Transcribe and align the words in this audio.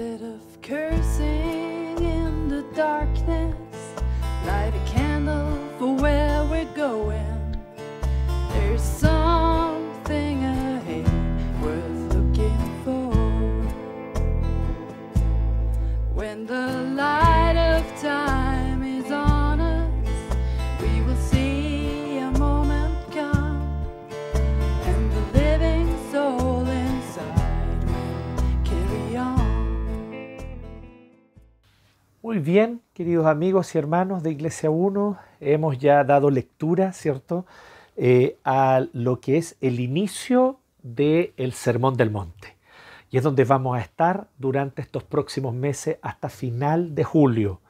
Instead 0.00 0.28
of 0.28 0.62
cursing 0.62 1.98
in 1.98 2.48
the 2.48 2.62
darkness, 2.74 3.54
light 4.46 4.72
a 4.74 4.90
candle 4.90 5.58
for 5.78 5.94
where 5.94 6.42
we're 6.46 6.72
going. 6.74 7.58
There's 8.50 8.82
something 8.82 10.42
ahead 10.42 11.62
worth 11.62 12.14
looking 12.14 12.82
for. 12.82 13.12
When 16.14 16.46
the 16.46 16.94
light 16.96 17.39
Muy 32.30 32.38
bien, 32.38 32.80
queridos 32.94 33.26
amigos 33.26 33.74
y 33.74 33.78
hermanos 33.78 34.22
de 34.22 34.30
Iglesia 34.30 34.70
1, 34.70 35.18
hemos 35.40 35.78
ya 35.78 36.04
dado 36.04 36.30
lectura, 36.30 36.92
¿cierto?, 36.92 37.44
Eh, 37.96 38.36
a 38.44 38.86
lo 38.92 39.18
que 39.18 39.36
es 39.36 39.56
el 39.60 39.80
inicio 39.80 40.60
del 40.84 41.52
Sermón 41.52 41.96
del 41.96 42.12
Monte. 42.12 42.56
Y 43.10 43.16
es 43.16 43.24
donde 43.24 43.42
vamos 43.44 43.76
a 43.76 43.80
estar 43.80 44.28
durante 44.38 44.80
estos 44.80 45.02
próximos 45.02 45.54
meses 45.54 45.98
hasta 46.02 46.28
final 46.28 46.94
de 46.94 47.02
julio. 47.02 47.60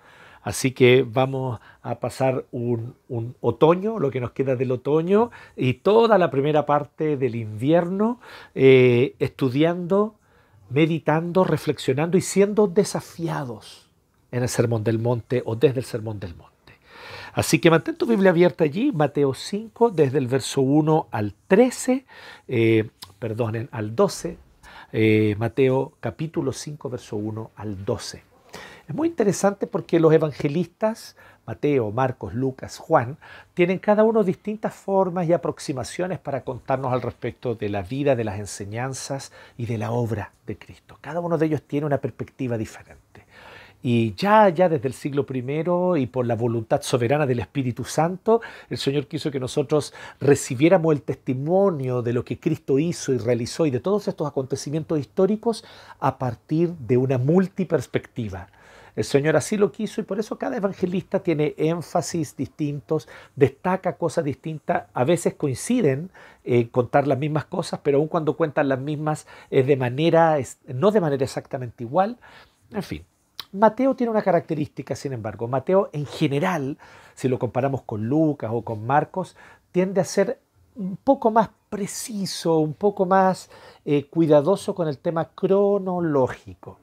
Así 0.42 0.72
que 0.72 1.06
vamos 1.08 1.58
a 1.80 1.98
pasar 1.98 2.44
un, 2.52 2.96
un 3.08 3.36
otoño, 3.40 3.98
lo 3.98 4.10
que 4.10 4.20
nos 4.20 4.32
queda 4.32 4.56
del 4.56 4.72
otoño, 4.72 5.30
y 5.56 5.72
toda 5.72 6.18
la 6.18 6.30
primera 6.30 6.66
parte 6.66 7.16
del 7.16 7.34
invierno 7.34 8.20
eh, 8.54 9.14
estudiando, 9.20 10.16
meditando, 10.68 11.44
reflexionando 11.44 12.18
y 12.18 12.20
siendo 12.20 12.66
desafiados 12.66 13.89
en 14.32 14.42
el 14.42 14.48
Sermón 14.48 14.84
del 14.84 14.98
Monte 14.98 15.42
o 15.44 15.56
desde 15.56 15.80
el 15.80 15.84
Sermón 15.84 16.20
del 16.20 16.34
Monte. 16.34 16.50
Así 17.32 17.60
que 17.60 17.70
mantén 17.70 17.96
tu 17.96 18.06
Biblia 18.06 18.30
abierta 18.30 18.64
allí, 18.64 18.90
Mateo 18.92 19.34
5, 19.34 19.90
desde 19.90 20.18
el 20.18 20.26
verso 20.26 20.62
1 20.62 21.08
al 21.10 21.34
13, 21.46 22.04
eh, 22.48 22.90
perdonen, 23.18 23.68
al 23.70 23.94
12, 23.94 24.36
eh, 24.92 25.36
Mateo 25.38 25.92
capítulo 26.00 26.52
5, 26.52 26.90
verso 26.90 27.16
1 27.16 27.50
al 27.54 27.84
12. 27.84 28.24
Es 28.88 28.94
muy 28.94 29.06
interesante 29.06 29.68
porque 29.68 30.00
los 30.00 30.12
evangelistas, 30.12 31.14
Mateo, 31.46 31.92
Marcos, 31.92 32.34
Lucas, 32.34 32.78
Juan, 32.78 33.18
tienen 33.54 33.78
cada 33.78 34.02
uno 34.02 34.24
distintas 34.24 34.74
formas 34.74 35.28
y 35.28 35.32
aproximaciones 35.32 36.18
para 36.18 36.42
contarnos 36.42 36.92
al 36.92 37.00
respecto 37.00 37.54
de 37.54 37.68
la 37.68 37.82
vida, 37.82 38.16
de 38.16 38.24
las 38.24 38.40
enseñanzas 38.40 39.30
y 39.56 39.66
de 39.66 39.78
la 39.78 39.92
obra 39.92 40.32
de 40.44 40.58
Cristo. 40.58 40.98
Cada 41.00 41.20
uno 41.20 41.38
de 41.38 41.46
ellos 41.46 41.62
tiene 41.62 41.86
una 41.86 41.98
perspectiva 41.98 42.58
diferente. 42.58 43.26
Y 43.82 44.14
ya, 44.14 44.48
ya 44.50 44.68
desde 44.68 44.88
el 44.88 44.94
siglo 44.94 45.26
I 45.32 46.02
y 46.02 46.06
por 46.06 46.26
la 46.26 46.34
voluntad 46.34 46.82
soberana 46.82 47.26
del 47.26 47.40
Espíritu 47.40 47.84
Santo, 47.84 48.42
el 48.68 48.76
Señor 48.76 49.06
quiso 49.06 49.30
que 49.30 49.40
nosotros 49.40 49.94
recibiéramos 50.20 50.94
el 50.94 51.02
testimonio 51.02 52.02
de 52.02 52.12
lo 52.12 52.24
que 52.24 52.38
Cristo 52.38 52.78
hizo 52.78 53.12
y 53.12 53.18
realizó 53.18 53.64
y 53.64 53.70
de 53.70 53.80
todos 53.80 54.06
estos 54.08 54.28
acontecimientos 54.28 54.98
históricos 54.98 55.64
a 55.98 56.18
partir 56.18 56.70
de 56.74 56.98
una 56.98 57.16
multiperspectiva. 57.16 58.48
El 58.96 59.04
Señor 59.04 59.36
así 59.36 59.56
lo 59.56 59.72
quiso 59.72 60.00
y 60.00 60.04
por 60.04 60.18
eso 60.18 60.36
cada 60.36 60.56
evangelista 60.56 61.20
tiene 61.20 61.54
énfasis 61.56 62.36
distintos, 62.36 63.08
destaca 63.36 63.96
cosas 63.96 64.24
distintas, 64.24 64.88
a 64.92 65.04
veces 65.04 65.34
coinciden 65.34 66.10
en 66.44 66.68
contar 66.68 67.06
las 67.06 67.18
mismas 67.18 67.46
cosas, 67.46 67.80
pero 67.82 67.98
aun 67.98 68.08
cuando 68.08 68.36
cuentan 68.36 68.68
las 68.68 68.80
mismas 68.80 69.26
es 69.50 69.66
de 69.66 69.76
manera, 69.76 70.36
no 70.66 70.90
de 70.90 71.00
manera 71.00 71.24
exactamente 71.24 71.84
igual. 71.84 72.18
En 72.72 72.82
fin, 72.82 73.04
Mateo 73.52 73.94
tiene 73.96 74.10
una 74.10 74.22
característica, 74.22 74.94
sin 74.94 75.12
embargo. 75.12 75.48
Mateo 75.48 75.90
en 75.92 76.06
general, 76.06 76.78
si 77.14 77.28
lo 77.28 77.38
comparamos 77.38 77.82
con 77.82 78.06
Lucas 78.08 78.50
o 78.52 78.62
con 78.62 78.86
Marcos, 78.86 79.36
tiende 79.72 80.00
a 80.00 80.04
ser 80.04 80.40
un 80.76 80.96
poco 80.96 81.30
más 81.30 81.50
preciso, 81.68 82.58
un 82.58 82.74
poco 82.74 83.06
más 83.06 83.50
eh, 83.84 84.08
cuidadoso 84.08 84.74
con 84.74 84.88
el 84.88 84.98
tema 84.98 85.30
cronológico. 85.34 86.78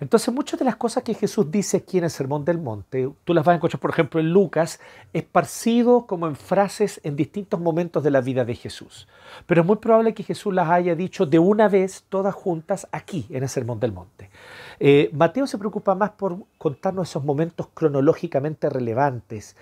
Entonces, 0.00 0.32
muchas 0.32 0.58
de 0.58 0.64
las 0.64 0.76
cosas 0.76 1.02
que 1.02 1.14
Jesús 1.14 1.50
dice 1.50 1.78
aquí 1.78 1.98
en 1.98 2.04
el 2.04 2.10
Sermón 2.10 2.44
del 2.44 2.58
Monte, 2.58 3.10
tú 3.24 3.34
las 3.34 3.44
vas 3.44 3.54
a 3.54 3.56
encontrar, 3.56 3.80
por 3.80 3.90
ejemplo, 3.90 4.20
en 4.20 4.32
Lucas, 4.32 4.78
esparcido 5.12 6.06
como 6.06 6.28
en 6.28 6.36
frases 6.36 7.00
en 7.02 7.16
distintos 7.16 7.58
momentos 7.58 8.04
de 8.04 8.10
la 8.10 8.20
vida 8.20 8.44
de 8.44 8.54
Jesús. 8.54 9.08
Pero 9.46 9.62
es 9.62 9.66
muy 9.66 9.76
probable 9.76 10.14
que 10.14 10.22
Jesús 10.22 10.54
las 10.54 10.68
haya 10.68 10.94
dicho 10.94 11.26
de 11.26 11.40
una 11.40 11.68
vez, 11.68 12.04
todas 12.08 12.34
juntas, 12.34 12.86
aquí, 12.92 13.26
en 13.30 13.42
el 13.42 13.48
Sermón 13.48 13.80
del 13.80 13.92
Monte. 13.92 14.30
Eh, 14.78 15.10
Mateo 15.12 15.46
se 15.46 15.58
preocupa 15.58 15.96
más 15.96 16.10
por 16.10 16.36
contarnos 16.58 17.08
esos 17.08 17.24
momentos 17.24 17.68
cronológicamente 17.74 18.70
relevantes, 18.70 19.56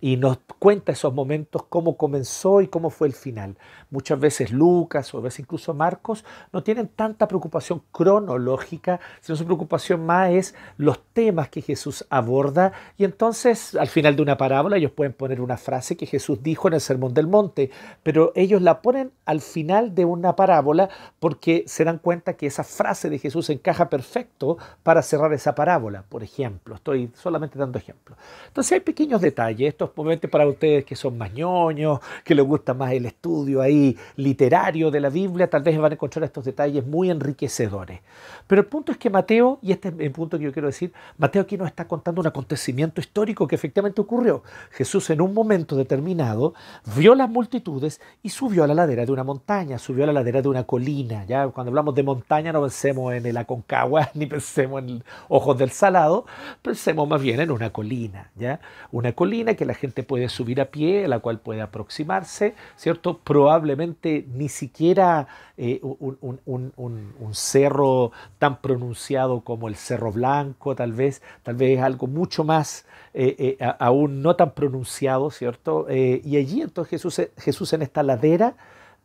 y 0.00 0.16
nos 0.16 0.38
cuenta 0.58 0.92
esos 0.92 1.14
momentos, 1.14 1.64
cómo 1.68 1.96
comenzó 1.96 2.60
y 2.60 2.68
cómo 2.68 2.90
fue 2.90 3.08
el 3.08 3.14
final. 3.14 3.56
Muchas 3.90 4.20
veces 4.20 4.50
Lucas 4.50 5.14
o 5.14 5.18
a 5.18 5.20
veces 5.22 5.40
incluso 5.40 5.74
Marcos 5.74 6.24
no 6.52 6.62
tienen 6.62 6.88
tanta 6.88 7.26
preocupación 7.28 7.82
cronológica, 7.92 9.00
sino 9.20 9.36
su 9.36 9.44
preocupación 9.44 10.04
más 10.04 10.30
es 10.30 10.54
los 10.76 11.00
temas 11.12 11.48
que 11.48 11.62
Jesús 11.62 12.04
aborda 12.10 12.72
y 12.98 13.04
entonces 13.04 13.74
al 13.74 13.88
final 13.88 14.16
de 14.16 14.22
una 14.22 14.36
parábola 14.36 14.76
ellos 14.76 14.92
pueden 14.92 15.12
poner 15.12 15.40
una 15.40 15.56
frase 15.56 15.96
que 15.96 16.06
Jesús 16.06 16.42
dijo 16.42 16.68
en 16.68 16.74
el 16.74 16.80
Sermón 16.80 17.14
del 17.14 17.26
Monte, 17.26 17.70
pero 18.02 18.32
ellos 18.34 18.60
la 18.62 18.82
ponen 18.82 19.12
al 19.24 19.40
final 19.40 19.94
de 19.94 20.04
una 20.04 20.36
parábola 20.36 20.90
porque 21.18 21.64
se 21.66 21.84
dan 21.84 21.98
cuenta 21.98 22.34
que 22.34 22.46
esa 22.46 22.64
frase 22.64 23.08
de 23.08 23.18
Jesús 23.18 23.50
encaja 23.50 23.88
perfecto 23.88 24.58
para 24.82 25.02
cerrar 25.02 25.32
esa 25.32 25.54
parábola, 25.54 26.04
por 26.08 26.22
ejemplo. 26.22 26.74
Estoy 26.74 27.10
solamente 27.14 27.58
dando 27.58 27.78
ejemplos. 27.78 28.18
Entonces 28.48 28.72
hay 28.72 28.80
pequeños 28.80 29.20
detalles, 29.20 29.68
estos 29.68 29.85
momentos 29.94 30.30
para 30.30 30.46
ustedes 30.46 30.84
que 30.84 30.96
son 30.96 31.18
más 31.18 31.32
ñoños, 31.32 32.00
que 32.24 32.34
les 32.34 32.44
gusta 32.44 32.74
más 32.74 32.92
el 32.92 33.06
estudio 33.06 33.60
ahí 33.60 33.96
literario 34.16 34.90
de 34.90 35.00
la 35.00 35.10
Biblia, 35.10 35.48
tal 35.48 35.62
vez 35.62 35.78
van 35.78 35.92
a 35.92 35.94
encontrar 35.94 36.24
estos 36.24 36.44
detalles 36.44 36.86
muy 36.86 37.10
enriquecedores. 37.10 38.00
Pero 38.46 38.62
el 38.62 38.66
punto 38.68 38.92
es 38.92 38.98
que 38.98 39.10
Mateo, 39.10 39.58
y 39.62 39.72
este 39.72 39.88
es 39.88 39.94
el 39.98 40.12
punto 40.12 40.38
que 40.38 40.44
yo 40.44 40.52
quiero 40.52 40.68
decir, 40.68 40.92
Mateo 41.18 41.42
aquí 41.42 41.56
nos 41.56 41.68
está 41.68 41.86
contando 41.86 42.20
un 42.20 42.26
acontecimiento 42.26 43.00
histórico 43.00 43.46
que 43.46 43.54
efectivamente 43.54 44.00
ocurrió. 44.00 44.42
Jesús 44.70 45.10
en 45.10 45.20
un 45.20 45.34
momento 45.34 45.76
determinado 45.76 46.54
vio 46.96 47.14
las 47.14 47.28
multitudes 47.28 48.00
y 48.22 48.28
subió 48.28 48.64
a 48.64 48.66
la 48.66 48.74
ladera 48.74 49.04
de 49.04 49.12
una 49.12 49.24
montaña, 49.24 49.78
subió 49.78 50.04
a 50.04 50.06
la 50.06 50.12
ladera 50.12 50.42
de 50.42 50.48
una 50.48 50.64
colina. 50.64 51.24
Ya 51.26 51.48
cuando 51.48 51.70
hablamos 51.70 51.94
de 51.94 52.02
montaña 52.02 52.52
no 52.52 52.62
pensemos 52.62 53.14
en 53.14 53.26
el 53.26 53.36
Aconcagua 53.36 54.10
ni 54.14 54.26
pensemos 54.26 54.82
en 54.82 55.02
Ojos 55.28 55.58
del 55.58 55.70
Salado, 55.70 56.26
pensemos 56.62 57.08
más 57.08 57.20
bien 57.20 57.40
en 57.40 57.50
una 57.50 57.70
colina, 57.70 58.30
¿ya? 58.36 58.60
Una 58.92 59.12
colina 59.12 59.54
que 59.54 59.64
la 59.64 59.74
gente 59.76 60.02
puede 60.02 60.28
subir 60.28 60.60
a 60.60 60.66
pie, 60.66 61.04
a 61.04 61.08
la 61.08 61.20
cual 61.20 61.40
puede 61.40 61.60
aproximarse, 61.60 62.54
¿cierto? 62.76 63.18
Probablemente 63.18 64.26
ni 64.32 64.48
siquiera 64.48 65.28
eh, 65.56 65.80
un, 65.82 67.34
cerro 67.34 68.12
tan 68.38 68.60
pronunciado 68.60 69.42
como 69.42 69.68
el 69.68 69.76
Cerro 69.76 70.12
Blanco, 70.12 70.74
tal 70.74 70.92
vez, 70.92 71.22
tal 71.42 71.54
vez 71.54 71.80
algo 71.80 72.06
mucho 72.06 72.44
más, 72.44 72.86
eh, 73.14 73.56
eh, 73.60 73.74
aún 73.78 74.22
no 74.22 74.36
tan 74.36 74.52
pronunciado, 74.52 75.30
¿cierto? 75.30 75.86
y 75.88 76.36
allí 76.36 76.62
entonces 76.62 76.90
Jesús, 76.90 77.20
Jesús 77.36 77.72
en 77.72 77.82
esta 77.82 78.02
ladera 78.02 78.56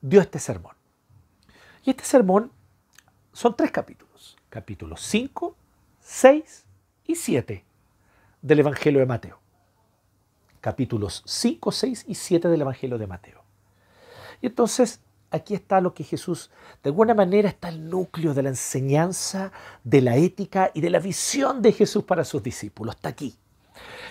dio 0.01 0.21
este 0.21 0.39
sermón. 0.39 0.75
Y 1.83 1.89
este 1.89 2.03
sermón 2.03 2.51
son 3.33 3.55
tres 3.55 3.71
capítulos, 3.71 4.37
capítulos 4.49 5.01
5, 5.01 5.55
6 5.99 6.65
y 7.05 7.15
7 7.15 7.65
del 8.41 8.59
Evangelio 8.59 8.99
de 8.99 9.05
Mateo 9.05 9.40
capítulos 10.61 11.23
5, 11.25 11.71
6 11.71 12.05
y 12.07 12.15
7 12.15 12.47
del 12.47 12.61
Evangelio 12.61 12.97
de 12.97 13.07
Mateo. 13.07 13.43
Y 14.41 14.47
entonces 14.47 15.01
aquí 15.31 15.53
está 15.53 15.81
lo 15.81 15.93
que 15.93 16.03
Jesús, 16.03 16.51
de 16.83 16.89
alguna 16.89 17.13
manera 17.13 17.49
está 17.49 17.69
el 17.69 17.89
núcleo 17.89 18.33
de 18.33 18.43
la 18.43 18.49
enseñanza, 18.49 19.51
de 19.83 20.01
la 20.01 20.15
ética 20.17 20.71
y 20.73 20.81
de 20.81 20.89
la 20.89 20.99
visión 20.99 21.61
de 21.61 21.73
Jesús 21.73 22.03
para 22.03 22.23
sus 22.23 22.43
discípulos. 22.43 22.95
Está 22.95 23.09
aquí. 23.09 23.35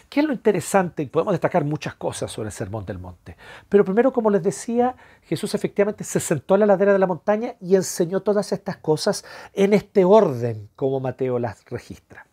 ¿Qué 0.09 0.21
es 0.21 0.27
lo 0.27 0.33
interesante? 0.33 1.07
Podemos 1.07 1.33
destacar 1.33 1.65
muchas 1.65 1.95
cosas 1.95 2.33
sobre 2.33 2.49
el 2.49 2.53
Sermón 2.53 2.85
del 2.85 2.99
Monte. 2.99 3.37
Pero 3.69 3.85
primero, 3.85 4.13
como 4.13 4.31
les 4.31 4.43
decía, 4.43 4.97
Jesús 5.23 5.55
efectivamente 5.55 6.03
se 6.03 6.19
sentó 6.19 6.55
a 6.55 6.59
la 6.59 6.67
ladera 6.67 6.93
de 6.93 6.99
la 6.99 7.07
montaña 7.07 7.55
y 7.61 7.77
enseñó 7.77 8.21
todas 8.21 8.51
estas 8.53 8.79
cosas 8.79 9.25
en 9.53 9.73
este 9.73 10.05
orden 10.05 10.69
como 10.75 10.99
Mateo 10.99 11.39
las 11.39 11.65
registra. 11.67 12.27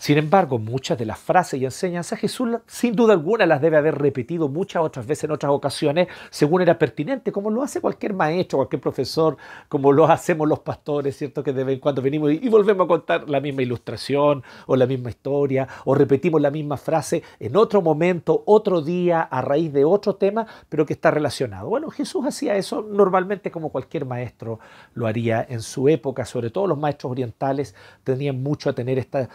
Sin 0.00 0.16
embargo, 0.16 0.58
muchas 0.58 0.96
de 0.96 1.04
las 1.04 1.18
frases 1.18 1.60
y 1.60 1.66
enseñanzas 1.66 2.18
Jesús 2.18 2.48
sin 2.66 2.96
duda 2.96 3.12
alguna 3.12 3.44
las 3.44 3.60
debe 3.60 3.76
haber 3.76 3.98
repetido 3.98 4.48
muchas 4.48 4.82
otras 4.82 5.06
veces 5.06 5.24
en 5.24 5.32
otras 5.32 5.52
ocasiones 5.52 6.08
según 6.30 6.62
era 6.62 6.78
pertinente, 6.78 7.30
como 7.30 7.50
lo 7.50 7.62
hace 7.62 7.82
cualquier 7.82 8.14
maestro, 8.14 8.60
cualquier 8.60 8.80
profesor, 8.80 9.36
como 9.68 9.92
lo 9.92 10.06
hacemos 10.06 10.48
los 10.48 10.60
pastores, 10.60 11.18
¿cierto? 11.18 11.42
Que 11.42 11.52
de 11.52 11.64
vez 11.64 11.74
en 11.74 11.80
cuando 11.80 12.00
venimos 12.00 12.32
y 12.32 12.48
volvemos 12.48 12.86
a 12.86 12.88
contar 12.88 13.28
la 13.28 13.40
misma 13.40 13.60
ilustración 13.60 14.42
o 14.66 14.74
la 14.74 14.86
misma 14.86 15.10
historia 15.10 15.68
o 15.84 15.94
repetimos 15.94 16.40
la 16.40 16.50
misma 16.50 16.78
frase 16.78 17.22
en 17.38 17.54
otro 17.58 17.82
momento, 17.82 18.42
otro 18.46 18.80
día, 18.80 19.20
a 19.20 19.42
raíz 19.42 19.70
de 19.70 19.84
otro 19.84 20.14
tema, 20.14 20.46
pero 20.70 20.86
que 20.86 20.94
está 20.94 21.10
relacionado. 21.10 21.68
Bueno, 21.68 21.90
Jesús 21.90 22.24
hacía 22.24 22.56
eso 22.56 22.80
normalmente 22.80 23.50
como 23.50 23.68
cualquier 23.68 24.06
maestro 24.06 24.60
lo 24.94 25.06
haría 25.06 25.44
en 25.46 25.60
su 25.60 25.90
época, 25.90 26.24
sobre 26.24 26.48
todo 26.48 26.66
los 26.66 26.78
maestros 26.78 27.12
orientales 27.12 27.74
tenían 28.02 28.42
mucho 28.42 28.70
a 28.70 28.72
tener 28.72 28.98
estas 28.98 29.28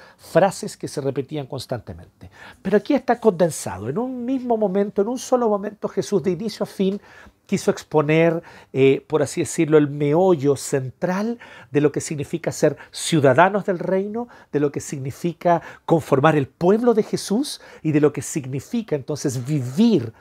que 0.77 0.87
se 0.87 1.01
repetían 1.01 1.47
constantemente. 1.47 2.29
Pero 2.61 2.77
aquí 2.77 2.93
está 2.93 3.19
condensado. 3.19 3.89
En 3.89 3.97
un 3.97 4.25
mismo 4.25 4.57
momento, 4.57 5.01
en 5.01 5.07
un 5.07 5.19
solo 5.19 5.49
momento, 5.49 5.87
Jesús 5.87 6.23
de 6.23 6.31
inicio 6.31 6.63
a 6.63 6.67
fin 6.67 7.01
quiso 7.45 7.71
exponer, 7.71 8.41
eh, 8.73 9.05
por 9.07 9.21
así 9.21 9.41
decirlo, 9.41 9.77
el 9.77 9.89
meollo 9.89 10.55
central 10.55 11.39
de 11.71 11.81
lo 11.81 11.91
que 11.91 12.01
significa 12.01 12.51
ser 12.51 12.77
ciudadanos 12.91 13.65
del 13.65 13.79
reino, 13.79 14.27
de 14.51 14.59
lo 14.59 14.71
que 14.71 14.79
significa 14.79 15.61
conformar 15.85 16.35
el 16.35 16.47
pueblo 16.47 16.93
de 16.93 17.03
Jesús 17.03 17.61
y 17.81 17.91
de 17.91 18.01
lo 18.01 18.13
que 18.13 18.21
significa 18.21 18.95
entonces 18.95 19.45
vivir 19.45 20.13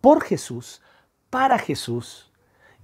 por 0.00 0.22
Jesús, 0.22 0.80
para 1.30 1.58
Jesús 1.58 2.30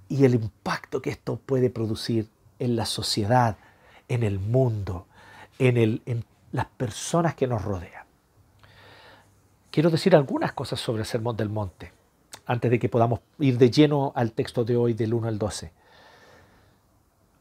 y 0.09 0.25
el 0.25 0.35
impacto 0.35 1.03
que 1.03 1.11
esto 1.11 1.41
puede 1.45 1.71
producir 1.71 2.29
en 2.59 2.77
la 2.77 2.87
sociedad, 2.87 3.57
en 4.09 4.23
el 4.23 4.39
mundo, 4.39 5.07
en, 5.59 5.77
el, 5.77 6.03
en 6.07 6.25
las 6.53 6.67
personas 6.67 7.35
que 7.35 7.47
nos 7.47 7.63
rodean. 7.63 8.05
Quiero 9.71 9.91
decir 9.91 10.17
algunas 10.17 10.53
cosas 10.53 10.81
sobre 10.81 11.03
el 11.03 11.07
Sermón 11.07 11.37
del 11.37 11.49
Monte, 11.49 11.93
antes 12.47 12.71
de 12.71 12.79
que 12.79 12.89
podamos 12.89 13.21
ir 13.39 13.59
de 13.59 13.71
lleno 13.71 14.13
al 14.17 14.33
texto 14.33 14.65
de 14.65 14.77
hoy 14.77 14.95
del 14.95 15.15
1 15.15 15.29
al 15.29 15.39
12. 15.39 15.73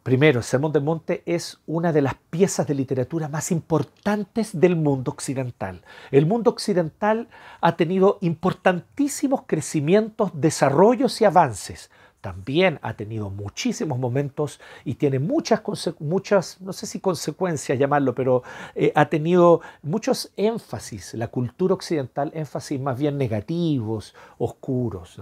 Primero, 0.04 0.40
el 0.40 0.46
Sermón 0.46 0.72
del 0.72 0.84
Monte 0.84 1.22
es 1.26 1.60
una 1.68 1.92
de 1.92 2.02
las 2.02 2.16
piezas 2.30 2.66
de 2.66 2.76
literatura 2.76 3.28
más 3.28 3.52
importantes 3.52 4.58
del 4.58 4.78
mundo 4.78 5.12
occidental. 5.12 5.84
El 6.12 6.26
mundo 6.26 6.50
occidental 6.50 7.28
ha 7.60 7.76
tenido 7.76 8.18
importantísimos 8.22 9.42
crecimientos, 9.46 10.32
desarrollos 10.34 11.20
y 11.20 11.26
avances 11.26 11.90
también 12.28 12.78
ha 12.82 12.94
tenido 12.94 13.30
muchísimos 13.30 13.98
momentos 13.98 14.60
y 14.84 14.96
tiene 14.96 15.18
muchas, 15.18 15.62
muchas 16.00 16.60
no 16.60 16.74
sé 16.74 16.86
si 16.86 17.00
consecuencias 17.00 17.80
llamarlo, 17.80 18.14
pero 18.14 18.44
eh, 18.76 18.92
ha 18.96 19.06
tenido 19.06 19.62
muchos 19.82 20.30
énfasis, 20.36 21.14
la 21.14 21.30
cultura 21.30 21.74
occidental, 21.74 22.30
énfasis 22.34 22.82
más 22.82 23.00
bien 23.00 23.18
negativos, 23.18 24.14
oscuros. 24.40 25.18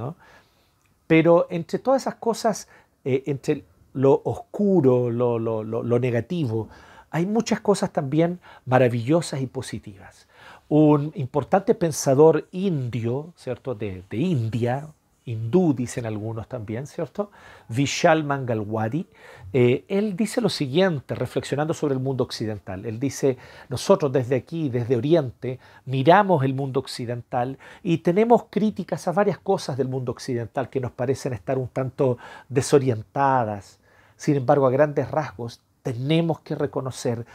Pero 1.06 1.46
entre 1.52 1.78
todas 1.78 2.02
esas 2.02 2.16
cosas, 2.16 2.68
eh, 3.04 3.22
entre 3.28 3.66
lo 3.94 4.19
oscuro, 4.25 5.12
lo, 5.12 5.38
lo, 5.38 6.00
negativo, 6.00 6.69
hay 7.12 7.28
muchas 7.28 7.60
cosas 7.60 7.94
también 7.94 8.40
maravillosas 8.66 9.42
y 9.42 9.46
positivas. 9.46 10.28
Un 10.69 11.12
importante 11.13 11.75
pensador 11.75 12.48
indio, 12.51 13.31
¿cierto? 13.36 13.75
De, 13.75 14.01
de 14.10 14.18
India, 14.18 14.90
hindú, 15.25 15.74
dicen 15.74 16.06
algunos 16.06 16.48
también, 16.48 16.86
¿cierto? 16.88 17.31
Vishal 17.68 18.24
Mangalwadi, 18.24 19.07
eh, 19.54 19.83
él 19.88 20.16
dice 20.16 20.39
lo 20.39 20.50
siguiente, 20.50 21.16
reflexionando 21.16 21.74
sobre 21.74 21.95
el 21.95 22.00
mundo 22.00 22.24
occidental. 22.24 22.86
Él 22.86 23.00
dice, 23.00 23.38
nosotros 23.69 24.12
desde 24.12 24.36
aquí, 24.36 24.69
desde 24.69 24.95
Oriente, 24.95 25.60
miramos 25.86 26.44
el 26.44 26.54
mundo 26.54 26.80
occidental 26.80 27.57
y 27.81 28.00
tenemos 28.00 28.45
críticas 28.50 29.07
a 29.07 29.12
varias 29.12 29.39
cosas 29.39 29.77
del 29.77 29.88
mundo 29.88 30.12
occidental 30.12 30.69
que 30.69 30.80
nos 30.80 30.92
parecen 30.92 31.33
estar 31.33 31.57
un 31.57 31.69
tanto 31.69 32.18
desorientadas. 32.50 33.80
Sin 34.16 34.36
embargo, 34.36 34.68
a 34.68 34.72
grandes 34.72 35.10
rasgos, 35.10 35.62
tenemos 35.81 36.39
que 36.39 36.56
reconocer, 36.56 37.25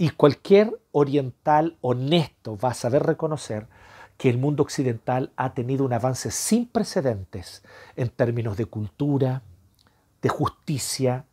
y 0.00 0.08
cualquier 0.10 0.80
oriental 0.92 1.76
honesto 1.82 2.56
va 2.56 2.70
a 2.70 2.74
saber 2.74 3.02
reconocer, 3.02 3.66
que 4.20 4.28
el 4.28 4.36
mundo 4.36 4.62
occidental 4.62 5.32
ha 5.36 5.54
tenido 5.54 5.82
un 5.82 5.94
avance 5.94 6.30
sin 6.30 6.66
precedentes 6.66 7.64
en 7.96 8.10
términos 8.10 8.58
de 8.58 8.66
cultura, 8.66 9.40
de 10.20 10.28
justicia, 10.28 11.24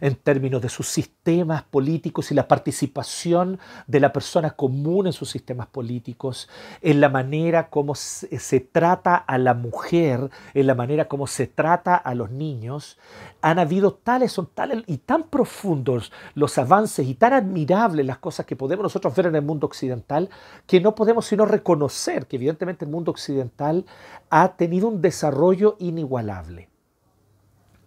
en 0.00 0.16
términos 0.16 0.62
de 0.62 0.68
sus 0.68 0.88
sistemas 0.88 1.62
políticos 1.62 2.30
y 2.30 2.34
la 2.34 2.48
participación 2.48 3.58
de 3.86 4.00
la 4.00 4.12
persona 4.12 4.50
común 4.50 5.06
en 5.06 5.12
sus 5.12 5.30
sistemas 5.30 5.66
políticos, 5.66 6.48
en 6.82 7.00
la 7.00 7.08
manera 7.08 7.70
como 7.70 7.94
se, 7.94 8.60
trata 8.60 9.16
a 9.16 9.38
la 9.38 9.54
mujer, 9.54 10.30
en 10.54 10.66
la 10.66 10.74
manera 10.74 11.08
como 11.08 11.26
se 11.26 11.46
trata 11.46 11.96
a 11.96 12.14
los 12.14 12.30
niños, 12.30 12.98
han 13.40 13.58
habido 13.58 13.94
tales, 13.94 14.32
son 14.32 14.48
tales 14.52 14.82
y 14.86 14.98
tan 14.98 15.24
profundos 15.24 16.12
los 16.34 16.58
avances 16.58 17.06
y 17.06 17.14
tan 17.14 17.32
admirables 17.32 18.04
las 18.06 18.18
cosas 18.18 18.46
que 18.46 18.56
podemos 18.56 18.82
nosotros 18.82 19.14
ver 19.14 19.26
en 19.26 19.36
el 19.36 19.42
mundo 19.42 19.66
occidental, 19.66 20.28
que 20.66 20.80
no 20.80 20.94
podemos 20.94 21.26
sino 21.26 21.44
reconocer 21.44 22.26
que 22.26 22.36
evidentemente 22.36 22.84
el 22.84 22.90
mundo 22.90 23.10
occidental 23.10 23.84
ha 24.30 24.56
tenido 24.56 24.88
un 24.88 25.00
desarrollo 25.00 25.76
inigualable. 25.78 26.68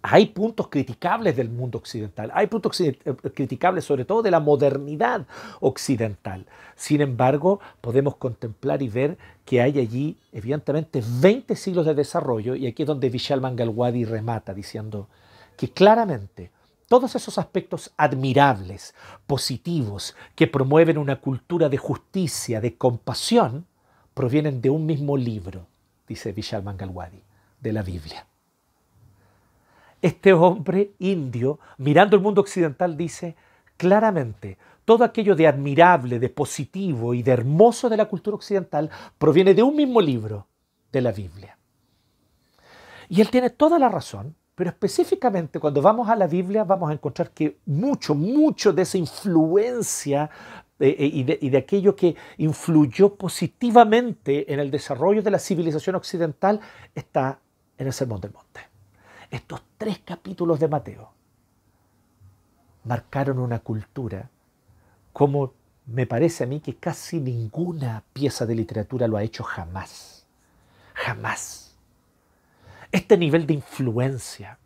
Hay 0.03 0.27
puntos 0.27 0.67
criticables 0.69 1.35
del 1.35 1.49
mundo 1.49 1.77
occidental, 1.77 2.31
hay 2.33 2.47
puntos 2.47 2.79
eh, 2.81 2.97
criticables 3.35 3.85
sobre 3.85 4.03
todo 4.03 4.23
de 4.23 4.31
la 4.31 4.39
modernidad 4.39 5.27
occidental. 5.59 6.47
Sin 6.75 7.01
embargo, 7.01 7.59
podemos 7.81 8.15
contemplar 8.15 8.81
y 8.81 8.89
ver 8.89 9.17
que 9.45 9.61
hay 9.61 9.79
allí, 9.79 10.17
evidentemente, 10.31 11.03
20 11.05 11.55
siglos 11.55 11.85
de 11.85 11.93
desarrollo, 11.93 12.55
y 12.55 12.65
aquí 12.65 12.81
es 12.83 12.87
donde 12.87 13.09
Vishal 13.09 13.41
Mangalwadi 13.41 14.05
remata 14.05 14.55
diciendo 14.55 15.07
que 15.55 15.69
claramente 15.69 16.51
todos 16.87 17.15
esos 17.15 17.37
aspectos 17.37 17.91
admirables, 17.95 18.95
positivos, 19.27 20.15
que 20.35 20.47
promueven 20.47 20.97
una 20.97 21.21
cultura 21.21 21.69
de 21.69 21.77
justicia, 21.77 22.59
de 22.59 22.75
compasión, 22.75 23.67
provienen 24.15 24.61
de 24.61 24.71
un 24.71 24.87
mismo 24.87 25.15
libro, 25.15 25.67
dice 26.07 26.31
Vishal 26.31 26.63
Mangalwadi, 26.63 27.21
de 27.61 27.71
la 27.71 27.83
Biblia 27.83 28.25
este 30.01 30.33
hombre 30.33 30.93
indio, 30.99 31.59
mirando 31.77 32.15
el 32.15 32.21
mundo 32.21 32.41
occidental, 32.41 32.97
dice 32.97 33.35
claramente, 33.77 34.57
todo 34.85 35.03
aquello 35.03 35.35
de 35.35 35.47
admirable, 35.47 36.19
de 36.19 36.29
positivo 36.29 37.13
y 37.13 37.23
de 37.23 37.31
hermoso 37.31 37.89
de 37.89 37.97
la 37.97 38.05
cultura 38.05 38.35
occidental 38.35 38.89
proviene 39.17 39.53
de 39.53 39.63
un 39.63 39.75
mismo 39.75 40.01
libro, 40.01 40.47
de 40.91 41.01
la 41.01 41.11
Biblia. 41.11 41.57
Y 43.09 43.21
él 43.21 43.29
tiene 43.29 43.49
toda 43.49 43.79
la 43.79 43.89
razón, 43.89 44.35
pero 44.55 44.69
específicamente 44.69 45.59
cuando 45.59 45.81
vamos 45.81 46.09
a 46.09 46.15
la 46.15 46.27
Biblia 46.27 46.63
vamos 46.63 46.89
a 46.89 46.93
encontrar 46.93 47.31
que 47.31 47.59
mucho, 47.65 48.15
mucho 48.15 48.73
de 48.73 48.81
esa 48.81 48.97
influencia 48.97 50.29
eh, 50.79 50.95
eh, 50.97 51.05
y, 51.05 51.23
de, 51.23 51.39
y, 51.41 51.49
de, 51.49 51.57
aquello 51.57 51.95
que 51.95 52.15
influyó 52.37 53.15
positivamente 53.15 54.51
en 54.51 54.59
el 54.59 54.71
desarrollo 54.71 55.21
de 55.21 55.31
la 55.31 55.39
civilización 55.39 55.95
occidental 55.95 56.59
está 56.95 57.39
en 57.77 57.87
el 57.87 57.93
Sermón 57.93 58.19
del 58.19 58.31
Monte. 58.31 58.70
Estos 59.31 59.63
tres 59.77 59.99
capítulos 60.03 60.59
de 60.59 60.67
Mateo 60.67 61.13
marcaron 62.83 63.39
una 63.39 63.59
cultura 63.59 64.29
como 65.13 65.53
me 65.85 66.05
parece 66.05 66.43
a 66.43 66.47
mí 66.47 66.59
que 66.59 66.75
casi 66.75 67.19
ninguna 67.19 68.03
pieza 68.13 68.45
de 68.45 68.55
literatura 68.55 69.07
lo 69.07 69.17
ha 69.17 69.23
hecho 69.23 69.43
jamás. 69.43 70.27
Jamás. 70.93 71.75
Este 72.91 73.17
nivel 73.17 73.47
de 73.47 73.53
influencia, 73.53 74.59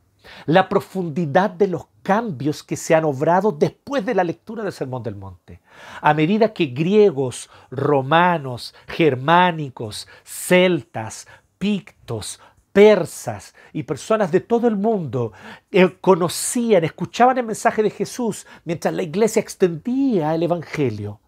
la 0.45 0.67
profundidad 0.67 1.51
de 1.51 1.67
los 1.67 1.85
cambios 2.01 2.63
que 2.63 2.75
se 2.75 2.95
han 2.95 3.05
obrado 3.05 3.51
después 3.51 4.05
de 4.05 4.15
la 4.15 4.23
lectura 4.23 4.63
del 4.63 4.73
Sermón 4.73 5.03
del 5.03 5.15
Monte. 5.15 5.61
A 6.01 6.13
medida 6.13 6.53
que 6.53 6.67
griegos, 6.67 7.49
romanos, 7.69 8.73
germánicos, 8.87 10.07
celtas, 10.23 11.27
pictos, 11.57 12.39
persas 12.75 13.55
y 13.71 13.83
personas 13.83 14.33
de 14.33 14.41
todo 14.41 14.67
el 14.67 14.75
mundo 14.75 15.31
eh, 15.71 15.95
conocían, 16.01 16.83
escuchaban 16.83 17.37
el 17.37 17.45
mensaje 17.45 17.81
de 17.81 17.89
Jesús 17.89 18.45
mientras 18.65 18.93
la 18.93 19.01
iglesia 19.01 19.39
extendía 19.39 20.35
el 20.35 20.43
Evangelio. 20.43 21.21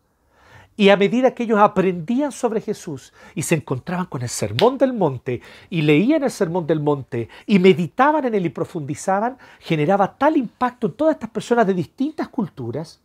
Y 0.75 0.89
a 0.89 0.97
medida 0.97 1.33
que 1.33 1.43
ellos 1.43 1.59
aprendían 1.59 2.33
sobre 2.33 2.59
Jesús 2.59 3.13
y 3.33 3.43
se 3.43 3.55
encontraban 3.55 4.07
con 4.07 4.23
el 4.23 4.27
Sermón 4.27 4.77
del 4.77 4.91
Monte 4.91 5.39
y 5.69 5.83
leían 5.83 6.23
el 6.23 6.31
Sermón 6.31 6.67
del 6.67 6.81
Monte 6.81 7.29
y 7.45 7.59
meditaban 7.59 8.25
en 8.25 8.35
él 8.35 8.45
y 8.45 8.49
profundizaban, 8.49 9.37
generaba 9.61 10.17
tal 10.17 10.35
impacto 10.35 10.87
en 10.87 10.93
todas 10.93 11.15
estas 11.15 11.29
personas 11.29 11.65
de 11.65 11.73
distintas 11.73 12.27
culturas 12.27 12.99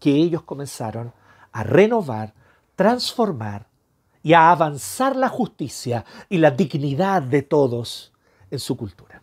que 0.00 0.10
ellos 0.10 0.44
comenzaron 0.44 1.12
a 1.52 1.62
renovar, 1.62 2.32
transformar 2.74 3.66
y 4.22 4.32
a 4.32 4.50
avanzar 4.50 5.16
la 5.16 5.28
justicia 5.28 6.04
y 6.28 6.38
la 6.38 6.50
dignidad 6.50 7.22
de 7.22 7.42
todos 7.42 8.12
en 8.50 8.58
su 8.58 8.76
cultura. 8.76 9.22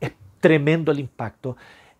Es 0.00 0.12
tremendo 0.40 0.90
el 0.90 1.00
impacto. 1.00 1.56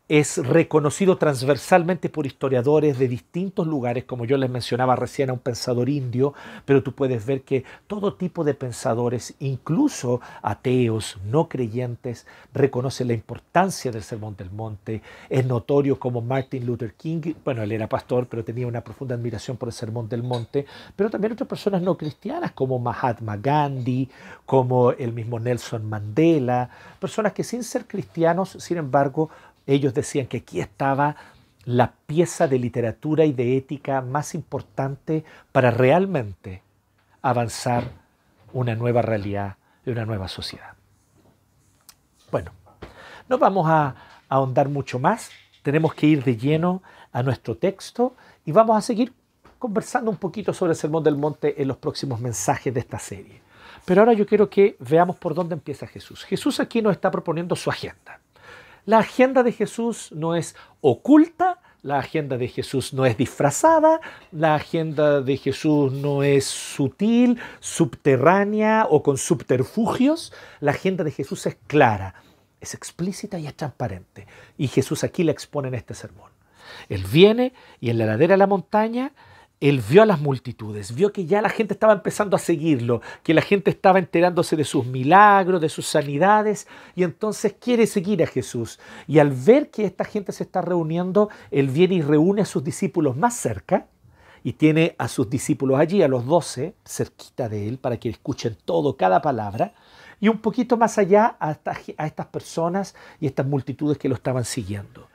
Es 0.08 0.38
reconocido 0.38 1.18
transversalmente 1.18 2.08
por 2.08 2.26
historiadores 2.26 2.98
de 2.98 3.08
distintos 3.08 3.66
lugares, 3.66 4.04
como 4.04 4.24
yo 4.24 4.38
les 4.38 4.48
mencionaba 4.48 4.96
recién 4.96 5.28
a 5.28 5.34
un 5.34 5.38
pensador 5.38 5.90
indio, 5.90 6.32
pero 6.64 6.82
tú 6.82 6.92
puedes 6.92 7.26
ver 7.26 7.42
que 7.42 7.64
todo 7.86 8.14
tipo 8.14 8.42
de 8.42 8.54
pensadores, 8.54 9.34
incluso 9.38 10.22
ateos, 10.40 11.18
no 11.26 11.48
creyentes, 11.50 12.26
reconocen 12.54 13.08
la 13.08 13.14
importancia 13.14 13.92
del 13.92 14.02
Sermón 14.02 14.34
del 14.36 14.50
Monte. 14.50 15.02
Es 15.28 15.44
notorio 15.44 15.98
como 15.98 16.22
Martin 16.22 16.64
Luther 16.64 16.94
King, 16.94 17.34
bueno, 17.44 17.62
él 17.62 17.72
era 17.72 17.86
pastor, 17.86 18.26
pero 18.30 18.44
tenía 18.44 18.66
una 18.66 18.80
profunda 18.80 19.14
admiración 19.14 19.58
por 19.58 19.68
el 19.68 19.74
Sermón 19.74 20.08
del 20.08 20.22
Monte, 20.22 20.64
pero 20.96 21.10
también 21.10 21.34
otras 21.34 21.48
personas 21.48 21.82
no 21.82 21.98
cristianas 21.98 22.52
como 22.52 22.78
Mahatma 22.78 23.36
Gandhi, 23.36 24.08
como 24.46 24.92
el 24.92 25.12
mismo 25.12 25.38
Nelson 25.38 25.86
Mandela, 25.86 26.70
personas 26.98 27.34
que 27.34 27.44
sin 27.44 27.62
ser 27.62 27.86
cristianos, 27.86 28.56
sin 28.58 28.78
embargo, 28.78 29.28
ellos 29.74 29.94
decían 29.94 30.26
que 30.26 30.38
aquí 30.38 30.60
estaba 30.60 31.16
la 31.64 31.92
pieza 32.06 32.48
de 32.48 32.58
literatura 32.58 33.26
y 33.26 33.32
de 33.32 33.58
ética 33.58 34.00
más 34.00 34.34
importante 34.34 35.24
para 35.52 35.70
realmente 35.70 36.62
avanzar 37.20 37.84
una 38.54 38.74
nueva 38.74 39.02
realidad 39.02 39.56
y 39.84 39.90
una 39.90 40.06
nueva 40.06 40.28
sociedad. 40.28 40.72
Bueno, 42.30 42.52
no 43.28 43.36
vamos 43.36 43.68
a 43.68 43.94
ahondar 44.30 44.70
mucho 44.70 44.98
más, 44.98 45.30
tenemos 45.62 45.92
que 45.94 46.06
ir 46.06 46.24
de 46.24 46.38
lleno 46.38 46.82
a 47.12 47.22
nuestro 47.22 47.54
texto 47.56 48.14
y 48.46 48.52
vamos 48.52 48.76
a 48.78 48.80
seguir 48.80 49.12
conversando 49.58 50.10
un 50.10 50.16
poquito 50.16 50.54
sobre 50.54 50.72
el 50.72 50.78
Sermón 50.78 51.04
del 51.04 51.16
Monte 51.16 51.60
en 51.60 51.68
los 51.68 51.76
próximos 51.76 52.20
mensajes 52.20 52.72
de 52.72 52.80
esta 52.80 52.98
serie. 52.98 53.42
Pero 53.84 54.00
ahora 54.00 54.14
yo 54.14 54.26
quiero 54.26 54.48
que 54.48 54.76
veamos 54.78 55.16
por 55.16 55.34
dónde 55.34 55.54
empieza 55.54 55.86
Jesús. 55.86 56.24
Jesús 56.24 56.60
aquí 56.60 56.80
nos 56.80 56.92
está 56.92 57.10
proponiendo 57.10 57.56
su 57.56 57.68
agenda. 57.68 58.20
La 58.88 59.00
agenda 59.00 59.42
de 59.42 59.52
Jesús 59.52 60.12
no 60.12 60.34
es 60.34 60.56
oculta, 60.80 61.60
la 61.82 61.98
agenda 61.98 62.38
de 62.38 62.48
Jesús 62.48 62.94
no 62.94 63.04
es 63.04 63.18
disfrazada, 63.18 64.00
la 64.32 64.54
agenda 64.54 65.20
de 65.20 65.36
Jesús 65.36 65.92
no 65.92 66.22
es 66.22 66.46
sutil, 66.46 67.38
subterránea 67.60 68.86
o 68.88 69.02
con 69.02 69.18
subterfugios. 69.18 70.32
La 70.60 70.70
agenda 70.70 71.04
de 71.04 71.10
Jesús 71.10 71.44
es 71.44 71.58
clara, 71.66 72.14
es 72.62 72.72
explícita 72.72 73.38
y 73.38 73.46
es 73.46 73.54
transparente. 73.54 74.26
Y 74.56 74.68
Jesús 74.68 75.04
aquí 75.04 75.22
la 75.22 75.32
expone 75.32 75.68
en 75.68 75.74
este 75.74 75.92
sermón. 75.92 76.30
Él 76.88 77.04
viene 77.12 77.52
y 77.80 77.90
en 77.90 77.98
la 77.98 78.06
ladera 78.06 78.32
de 78.32 78.38
la 78.38 78.46
montaña 78.46 79.12
él 79.60 79.82
vio 79.88 80.02
a 80.02 80.06
las 80.06 80.20
multitudes, 80.20 80.94
vio 80.94 81.12
que 81.12 81.26
ya 81.26 81.42
la 81.42 81.48
gente 81.48 81.74
estaba 81.74 81.92
empezando 81.92 82.36
a 82.36 82.38
seguirlo, 82.38 83.02
que 83.24 83.34
la 83.34 83.42
gente 83.42 83.70
estaba 83.70 83.98
enterándose 83.98 84.54
de 84.54 84.64
sus 84.64 84.86
milagros, 84.86 85.60
de 85.60 85.68
sus 85.68 85.86
sanidades, 85.86 86.68
y 86.94 87.02
entonces 87.02 87.56
quiere 87.58 87.86
seguir 87.86 88.22
a 88.22 88.26
Jesús. 88.26 88.78
Y 89.08 89.18
al 89.18 89.32
ver 89.32 89.70
que 89.70 89.84
esta 89.84 90.04
gente 90.04 90.30
se 90.30 90.44
está 90.44 90.62
reuniendo, 90.62 91.28
él 91.50 91.68
viene 91.68 91.96
y 91.96 92.02
reúne 92.02 92.42
a 92.42 92.46
sus 92.46 92.62
discípulos 92.62 93.16
más 93.16 93.34
cerca, 93.34 93.88
y 94.44 94.52
tiene 94.52 94.94
a 94.98 95.08
sus 95.08 95.28
discípulos 95.28 95.80
allí, 95.80 96.02
a 96.02 96.08
los 96.08 96.24
doce, 96.24 96.74
cerquita 96.84 97.48
de 97.48 97.66
él, 97.66 97.78
para 97.78 97.96
que 97.96 98.08
escuchen 98.08 98.56
todo, 98.64 98.96
cada 98.96 99.20
palabra, 99.20 99.74
y 100.20 100.28
un 100.28 100.38
poquito 100.38 100.76
más 100.76 100.98
allá 100.98 101.36
a, 101.40 101.58
a 101.96 102.06
estas 102.06 102.26
personas 102.26 102.94
y 103.20 103.26
estas 103.26 103.46
multitudes 103.46 103.98
que 103.98 104.08
lo 104.08 104.14
estaban 104.14 104.44
siguiendo. 104.44 105.08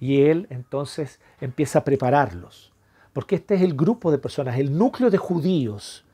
Y 0.00 0.22
él 0.22 0.46
entonces 0.50 1.20
empieza 1.40 1.80
a 1.80 1.84
prepararlos 1.84 2.72
porque 3.12 3.36
este 3.36 3.54
es 3.54 3.62
el 3.62 3.74
grupo 3.74 4.10
de 4.10 4.18
personas, 4.18 4.58
el 4.58 4.76
núcleo 4.76 5.10
de 5.10 5.18
judíos 5.18 6.04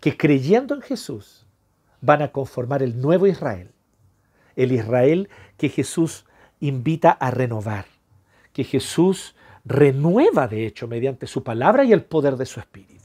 que 0.00 0.16
creyendo 0.16 0.74
en 0.74 0.82
Jesús 0.82 1.46
van 2.00 2.22
a 2.22 2.32
conformar 2.32 2.82
el 2.82 3.00
nuevo 3.00 3.26
Israel. 3.26 3.70
El 4.56 4.72
Israel 4.72 5.28
que 5.56 5.68
Jesús 5.68 6.24
invita 6.60 7.10
a 7.10 7.30
renovar, 7.30 7.86
que 8.52 8.64
Jesús 8.64 9.34
renueva 9.64 10.48
de 10.48 10.66
hecho 10.66 10.88
mediante 10.88 11.26
su 11.26 11.42
palabra 11.42 11.84
y 11.84 11.92
el 11.92 12.02
poder 12.02 12.36
de 12.36 12.46
su 12.46 12.60
espíritu 12.60 12.99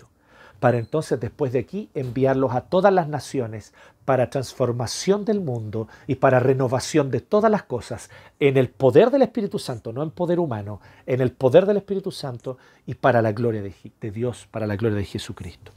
para 0.60 0.78
entonces 0.78 1.20
después 1.20 1.52
de 1.52 1.60
aquí 1.60 1.90
enviarlos 1.94 2.54
a 2.54 2.62
todas 2.62 2.94
las 2.94 3.08
naciones 3.08 3.74
para 4.06 4.30
transformación 4.30 5.26
del 5.26 5.42
mundo 5.42 5.88
y 6.08 6.16
para 6.16 6.40
renovación 6.40 7.10
de 7.10 7.20
todas 7.20 7.52
las 7.52 7.64
cosas 7.64 8.10
en 8.40 8.56
el 8.56 8.70
poder 8.70 9.10
del 9.10 9.24
Espíritu 9.24 9.60
Santo, 9.60 9.92
no 9.92 10.04
en 10.04 10.12
poder 10.12 10.40
humano, 10.40 10.80
en 11.08 11.22
el 11.22 11.32
poder 11.32 11.66
del 11.66 11.78
Espíritu 11.78 12.12
Santo 12.12 12.58
y 12.86 12.94
para 12.94 13.22
la 13.22 13.32
gloria 13.32 13.64
de, 13.64 14.12
Dios, 14.12 14.48
para 14.52 14.68
la 14.68 14.76
gloria 14.76 14.98
de 14.98 15.06
Jesucristo. 15.06 15.72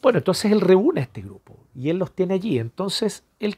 Bueno, 0.00 0.18
entonces 0.18 0.52
Él 0.52 0.60
reúne 0.60 1.00
a 1.00 1.04
este 1.04 1.20
grupo 1.20 1.56
y 1.74 1.90
Él 1.90 1.98
los 1.98 2.12
tiene 2.12 2.34
allí. 2.34 2.58
Entonces 2.58 3.24
Él, 3.40 3.56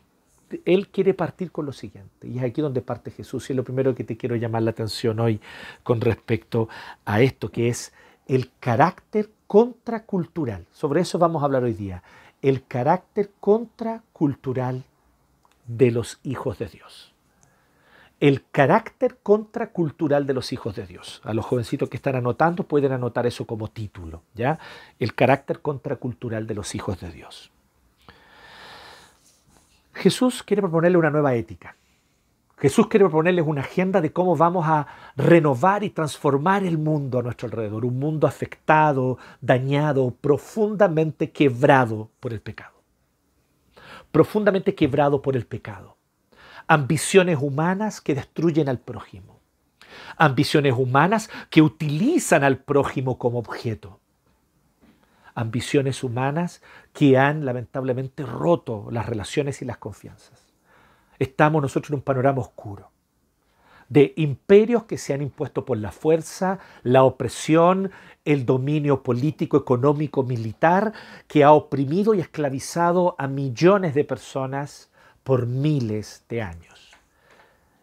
él 0.65 0.89
quiere 0.89 1.13
partir 1.13 1.53
con 1.53 1.67
lo 1.67 1.73
siguiente 1.73 2.27
y 2.27 2.39
es 2.39 2.45
aquí 2.45 2.63
donde 2.63 2.81
parte 2.81 3.11
Jesús 3.11 3.49
y 3.51 3.53
es 3.53 3.57
lo 3.57 3.65
primero 3.65 3.95
que 3.95 4.05
te 4.05 4.17
quiero 4.17 4.37
llamar 4.37 4.63
la 4.63 4.71
atención 4.71 5.21
hoy 5.21 5.41
con 5.83 6.01
respecto 6.01 6.69
a 7.05 7.21
esto 7.21 7.51
que 7.51 7.69
es 7.69 7.93
el 8.27 8.51
carácter 8.61 9.31
contracultural. 9.47 10.67
Sobre 10.73 11.01
eso 11.01 11.19
vamos 11.19 11.43
a 11.43 11.47
hablar 11.47 11.65
hoy 11.65 11.75
día. 11.75 12.03
El 12.43 12.65
carácter 12.67 13.31
contracultural 13.41 14.85
de 15.67 15.91
los 15.91 16.19
hijos 16.23 16.59
de 16.59 16.67
Dios. 16.69 17.13
El 18.21 18.45
carácter 18.51 19.19
contracultural 19.23 20.27
de 20.27 20.35
los 20.35 20.53
hijos 20.53 20.77
de 20.77 20.87
Dios. 20.87 21.21
A 21.25 21.35
los 21.35 21.45
jovencitos 21.45 21.89
que 21.89 21.97
están 21.97 22.17
anotando 22.17 22.65
pueden 22.65 22.93
anotar 22.93 23.27
eso 23.27 23.47
como 23.47 23.69
título, 23.69 24.23
¿ya? 24.35 24.59
El 24.99 25.15
carácter 25.15 25.61
contracultural 25.61 26.47
de 26.47 26.55
los 26.55 26.75
hijos 26.75 27.01
de 27.01 27.11
Dios. 27.11 27.51
Jesús 29.93 30.43
quiere 30.43 30.63
proponerle 30.63 30.99
una 30.99 31.11
nueva 31.11 31.35
ética. 31.35 31.77
Jesús 32.65 32.87
quiere 32.87 33.05
proponerles 33.05 33.47
una 33.47 33.61
agenda 33.61 34.01
de 34.01 34.11
cómo 34.11 34.37
vamos 34.37 34.65
a 34.67 34.87
renovar 35.17 35.85
y 35.85 35.91
transformar 35.91 36.65
el 36.65 36.79
mundo 36.79 37.19
a 37.19 37.23
nuestro 37.23 37.47
alrededor, 37.47 37.85
un 37.85 37.99
mundo 37.99 38.27
afectado, 38.27 39.19
dañado, 39.43 40.15
profundamente 40.19 41.31
quebrado 41.31 42.09
por 42.21 42.33
el 42.33 42.41
pecado. 42.41 42.73
Profundamente 44.11 44.75
quebrado 44.75 45.21
por 45.21 45.37
el 45.37 45.45
pecado. 45.45 45.99
Ambiciones 46.67 47.37
humanas 47.39 48.01
que 48.01 48.15
destruyen 48.15 48.71
al 48.71 48.79
prójimo. 48.79 49.41
Ambiciones 50.17 50.73
humanas 50.73 51.29
que 51.51 51.61
utilizan 51.61 52.45
al 52.45 52.57
prójimo 52.57 53.19
como 53.19 53.41
objeto. 53.41 54.01
Ambiciones 55.35 56.03
humanas 56.03 56.63
que 56.95 57.19
han 57.19 57.45
lamentablemente 57.45 58.25
roto 58.25 58.89
las 58.91 59.05
relaciones 59.05 59.61
y 59.61 59.67
las 59.67 59.77
confianzas 59.77 60.54
estamos 61.19 61.63
nosotros 61.63 61.91
en 61.91 61.97
un 61.97 62.03
panorama 62.03 62.41
oscuro 62.41 62.91
de 63.89 64.13
imperios 64.17 64.85
que 64.85 64.99
se 64.99 65.15
han 65.15 65.23
impuesto 65.23 65.65
por 65.65 65.79
la 65.79 65.93
fuerza, 65.93 66.59
la 66.83 67.05
opresión, 67.05 67.91
el 68.25 68.47
dominio 68.47 69.03
político, 69.03 69.57
económico, 69.57 70.23
militar, 70.23 70.93
que 71.29 71.45
ha 71.45 71.53
oprimido 71.53 72.15
y 72.15 72.21
esclavizado 72.21 73.15
a 73.19 73.27
millones 73.27 73.95
de 73.95 74.05
personas 74.05 74.91
por 75.23 75.47
miles 75.47 76.25
de 76.29 76.43
años. 76.43 76.91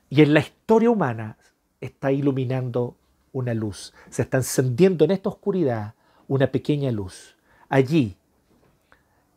Y 0.09 0.21
en 0.21 0.33
la 0.33 0.41
historia 0.41 0.89
humana 0.89 1.37
está 1.79 2.11
iluminando 2.11 2.95
una 3.33 3.53
luz, 3.53 3.93
se 4.09 4.23
está 4.23 4.37
encendiendo 4.37 5.05
en 5.05 5.11
esta 5.11 5.29
oscuridad 5.29 5.93
una 6.27 6.47
pequeña 6.47 6.91
luz. 6.91 7.35
Allí, 7.69 8.17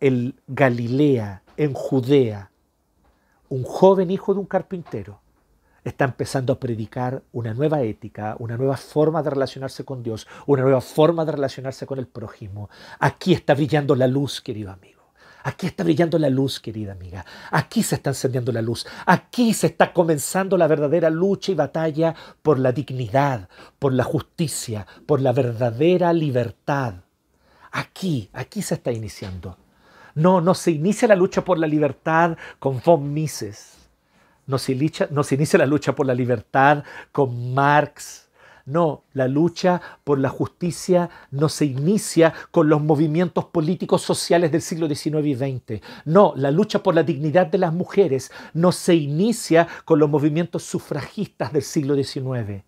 en 0.01 0.35
Galilea, 0.49 1.43
en 1.57 1.73
Judea, 1.73 2.51
un 3.55 3.63
joven 3.63 4.11
hijo 4.11 4.35
de 4.35 4.41
un 4.41 4.47
carpintero 4.47 5.21
está 5.85 6.05
empezando 6.05 6.53
a 6.53 6.59
predicar 6.59 7.23
una 7.31 7.55
nueva 7.55 7.83
ética, 7.83 8.35
una 8.41 8.57
nueva 8.57 8.77
forma 8.77 9.23
de 9.23 9.31
relacionarse 9.31 9.85
con 9.85 10.03
Dios, 10.03 10.27
una 10.47 10.63
nueva 10.63 10.81
forma 10.81 11.25
de 11.25 11.33
relacionarse 11.33 11.87
con 11.87 12.01
el 12.01 12.09
prójimo. 12.09 12.69
Aquí 12.99 13.33
está 13.33 13.55
brillando 13.55 13.95
la 13.95 14.09
luz, 14.09 14.41
querido 14.41 14.73
amigo. 14.73 15.03
Aquí 15.45 15.67
está 15.67 15.85
brillando 15.85 16.19
la 16.19 16.31
luz, 16.31 16.59
querida 16.59 16.93
amiga. 16.93 17.25
Aquí 17.51 17.83
se 17.83 17.97
está 17.97 18.11
encendiendo 18.11 18.51
la 18.51 18.63
luz. 18.63 18.87
Aquí 19.07 19.55
se 19.55 19.69
está 19.69 19.93
comenzando 19.93 20.57
la 20.57 20.67
verdadera 20.67 21.11
lucha 21.11 21.53
y 21.53 21.55
batalla 21.55 22.15
por 22.43 22.59
la 22.59 22.73
dignidad, 22.73 23.49
por 23.79 23.93
la 23.93 24.05
justicia, 24.05 24.87
por 25.07 25.21
la 25.21 25.33
verdadera 25.33 26.13
libertad. 26.13 26.95
Aquí, 27.71 28.31
aquí 28.33 28.63
se 28.63 28.75
está 28.75 28.91
iniciando. 28.91 29.59
No, 30.15 30.41
no 30.41 30.55
se 30.55 30.71
inicia 30.71 31.09
la 31.09 31.17
lucha 31.17 31.45
por 31.45 31.59
la 31.59 31.67
libertad 31.67 32.37
con 32.59 32.81
von 32.85 33.13
Mises. 33.13 33.89
No 34.47 34.59
se, 34.59 34.73
inicia, 34.73 35.09
no 35.11 35.25
se 35.25 35.35
inicia 35.35 35.59
la 35.59 35.67
lucha 35.67 35.95
por 35.95 36.07
la 36.07 36.15
libertad 36.15 36.85
con 37.11 37.55
Marx. 37.55 38.29
No, 38.67 39.05
la 39.13 39.29
lucha 39.29 39.81
por 40.05 40.19
la 40.19 40.31
justicia 40.31 41.11
no 41.31 41.51
se 41.51 41.67
inicia 41.67 42.33
con 42.51 42.69
los 42.69 42.81
movimientos 42.81 43.45
políticos 43.47 44.01
sociales 44.03 44.53
del 44.53 44.63
siglo 44.63 44.89
XIX 44.89 45.27
y 45.27 45.35
XX. 45.35 45.83
No, 46.07 46.33
la 46.37 46.51
lucha 46.51 46.83
por 46.83 46.95
la 46.95 47.03
dignidad 47.03 47.47
de 47.47 47.59
las 47.59 47.75
mujeres 47.75 48.33
no 48.55 48.73
se 48.73 48.95
inicia 48.95 49.69
con 49.85 49.99
los 49.99 50.09
movimientos 50.09 50.63
sufragistas 50.63 51.53
del 51.53 51.63
siglo 51.63 51.95
XIX. 51.95 52.63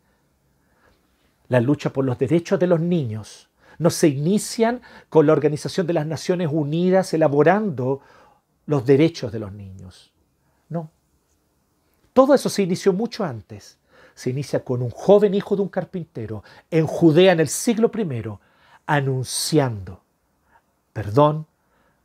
La 1.49 1.61
lucha 1.61 1.91
por 1.93 2.05
los 2.05 2.19
derechos 2.19 2.59
de 2.59 2.67
los 2.67 2.81
niños 2.81 3.46
no 3.79 3.91
se 3.91 4.09
inician 4.09 4.81
con 5.09 5.27
la 5.27 5.33
Organización 5.33 5.87
de 5.87 5.93
las 5.93 6.07
Naciones 6.07 6.49
Unidas 6.51 7.13
elaborando 7.15 8.01
los 8.67 8.85
derechos 8.85 9.33
de 9.33 9.39
los 9.39 9.53
niños. 9.53 10.13
No. 10.69 10.91
Todo 12.13 12.35
eso 12.35 12.49
se 12.49 12.63
inició 12.63 12.93
mucho 12.93 13.25
antes. 13.25 13.79
se 14.15 14.31
inicia 14.31 14.65
con 14.65 14.81
un 14.81 14.89
joven 14.89 15.35
hijo 15.35 15.57
de 15.57 15.63
un 15.63 15.69
carpintero 15.69 16.43
en 16.71 16.87
Judea 16.87 17.33
en 17.33 17.41
el 17.41 17.49
siglo 17.49 17.91
I, 17.95 18.23
anunciando 18.87 20.01
perdón, 20.97 21.47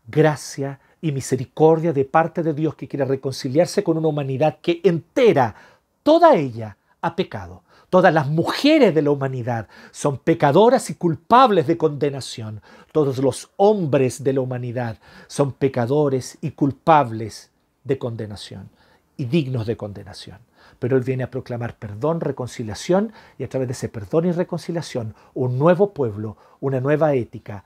gracia 0.05 0.81
y 0.99 1.13
misericordia 1.13 1.93
de 1.93 2.03
parte 2.03 2.43
de 2.43 2.53
Dios 2.53 2.75
que 2.75 2.89
quiere 2.89 3.05
reconciliarse 3.05 3.85
con 3.85 3.97
una 3.97 4.09
humanidad 4.09 4.57
que 4.61 4.81
entera, 4.83 5.55
toda 6.03 6.35
ella, 6.35 6.75
ha 6.99 7.15
pecado. 7.15 7.63
Todas 7.91 8.13
las 8.13 8.29
mujeres 8.29 8.95
de 8.95 9.01
la 9.01 9.11
humanidad 9.11 9.67
son 9.91 10.17
pecadoras 10.17 10.89
y 10.89 10.95
culpables 10.95 11.67
de 11.67 11.77
condenación. 11.77 12.61
Todos 12.93 13.17
los 13.17 13.49
hombres 13.57 14.23
de 14.23 14.31
la 14.31 14.39
humanidad 14.39 14.97
son 15.27 15.51
pecadores 15.51 16.37
y 16.39 16.51
culpables 16.51 17.51
de 17.83 17.97
condenación 17.97 18.69
y 19.17 19.25
dignos 19.25 19.67
de 19.67 19.75
condenación. 19.75 20.37
Pero 20.79 20.95
Él 20.95 21.03
viene 21.03 21.23
a 21.23 21.31
proclamar 21.31 21.75
perdón, 21.75 22.21
reconciliación 22.21 23.11
y 23.37 23.43
a 23.43 23.49
través 23.49 23.67
de 23.67 23.73
ese 23.73 23.89
perdón 23.89 24.25
y 24.25 24.31
reconciliación 24.31 25.13
un 25.33 25.59
nuevo 25.59 25.91
pueblo, 25.91 26.37
una 26.61 26.79
nueva 26.79 27.13
ética 27.13 27.65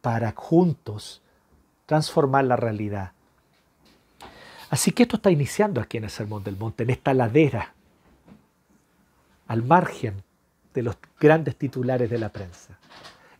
para 0.00 0.32
juntos 0.34 1.20
transformar 1.84 2.46
la 2.46 2.56
realidad. 2.56 3.12
Así 4.70 4.92
que 4.92 5.02
esto 5.02 5.16
está 5.16 5.30
iniciando 5.30 5.82
aquí 5.82 5.98
en 5.98 6.04
el 6.04 6.10
Sermón 6.10 6.42
del 6.42 6.56
Monte, 6.56 6.84
en 6.84 6.90
esta 6.90 7.12
ladera 7.12 7.74
al 9.48 9.62
margen 9.64 10.22
de 10.74 10.82
los 10.82 10.96
grandes 11.18 11.56
titulares 11.56 12.08
de 12.08 12.18
la 12.18 12.30
prensa. 12.30 12.78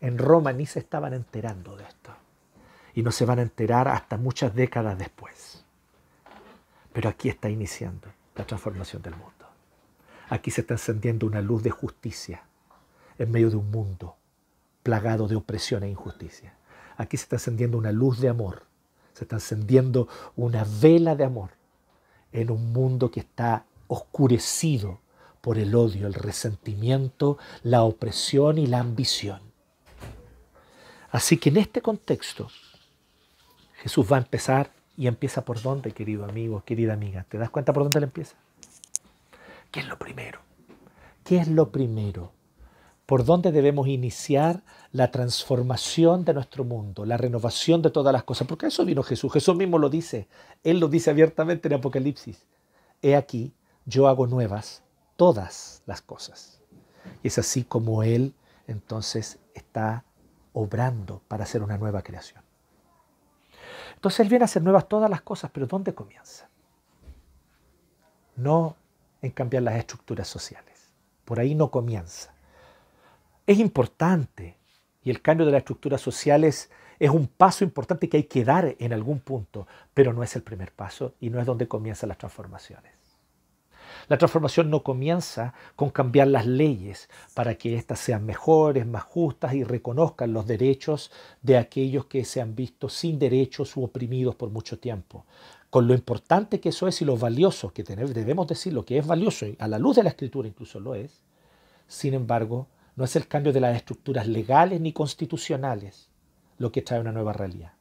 En 0.01 0.19
Roma 0.19 0.53
ni 0.53 0.67
se 0.67 0.81
estaban 0.81 1.13
enterando 1.13 1.77
de 1.77 1.85
esto. 1.85 2.11
Y 2.95 3.03
no 3.03 3.13
se 3.13 3.25
van 3.25 3.39
a 3.39 3.43
enterar 3.43 3.87
hasta 3.89 4.17
muchas 4.17 4.55
décadas 4.55 4.99
después. 4.99 5.65
Pero 6.93 7.09
aquí 7.09 7.29
está 7.29 7.49
iniciando 7.49 8.09
la 8.35 8.47
transformación 8.47 9.03
del 9.03 9.15
mundo. 9.15 9.47
Aquí 10.31 10.51
se 10.51 10.63
está 10.63 10.75
encendiendo 10.75 11.27
una 11.27 11.41
luz 11.41 11.63
de 11.63 11.71
justicia 11.71 12.43
en 13.19 13.31
medio 13.31 13.51
de 13.51 13.57
un 13.57 13.71
mundo 13.71 14.17
plagado 14.83 15.29
de 15.29 15.37
opresión 15.37 15.83
e 15.83 15.91
injusticia. 15.91 16.55
Aquí 16.97 17.17
se 17.17 17.25
está 17.25 17.37
encendiendo 17.37 17.77
una 17.79 17.93
luz 17.93 18.21
de 18.21 18.29
amor. 18.29 18.65
Se 19.13 19.25
está 19.25 19.37
encendiendo 19.37 20.09
una 20.37 20.65
vela 20.81 21.15
de 21.15 21.25
amor 21.25 21.51
en 22.33 22.51
un 22.51 22.73
mundo 22.73 23.11
que 23.11 23.21
está 23.21 23.65
oscurecido 23.89 25.01
por 25.41 25.59
el 25.59 25.75
odio, 25.75 26.07
el 26.07 26.15
resentimiento, 26.15 27.39
la 27.63 27.83
opresión 27.83 28.59
y 28.59 28.67
la 28.67 28.81
ambición. 28.81 29.41
Así 31.11 31.39
que 31.39 31.49
en 31.49 31.57
este 31.57 31.81
contexto, 31.81 32.51
Jesús 33.83 34.07
va 34.11 34.17
a 34.17 34.21
empezar 34.21 34.71
y 34.97 35.07
empieza 35.07 35.45
por 35.45 35.63
dónde, 35.63 35.93
querido 35.93 36.25
amigo, 36.25 36.63
querida 36.67 36.93
amiga. 36.93 37.25
¿Te 37.29 37.39
das 37.39 37.51
cuenta 37.51 37.73
por 37.73 37.85
dónde 37.85 38.01
le 38.01 38.07
empieza? 38.07 38.37
¿Qué 39.71 39.81
es 39.81 39.87
lo 39.87 39.99
primero? 39.99 40.41
¿Qué 41.25 41.39
es 41.39 41.49
lo 41.49 41.71
primero? 41.71 42.33
¿Por 43.07 43.25
dónde 43.25 43.53
debemos 43.53 43.89
iniciar 43.89 44.63
la 44.93 45.11
transformación 45.11 46.25
de 46.25 46.35
nuestro 46.35 46.65
mundo, 46.65 47.07
la 47.07 47.17
renovación 47.17 47.81
de 47.81 47.91
todas 47.91 48.13
las 48.13 48.25
cosas? 48.25 48.47
Porque 48.47 48.67
eso 48.67 48.85
vino 48.85 49.03
Jesús. 49.03 49.33
Jesús 49.33 49.57
mismo 49.57 49.79
lo 49.79 49.89
dice. 49.89 50.29
Él 50.63 50.79
lo 50.81 50.89
dice 50.89 51.11
abiertamente 51.11 51.69
en 51.69 51.75
Apocalipsis. 51.75 52.47
He 53.01 53.17
aquí, 53.17 53.55
yo 53.87 54.09
hago 54.09 54.27
nuevas 54.27 54.83
todas 55.19 55.83
las 55.85 56.01
cosas. 56.01 56.61
Y 57.25 57.29
es 57.29 57.39
así 57.39 57.65
como 57.65 58.05
Él 58.05 58.35
entonces 58.69 59.41
está 59.53 60.05
obrando 60.53 61.23
para 61.27 61.43
hacer 61.43 61.61
una 61.61 61.77
nueva 61.77 62.03
creación. 62.03 62.45
Entonces 63.97 64.21
Él 64.21 64.29
viene 64.29 64.45
a 64.45 64.47
hacer 64.47 64.63
nuevas 64.63 64.89
todas 64.89 65.11
las 65.11 65.23
cosas, 65.23 65.51
pero 65.53 65.67
¿dónde 65.67 65.93
comienza? 65.93 66.49
No 68.37 68.77
en 69.21 69.33
cambiar 69.33 69.65
las 69.65 69.75
estructuras 69.75 70.29
sociales. 70.29 70.93
Por 71.25 71.41
ahí 71.41 71.57
no 71.57 71.69
comienza. 71.73 72.33
Es 73.45 73.59
importante 73.59 74.57
y 75.03 75.11
el 75.11 75.21
cambio 75.21 75.47
de 75.47 75.53
las 75.53 75.59
estructuras 75.61 76.01
sociales 76.01 76.71
es 77.01 77.11
un 77.11 77.27
paso 77.27 77.65
importante 77.65 78.09
que 78.09 78.19
hay 78.19 78.25
que 78.25 78.45
dar 78.45 78.77
en 78.79 78.93
algún 78.93 79.19
punto, 79.19 79.67
pero 79.93 80.13
no 80.13 80.23
es 80.23 80.37
el 80.37 80.45
primer 80.45 80.71
paso 80.71 81.15
y 81.19 81.31
no 81.31 81.41
es 81.41 81.47
donde 81.47 81.67
comienzan 81.67 82.09
las 82.09 82.19
transformaciones. 82.19 82.98
La 84.09 84.19
transformación 84.19 84.71
no 84.71 84.83
comienza 84.83 85.55
con 85.77 85.91
cambiar 85.91 86.29
las 86.29 86.47
leyes 86.47 87.09
para 87.35 87.57
que 87.57 87.77
éstas 87.77 87.99
sean 87.99 88.25
mejores, 88.25 88.87
más 88.87 89.03
justas 89.03 89.55
y 89.55 89.65
reconozcan 89.65 90.33
los 90.33 90.47
derechos 90.47 91.11
de 91.43 91.57
aquellos 91.57 92.07
que 92.07 92.25
se 92.25 92.41
han 92.41 92.55
visto 92.55 92.89
sin 92.89 93.19
derechos 93.19 93.77
u 93.77 93.85
oprimidos 93.85 94.35
por 94.35 94.51
mucho 94.51 94.79
tiempo. 94.79 95.27
Con 95.71 95.87
lo 95.87 95.95
importante 95.95 96.61
que 96.61 96.71
eso 96.71 96.89
es 96.89 97.03
y 97.03 97.05
lo 97.05 97.17
valioso 97.17 97.73
que 97.73 97.83
debemos 97.83 98.47
decir 98.47 98.73
lo 98.73 98.85
que 98.85 98.99
es 98.99 99.07
valioso, 99.07 99.47
y 99.47 99.57
a 99.59 99.69
la 99.69 99.79
luz 99.79 99.97
de 99.97 100.03
la 100.03 100.11
escritura 100.11 100.49
incluso 100.49 100.81
lo 100.81 100.95
es, 100.95 101.23
sin 101.87 102.15
embargo, 102.15 102.69
no 102.97 103.05
es 103.05 103.17
el 103.17 103.29
cambio 103.29 103.53
de 103.53 103.61
las 103.61 103.77
estructuras 103.77 104.27
legales 104.27 104.81
ni 104.81 104.93
constitucionales 104.93 106.09
lo 106.59 106.73
que 106.73 106.83
trae 106.83 107.01
una 107.01 107.13
nueva 107.13 107.33
realidad. 107.33 107.73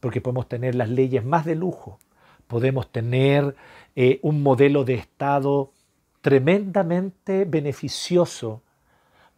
Porque 0.00 0.20
podemos 0.20 0.48
tener 0.48 0.74
las 0.74 0.88
leyes 0.88 1.24
más 1.24 1.44
de 1.44 1.54
lujo, 1.54 1.98
podemos 2.46 2.90
tener 2.90 3.54
eh, 3.96 4.20
un 4.22 4.42
modelo 4.42 4.84
de 4.84 4.94
Estado 4.94 5.72
tremendamente 6.20 7.44
beneficioso 7.44 8.62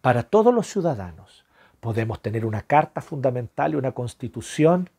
para 0.01 0.25
todos 0.25 0.53
los 0.53 0.67
ciudadanos. 0.67 1.45
Podemos 1.81 2.21
tener 2.21 2.45
una 2.45 2.62
carta 2.62 3.01
fundamental 3.01 3.73
y 3.73 3.77
una 3.77 3.93
constitución 3.93 4.91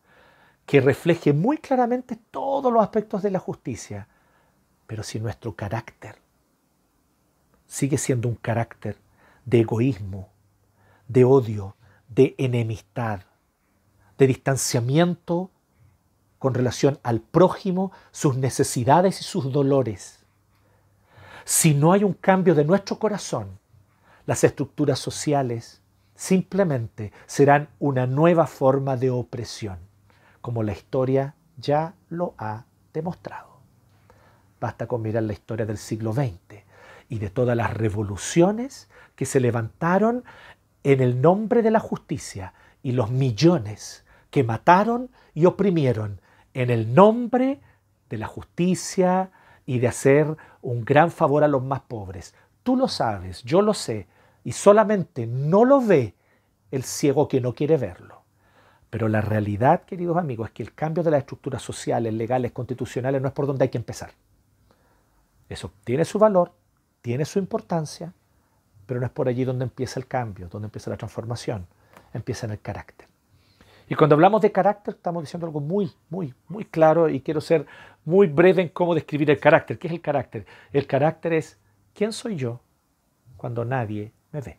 que 0.66 0.82
refleje 0.82 1.34
muy 1.34 1.58
claramente 1.58 2.18
todos 2.32 2.72
los 2.72 2.82
aspectos 2.82 3.22
de 3.22 3.32
la 3.32 3.40
justicia, 3.40 4.08
pero 4.88 5.04
si 5.04 5.20
nuestro 5.20 5.56
carácter 5.56 6.16
sigue 7.68 7.98
siendo 7.98 8.30
un 8.30 8.36
carácter 8.36 8.98
de 9.46 9.62
egoísmo, 9.62 10.30
de 11.08 11.26
odio, 11.26 11.76
de 12.08 12.36
enemistad, 12.38 13.22
de 14.18 14.28
distanciamiento 14.28 15.52
con 16.44 16.54
relación 16.54 17.00
al 17.04 17.22
prójimo, 17.22 17.94
sus 18.12 18.36
necesidades 18.36 19.22
y 19.22 19.24
sus 19.24 19.50
dolores. 19.54 20.26
Si 21.46 21.74
no 21.74 21.94
hay 21.94 22.04
un 22.04 22.12
cambio 22.12 22.54
de 22.54 22.66
nuestro 22.66 23.00
corazón, 23.00 23.60
las 24.26 24.44
estructuras 24.44 25.00
sociales 25.00 25.82
simplemente 26.16 27.14
serán 27.28 27.70
una 27.80 28.08
nueva 28.08 28.46
forma 28.46 28.98
de 28.98 29.10
opresión, 29.10 29.78
como 30.42 30.64
la 30.64 30.74
historia 30.74 31.34
ya 31.56 31.94
lo 32.10 32.36
ha 32.38 32.66
demostrado. 32.94 33.62
Basta 34.60 34.86
con 34.86 35.02
mirar 35.02 35.24
la 35.24 35.32
historia 35.32 35.66
del 35.66 35.78
siglo 35.78 36.12
XX 36.12 36.66
y 37.08 37.20
de 37.20 37.30
todas 37.30 37.56
las 37.56 37.74
revoluciones 37.74 38.90
que 39.16 39.26
se 39.26 39.40
levantaron 39.40 40.26
en 40.84 41.00
el 41.00 41.22
nombre 41.22 41.62
de 41.62 41.72
la 41.72 41.80
justicia 41.80 42.54
y 42.82 42.92
los 42.92 43.12
millones 43.12 44.04
que 44.30 44.44
mataron 44.44 45.10
y 45.34 45.46
oprimieron 45.46 46.20
en 46.54 46.70
el 46.70 46.94
nombre 46.94 47.60
de 48.10 48.18
la 48.18 48.28
justicia 48.28 49.32
y 49.66 49.80
de 49.80 49.88
hacer 49.88 50.38
un 50.62 50.86
gran 50.86 51.12
favor 51.12 51.44
a 51.44 51.48
los 51.48 51.64
más 51.64 51.82
pobres. 51.82 52.36
Tú 52.64 52.76
lo 52.76 52.88
sabes, 52.88 53.44
yo 53.44 53.62
lo 53.62 53.74
sé, 53.74 54.08
y 54.44 54.52
solamente 54.52 55.26
no 55.28 55.66
lo 55.66 55.82
ve 55.82 56.16
el 56.72 56.84
ciego 56.84 57.28
que 57.28 57.42
no 57.42 57.54
quiere 57.54 57.78
verlo. 57.78 58.24
Pero 58.90 59.08
la 59.08 59.22
realidad, 59.22 59.84
queridos 59.84 60.18
amigos, 60.18 60.50
es 60.50 60.54
que 60.54 60.64
el 60.64 60.74
cambio 60.74 61.04
de 61.04 61.12
las 61.12 61.20
estructuras 61.20 61.62
sociales, 61.62 62.14
legales, 62.14 62.52
constitucionales 62.52 63.22
no 63.22 63.28
es 63.28 63.34
por 63.34 63.48
donde 63.48 63.64
hay 63.64 63.70
que 63.70 63.78
empezar. 63.78 64.12
Eso 65.50 65.72
tiene 65.84 66.06
su 66.06 66.20
valor, 66.20 66.52
tiene 67.02 67.26
su 67.26 67.40
importancia, 67.40 68.14
pero 68.86 69.00
no 69.00 69.06
es 69.06 69.12
por 69.12 69.28
allí 69.28 69.46
donde 69.46 69.66
empieza 69.66 70.00
el 70.00 70.08
cambio, 70.08 70.48
donde 70.48 70.68
empieza 70.68 70.90
la 70.90 70.98
transformación, 70.98 71.68
empieza 72.14 72.46
en 72.46 72.52
el 72.52 72.62
carácter. 72.62 73.08
Y 73.90 73.96
cuando 73.96 74.16
hablamos 74.16 74.42
de 74.42 74.52
carácter, 74.52 74.96
estamos 74.96 75.24
diciendo 75.24 75.46
algo 75.46 75.60
muy, 75.60 75.92
muy, 76.10 76.34
muy 76.48 76.66
claro 76.66 77.10
y 77.10 77.22
quiero 77.22 77.42
ser 77.42 77.66
muy 78.06 78.28
breve 78.28 78.62
en 78.62 78.70
cómo 78.70 78.96
describir 78.96 79.30
el 79.30 79.40
carácter. 79.40 79.78
¿Qué 79.78 79.88
es 79.88 79.94
el 79.94 80.02
carácter? 80.02 80.46
El 80.72 80.88
carácter 80.88 81.34
es 81.34 81.60
quién 81.94 82.14
soy 82.14 82.36
yo 82.36 82.62
cuando 83.38 83.66
nadie 83.66 84.12
me 84.32 84.42
ve. 84.42 84.58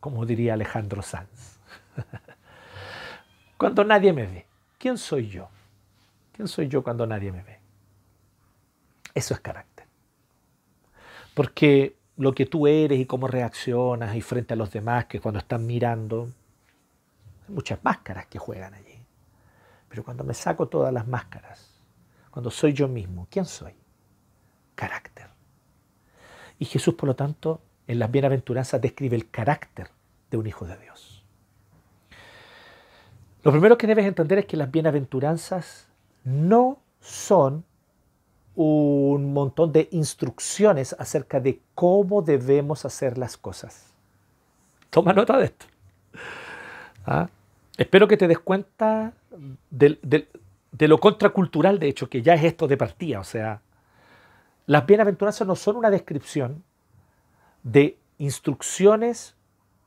Como 0.00 0.26
diría 0.26 0.54
Alejandro 0.54 1.02
Sanz. 1.02 1.58
cuando 3.56 3.84
nadie 3.84 4.12
me 4.12 4.26
ve. 4.26 4.46
¿Quién 4.78 4.98
soy 4.98 5.28
yo? 5.28 5.48
¿Quién 6.32 6.48
soy 6.48 6.68
yo 6.68 6.82
cuando 6.82 7.06
nadie 7.06 7.32
me 7.32 7.42
ve? 7.42 7.60
Eso 9.14 9.34
es 9.34 9.40
carácter. 9.40 9.86
Porque 11.34 11.96
lo 12.16 12.32
que 12.32 12.46
tú 12.46 12.66
eres 12.66 12.98
y 12.98 13.06
cómo 13.06 13.28
reaccionas 13.28 14.14
y 14.14 14.20
frente 14.20 14.54
a 14.54 14.56
los 14.56 14.70
demás 14.70 15.06
que 15.06 15.20
cuando 15.20 15.38
están 15.38 15.66
mirando, 15.66 16.28
hay 17.46 17.54
muchas 17.54 17.82
máscaras 17.82 18.26
que 18.26 18.38
juegan 18.38 18.74
allí. 18.74 19.04
Pero 19.88 20.04
cuando 20.04 20.24
me 20.24 20.34
saco 20.34 20.68
todas 20.68 20.92
las 20.92 21.06
máscaras, 21.06 21.80
cuando 22.30 22.50
soy 22.50 22.72
yo 22.72 22.88
mismo, 22.88 23.28
¿quién 23.30 23.44
soy? 23.44 23.74
Carácter. 24.74 25.28
Y 26.58 26.64
Jesús, 26.64 26.94
por 26.94 27.08
lo 27.08 27.16
tanto, 27.16 27.60
en 27.86 27.98
las 27.98 28.10
bienaventuranzas 28.10 28.80
describe 28.80 29.16
el 29.16 29.30
carácter 29.30 29.90
de 30.30 30.36
un 30.36 30.46
hijo 30.46 30.66
de 30.66 30.76
Dios. 30.78 31.24
Lo 33.42 33.52
primero 33.52 33.76
que 33.76 33.86
debes 33.86 34.06
entender 34.06 34.38
es 34.38 34.46
que 34.46 34.56
las 34.56 34.70
bienaventuranzas 34.70 35.86
no 36.24 36.80
son 37.00 37.64
un 38.56 39.32
montón 39.32 39.72
de 39.72 39.88
instrucciones 39.92 40.94
acerca 40.98 41.40
de 41.40 41.60
cómo 41.74 42.22
debemos 42.22 42.84
hacer 42.84 43.18
las 43.18 43.36
cosas. 43.36 43.92
Toma 44.90 45.12
nota 45.12 45.36
de 45.38 45.46
esto. 45.46 45.66
¿Ah? 47.06 47.28
Espero 47.76 48.06
que 48.08 48.16
te 48.16 48.28
des 48.28 48.38
cuenta 48.38 49.12
de, 49.70 50.28
lo 50.78 51.00
contracultural, 51.00 51.78
de 51.78 51.88
hecho, 51.88 52.08
que 52.08 52.22
ya 52.22 52.34
es 52.34 52.44
esto 52.44 52.68
de 52.68 52.76
partida. 52.76 53.20
O 53.20 53.24
sea, 53.24 53.60
las 54.66 54.86
bienaventuranzas 54.86 55.46
no 55.46 55.56
son 55.56 55.76
una 55.76 55.90
descripción 55.90 56.62
de 57.62 57.98
instrucciones 58.18 59.34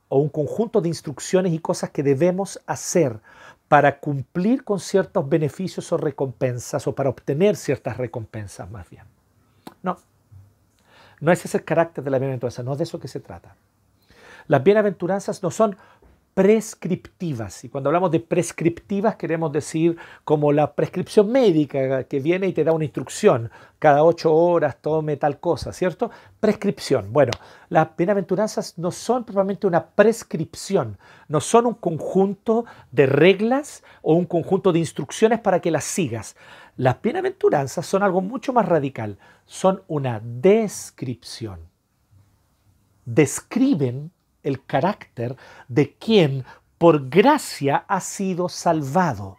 o 0.09 0.19
un 0.19 0.29
conjunto 0.29 0.81
de 0.81 0.89
instrucciones 0.89 1.53
y 1.53 1.59
cosas 1.59 1.91
que 1.91 2.03
debemos 2.03 2.61
hacer 2.65 3.19
para 3.67 3.99
cumplir 3.99 4.63
con 4.63 4.79
ciertos 4.79 5.27
beneficios 5.27 5.91
o 5.91 5.97
recompensas 5.97 6.87
o 6.87 6.95
para 6.95 7.09
obtener 7.09 7.55
ciertas 7.55 7.97
recompensas 7.97 8.69
más 8.69 8.89
bien. 8.89 9.03
No, 9.83 9.97
no 11.19 11.31
es 11.31 11.43
ese 11.43 11.57
el 11.57 11.65
carácter 11.65 12.03
de 12.03 12.11
la 12.11 12.19
bienaventuranza, 12.19 12.63
no 12.63 12.73
es 12.73 12.77
de 12.77 12.83
eso 12.85 12.99
que 12.99 13.07
se 13.07 13.19
trata. 13.19 13.55
Las 14.47 14.63
bienaventuranzas 14.63 15.43
no 15.43 15.51
son 15.51 15.77
prescriptivas. 16.37 17.63
Y 17.63 17.69
cuando 17.69 17.89
hablamos 17.89 18.11
de 18.11 18.19
prescriptivas 18.19 19.15
queremos 19.15 19.51
decir 19.51 19.97
como 20.23 20.51
la 20.51 20.75
prescripción 20.75 21.31
médica 21.31 22.03
que 22.03 22.19
viene 22.19 22.45
y 22.45 22.53
te 22.53 22.63
da 22.63 22.73
una 22.73 22.83
instrucción. 22.83 23.49
Cada 23.79 24.03
ocho 24.03 24.31
horas 24.35 24.77
tome 24.79 25.17
tal 25.17 25.39
cosa, 25.39 25.73
¿cierto? 25.73 26.11
Prescripción. 26.39 27.11
Bueno, 27.11 27.31
las 27.69 27.87
bienaventuranzas 27.97 28.77
no 28.77 28.91
son 28.91 29.23
propiamente 29.23 29.65
una 29.65 29.87
prescripción, 29.87 30.99
no 31.27 31.41
son 31.41 31.65
un 31.65 31.73
conjunto 31.73 32.65
de 32.91 33.07
reglas 33.07 33.83
o 34.03 34.13
un 34.13 34.25
conjunto 34.25 34.71
de 34.71 34.77
instrucciones 34.77 35.39
para 35.39 35.59
que 35.59 35.71
las 35.71 35.85
sigas. 35.85 36.35
Las 36.75 37.01
bienaventuranzas 37.01 37.83
son 37.83 38.03
algo 38.03 38.21
mucho 38.21 38.53
más 38.53 38.67
radical, 38.67 39.17
son 39.47 39.81
una 39.87 40.21
descripción. 40.23 41.61
Describen 43.05 44.11
el 44.47 44.63
carácter 44.63 45.35
de 45.67 45.93
quien 45.93 46.45
por 46.77 47.09
gracia 47.09 47.85
ha 47.87 47.99
sido 47.99 48.49
salvado, 48.49 49.37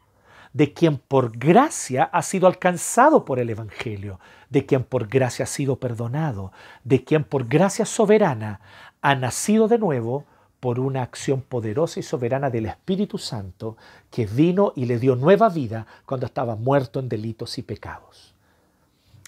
de 0.52 0.72
quien 0.72 0.98
por 0.98 1.36
gracia 1.36 2.04
ha 2.04 2.22
sido 2.22 2.46
alcanzado 2.46 3.24
por 3.24 3.38
el 3.38 3.50
Evangelio, 3.50 4.18
de 4.50 4.66
quien 4.66 4.84
por 4.84 5.08
gracia 5.08 5.44
ha 5.44 5.46
sido 5.46 5.76
perdonado, 5.76 6.52
de 6.84 7.04
quien 7.04 7.24
por 7.24 7.46
gracia 7.46 7.84
soberana 7.84 8.60
ha 9.00 9.14
nacido 9.14 9.68
de 9.68 9.78
nuevo 9.78 10.24
por 10.60 10.80
una 10.80 11.02
acción 11.02 11.42
poderosa 11.42 12.00
y 12.00 12.02
soberana 12.02 12.50
del 12.50 12.66
Espíritu 12.66 13.18
Santo 13.18 13.76
que 14.10 14.26
vino 14.26 14.72
y 14.74 14.86
le 14.86 14.98
dio 14.98 15.14
nueva 15.14 15.48
vida 15.48 15.86
cuando 16.04 16.26
estaba 16.26 16.56
muerto 16.56 16.98
en 16.98 17.08
delitos 17.08 17.58
y 17.58 17.62
pecados. 17.62 18.34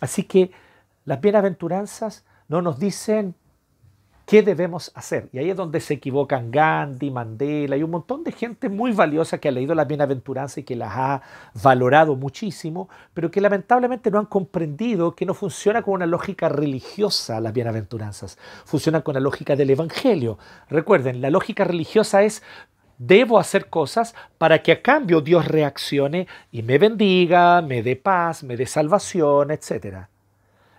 Así 0.00 0.24
que 0.24 0.50
las 1.04 1.20
bienaventuranzas 1.20 2.24
no 2.48 2.62
nos 2.62 2.80
dicen 2.80 3.36
¿Qué 4.30 4.44
debemos 4.44 4.92
hacer? 4.94 5.28
Y 5.32 5.40
ahí 5.40 5.50
es 5.50 5.56
donde 5.56 5.80
se 5.80 5.94
equivocan 5.94 6.52
Gandhi, 6.52 7.10
Mandela 7.10 7.76
y 7.76 7.82
un 7.82 7.90
montón 7.90 8.22
de 8.22 8.30
gente 8.30 8.68
muy 8.68 8.92
valiosa 8.92 9.38
que 9.38 9.48
ha 9.48 9.50
leído 9.50 9.74
la 9.74 9.86
bienaventuranza 9.86 10.60
y 10.60 10.62
que 10.62 10.76
las 10.76 10.92
ha 10.94 11.22
valorado 11.60 12.14
muchísimo, 12.14 12.88
pero 13.12 13.28
que 13.28 13.40
lamentablemente 13.40 14.08
no 14.08 14.20
han 14.20 14.26
comprendido 14.26 15.16
que 15.16 15.26
no 15.26 15.34
funciona 15.34 15.82
con 15.82 15.94
una 15.94 16.06
lógica 16.06 16.48
religiosa 16.48 17.40
las 17.40 17.52
bienaventuranzas, 17.52 18.38
funciona 18.64 19.00
con 19.00 19.14
la 19.14 19.20
lógica 19.20 19.56
del 19.56 19.70
Evangelio. 19.70 20.38
Recuerden, 20.68 21.20
la 21.20 21.30
lógica 21.30 21.64
religiosa 21.64 22.22
es 22.22 22.44
debo 22.98 23.36
hacer 23.36 23.68
cosas 23.68 24.14
para 24.38 24.62
que 24.62 24.70
a 24.70 24.80
cambio 24.80 25.22
Dios 25.22 25.48
reaccione 25.48 26.28
y 26.52 26.62
me 26.62 26.78
bendiga, 26.78 27.62
me 27.62 27.82
dé 27.82 27.96
paz, 27.96 28.44
me 28.44 28.56
dé 28.56 28.66
salvación, 28.66 29.50
etcétera. 29.50 30.08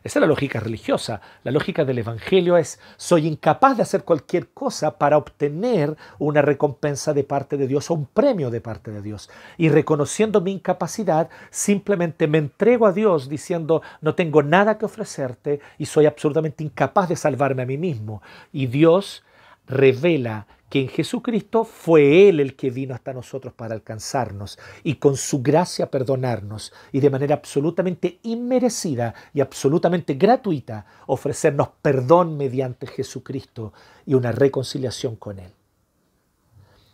Esa 0.03 0.17
es 0.17 0.21
la 0.21 0.27
lógica 0.27 0.59
religiosa. 0.59 1.21
La 1.43 1.51
lógica 1.51 1.85
del 1.85 1.99
Evangelio 1.99 2.57
es, 2.57 2.79
soy 2.97 3.27
incapaz 3.27 3.77
de 3.77 3.83
hacer 3.83 4.03
cualquier 4.03 4.49
cosa 4.49 4.97
para 4.97 5.17
obtener 5.17 5.95
una 6.17 6.41
recompensa 6.41 7.13
de 7.13 7.23
parte 7.23 7.55
de 7.55 7.67
Dios 7.67 7.91
o 7.91 7.93
un 7.93 8.07
premio 8.07 8.49
de 8.49 8.61
parte 8.61 8.91
de 8.91 9.03
Dios. 9.03 9.29
Y 9.57 9.69
reconociendo 9.69 10.41
mi 10.41 10.53
incapacidad, 10.53 11.29
simplemente 11.51 12.27
me 12.27 12.39
entrego 12.39 12.87
a 12.87 12.93
Dios 12.93 13.29
diciendo, 13.29 13.83
no 14.01 14.15
tengo 14.15 14.41
nada 14.41 14.79
que 14.79 14.85
ofrecerte 14.85 15.59
y 15.77 15.85
soy 15.85 16.07
absolutamente 16.07 16.63
incapaz 16.63 17.09
de 17.09 17.15
salvarme 17.15 17.61
a 17.61 17.67
mí 17.67 17.77
mismo. 17.77 18.23
Y 18.51 18.65
Dios 18.67 19.23
revela 19.67 20.47
que 20.71 20.79
en 20.79 20.87
Jesucristo 20.87 21.65
fue 21.65 22.29
Él 22.29 22.39
el 22.39 22.55
que 22.55 22.69
vino 22.69 22.95
hasta 22.95 23.11
nosotros 23.11 23.53
para 23.53 23.75
alcanzarnos 23.75 24.57
y 24.83 24.95
con 24.95 25.17
su 25.17 25.41
gracia 25.43 25.91
perdonarnos 25.91 26.71
y 26.93 27.01
de 27.01 27.09
manera 27.09 27.35
absolutamente 27.35 28.19
inmerecida 28.23 29.13
y 29.33 29.41
absolutamente 29.41 30.13
gratuita 30.13 30.85
ofrecernos 31.07 31.71
perdón 31.81 32.37
mediante 32.37 32.87
Jesucristo 32.87 33.73
y 34.05 34.13
una 34.13 34.31
reconciliación 34.31 35.17
con 35.17 35.39
Él. 35.39 35.51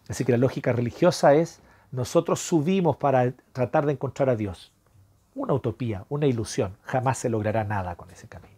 Así 0.10 0.26
que 0.26 0.32
la 0.32 0.40
lógica 0.40 0.74
religiosa 0.74 1.36
es, 1.36 1.60
nosotros 1.92 2.40
subimos 2.40 2.98
para 2.98 3.32
tratar 3.54 3.86
de 3.86 3.92
encontrar 3.92 4.30
a 4.32 4.36
Dios. 4.36 4.74
Una 5.36 5.54
utopía, 5.54 6.04
una 6.10 6.26
ilusión, 6.26 6.78
jamás 6.82 7.20
se 7.20 7.30
logrará 7.30 7.64
nada 7.64 7.96
con 7.96 8.10
ese 8.10 8.28
camino. 8.28 8.57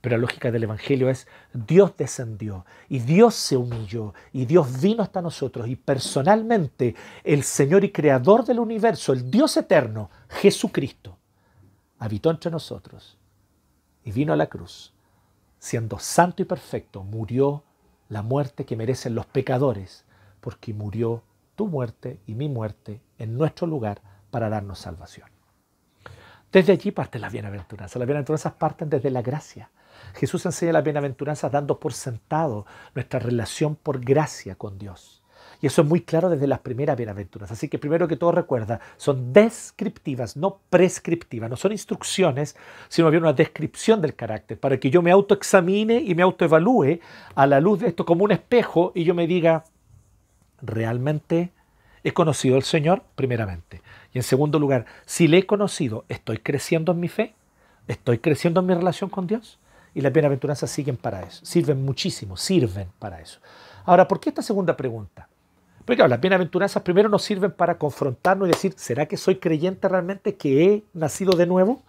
Pero 0.00 0.16
la 0.16 0.22
lógica 0.22 0.50
del 0.50 0.64
Evangelio 0.64 1.10
es 1.10 1.26
Dios 1.52 1.94
descendió 1.96 2.64
y 2.88 3.00
Dios 3.00 3.34
se 3.34 3.56
humilló 3.56 4.14
y 4.32 4.46
Dios 4.46 4.80
vino 4.80 5.02
hasta 5.02 5.20
nosotros 5.20 5.68
y 5.68 5.76
personalmente 5.76 6.94
el 7.22 7.42
Señor 7.42 7.84
y 7.84 7.92
Creador 7.92 8.44
del 8.44 8.60
universo, 8.60 9.12
el 9.12 9.30
Dios 9.30 9.56
eterno, 9.56 10.10
Jesucristo, 10.28 11.18
habitó 11.98 12.30
entre 12.30 12.50
nosotros 12.50 13.18
y 14.04 14.12
vino 14.12 14.32
a 14.32 14.36
la 14.36 14.46
cruz. 14.46 14.94
Siendo 15.58 15.98
santo 15.98 16.40
y 16.40 16.46
perfecto, 16.46 17.02
murió 17.02 17.62
la 18.08 18.22
muerte 18.22 18.64
que 18.64 18.76
merecen 18.76 19.14
los 19.14 19.26
pecadores, 19.26 20.04
porque 20.40 20.72
murió 20.72 21.22
tu 21.54 21.66
muerte 21.66 22.18
y 22.26 22.34
mi 22.34 22.48
muerte 22.48 23.02
en 23.18 23.36
nuestro 23.36 23.66
lugar 23.66 24.00
para 24.30 24.48
darnos 24.48 24.78
salvación. 24.78 25.28
Desde 26.52 26.72
allí 26.72 26.90
parte 26.90 27.18
la 27.18 27.28
bienaventuranza. 27.28 27.98
Las 27.98 28.06
bienaventuranzas 28.06 28.52
parten 28.54 28.90
desde 28.90 29.10
la 29.10 29.22
gracia 29.22 29.70
Jesús 30.14 30.44
enseña 30.46 30.72
las 30.72 30.84
bienaventuranzas 30.84 31.52
dando 31.52 31.78
por 31.78 31.92
sentado 31.92 32.66
nuestra 32.94 33.20
relación 33.20 33.76
por 33.76 34.00
gracia 34.00 34.54
con 34.54 34.78
Dios. 34.78 35.22
Y 35.62 35.66
eso 35.66 35.82
es 35.82 35.88
muy 35.88 36.00
claro 36.00 36.30
desde 36.30 36.46
las 36.46 36.60
primeras 36.60 36.96
bienaventuranzas. 36.96 37.58
Así 37.58 37.68
que 37.68 37.78
primero 37.78 38.08
que 38.08 38.16
todo 38.16 38.32
recuerda, 38.32 38.80
son 38.96 39.32
descriptivas, 39.32 40.36
no 40.36 40.60
prescriptivas. 40.70 41.50
No 41.50 41.56
son 41.56 41.72
instrucciones, 41.72 42.56
sino 42.88 43.10
bien 43.10 43.24
una 43.24 43.34
descripción 43.34 44.00
del 44.00 44.14
carácter, 44.14 44.58
para 44.58 44.80
que 44.80 44.88
yo 44.90 45.02
me 45.02 45.10
autoexamine 45.10 46.00
y 46.00 46.14
me 46.14 46.22
autoevalúe 46.22 47.00
a 47.34 47.46
la 47.46 47.60
luz 47.60 47.80
de 47.80 47.88
esto 47.88 48.06
como 48.06 48.24
un 48.24 48.32
espejo 48.32 48.92
y 48.94 49.04
yo 49.04 49.14
me 49.14 49.26
diga, 49.26 49.64
¿realmente 50.62 51.52
he 52.04 52.12
conocido 52.12 52.56
al 52.56 52.62
Señor? 52.62 53.02
Primeramente. 53.14 53.82
Y 54.12 54.18
en 54.18 54.22
segundo 54.22 54.58
lugar, 54.58 54.86
si 55.06 55.28
le 55.28 55.38
he 55.38 55.46
conocido, 55.46 56.04
¿estoy 56.08 56.38
creciendo 56.38 56.92
en 56.92 57.00
mi 57.00 57.08
fe? 57.08 57.34
¿Estoy 57.88 58.18
creciendo 58.18 58.60
en 58.60 58.66
mi 58.66 58.74
relación 58.74 59.10
con 59.10 59.26
Dios? 59.26 59.58
y 59.94 60.00
las 60.00 60.12
bienaventuranzas 60.12 60.70
siguen 60.70 60.96
para 60.96 61.22
eso, 61.22 61.44
sirven 61.44 61.84
muchísimo, 61.84 62.36
sirven 62.36 62.88
para 62.98 63.20
eso. 63.20 63.40
Ahora, 63.84 64.06
¿por 64.06 64.20
qué 64.20 64.28
esta 64.28 64.42
segunda 64.42 64.76
pregunta? 64.76 65.28
Porque 65.84 65.96
claro, 65.96 66.10
las 66.10 66.20
bienaventuranzas 66.20 66.82
primero 66.82 67.08
nos 67.08 67.22
sirven 67.22 67.50
para 67.50 67.78
confrontarnos 67.78 68.48
y 68.48 68.52
decir, 68.52 68.74
¿será 68.76 69.06
que 69.06 69.16
soy 69.16 69.36
creyente 69.36 69.88
realmente 69.88 70.36
que 70.36 70.64
he 70.64 70.84
nacido 70.92 71.32
de 71.36 71.46
nuevo? 71.46 71.82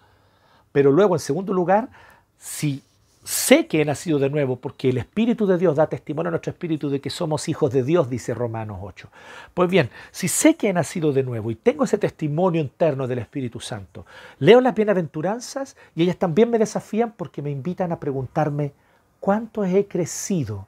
Pero 0.72 0.90
luego, 0.90 1.14
en 1.14 1.20
segundo 1.20 1.52
lugar, 1.52 1.90
si 2.38 2.82
sé 3.24 3.66
que 3.66 3.80
he 3.80 3.84
nacido 3.84 4.18
de 4.18 4.30
nuevo 4.30 4.56
porque 4.56 4.88
el 4.90 4.98
Espíritu 4.98 5.46
de 5.46 5.58
Dios 5.58 5.76
da 5.76 5.86
testimonio 5.86 6.28
a 6.28 6.32
nuestro 6.32 6.50
espíritu 6.50 6.90
de 6.90 7.00
que 7.00 7.10
somos 7.10 7.48
hijos 7.48 7.72
de 7.72 7.82
Dios, 7.82 8.10
dice 8.10 8.34
Romanos 8.34 8.78
8. 8.82 9.08
Pues 9.54 9.70
bien, 9.70 9.90
si 10.10 10.28
sé 10.28 10.56
que 10.56 10.68
he 10.68 10.72
nacido 10.72 11.12
de 11.12 11.22
nuevo 11.22 11.50
y 11.50 11.54
tengo 11.54 11.84
ese 11.84 11.98
testimonio 11.98 12.60
interno 12.60 13.06
del 13.06 13.20
Espíritu 13.20 13.60
Santo, 13.60 14.06
leo 14.38 14.60
las 14.60 14.74
bienaventuranzas 14.74 15.76
y 15.94 16.02
ellas 16.02 16.16
también 16.16 16.50
me 16.50 16.58
desafían 16.58 17.12
porque 17.12 17.42
me 17.42 17.50
invitan 17.50 17.92
a 17.92 18.00
preguntarme 18.00 18.72
cuánto 19.20 19.64
he 19.64 19.86
crecido 19.86 20.66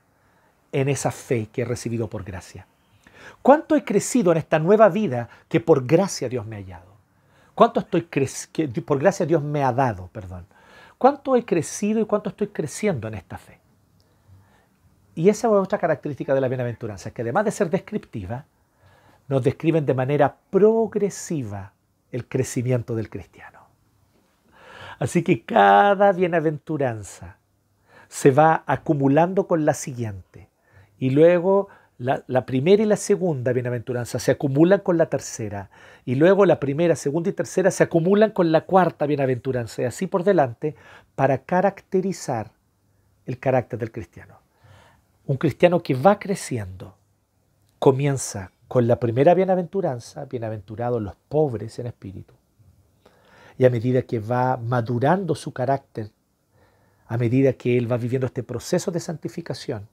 en 0.70 0.88
esa 0.88 1.10
fe 1.10 1.48
que 1.52 1.62
he 1.62 1.64
recibido 1.64 2.08
por 2.08 2.24
gracia. 2.24 2.66
¿Cuánto 3.42 3.74
he 3.76 3.84
crecido 3.84 4.32
en 4.32 4.38
esta 4.38 4.58
nueva 4.58 4.88
vida 4.88 5.28
que 5.48 5.60
por 5.60 5.86
gracia 5.86 6.28
Dios 6.28 6.46
me 6.46 6.56
ha 6.56 6.58
hallado? 6.60 6.94
¿Cuánto 7.54 7.80
estoy 7.80 8.02
que 8.02 8.68
por 8.84 8.98
gracia 8.98 9.26
Dios 9.26 9.42
me 9.42 9.62
ha 9.62 9.72
dado, 9.72 10.08
perdón? 10.12 10.46
¿Cuánto 11.04 11.36
he 11.36 11.44
crecido 11.44 12.00
y 12.00 12.06
cuánto 12.06 12.30
estoy 12.30 12.46
creciendo 12.46 13.08
en 13.08 13.12
esta 13.12 13.36
fe? 13.36 13.60
Y 15.14 15.28
esa 15.28 15.48
es 15.48 15.52
otra 15.52 15.76
característica 15.76 16.32
de 16.32 16.40
la 16.40 16.48
bienaventuranza, 16.48 17.10
que 17.10 17.20
además 17.20 17.44
de 17.44 17.50
ser 17.50 17.68
descriptiva, 17.68 18.46
nos 19.28 19.42
describen 19.42 19.84
de 19.84 19.92
manera 19.92 20.34
progresiva 20.48 21.74
el 22.10 22.26
crecimiento 22.26 22.94
del 22.94 23.10
cristiano. 23.10 23.66
Así 24.98 25.22
que 25.22 25.44
cada 25.44 26.10
bienaventuranza 26.12 27.36
se 28.08 28.30
va 28.30 28.64
acumulando 28.66 29.46
con 29.46 29.66
la 29.66 29.74
siguiente 29.74 30.48
y 30.98 31.10
luego 31.10 31.68
la, 31.98 32.46
primera 32.46 32.82
y 32.82 32.86
la 32.86 32.96
segunda 32.96 33.52
bienaventuranza 33.52 34.18
se 34.18 34.32
acumulan 34.32 34.80
con 34.80 34.98
la 34.98 35.06
tercera, 35.06 35.70
y 36.04 36.16
luego 36.16 36.44
la 36.44 36.58
primera, 36.58 36.96
segunda 36.96 37.30
y 37.30 37.32
tercera 37.32 37.70
se 37.70 37.84
acumulan 37.84 38.30
con 38.30 38.50
la 38.50 38.62
cuarta 38.62 39.06
bienaventuranza, 39.06 39.82
y 39.82 39.84
así 39.84 40.06
por 40.06 40.24
delante, 40.24 40.74
para 41.14 41.38
caracterizar 41.38 42.52
el 43.26 43.38
carácter 43.38 43.78
del 43.78 43.92
cristiano. 43.92 44.40
Un 45.26 45.36
cristiano 45.36 45.82
que 45.82 45.94
va 45.94 46.18
creciendo 46.18 46.96
comienza 47.78 48.50
con 48.66 48.88
la 48.88 48.98
primera 48.98 49.34
bienaventuranza, 49.34 50.24
bienaventurados 50.24 51.00
los 51.00 51.14
pobres 51.28 51.78
en 51.78 51.86
espíritu. 51.86 52.34
Y 53.56 53.64
a 53.64 53.70
medida 53.70 54.02
que 54.02 54.18
va 54.18 54.56
madurando 54.56 55.34
su 55.34 55.52
carácter, 55.52 56.10
a 57.06 57.16
medida 57.16 57.52
que 57.52 57.78
él 57.78 57.90
va 57.90 57.96
viviendo 57.96 58.26
este 58.26 58.42
proceso 58.42 58.90
de 58.90 59.00
santificación, 59.00 59.88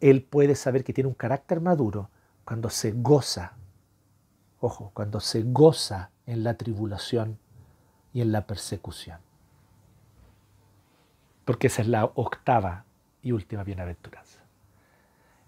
él 0.00 0.22
puede 0.22 0.54
saber 0.54 0.84
que 0.84 0.92
tiene 0.92 1.08
un 1.08 1.14
carácter 1.14 1.60
maduro 1.60 2.10
cuando 2.44 2.70
se 2.70 2.92
goza, 2.92 3.52
ojo, 4.60 4.90
cuando 4.94 5.20
se 5.20 5.42
goza 5.42 6.10
en 6.26 6.42
la 6.42 6.54
tribulación 6.54 7.38
y 8.12 8.22
en 8.22 8.32
la 8.32 8.46
persecución. 8.46 9.18
Porque 11.44 11.68
esa 11.68 11.82
es 11.82 11.88
la 11.88 12.06
octava 12.06 12.84
y 13.22 13.32
última 13.32 13.62
bienaventuranza. 13.62 14.40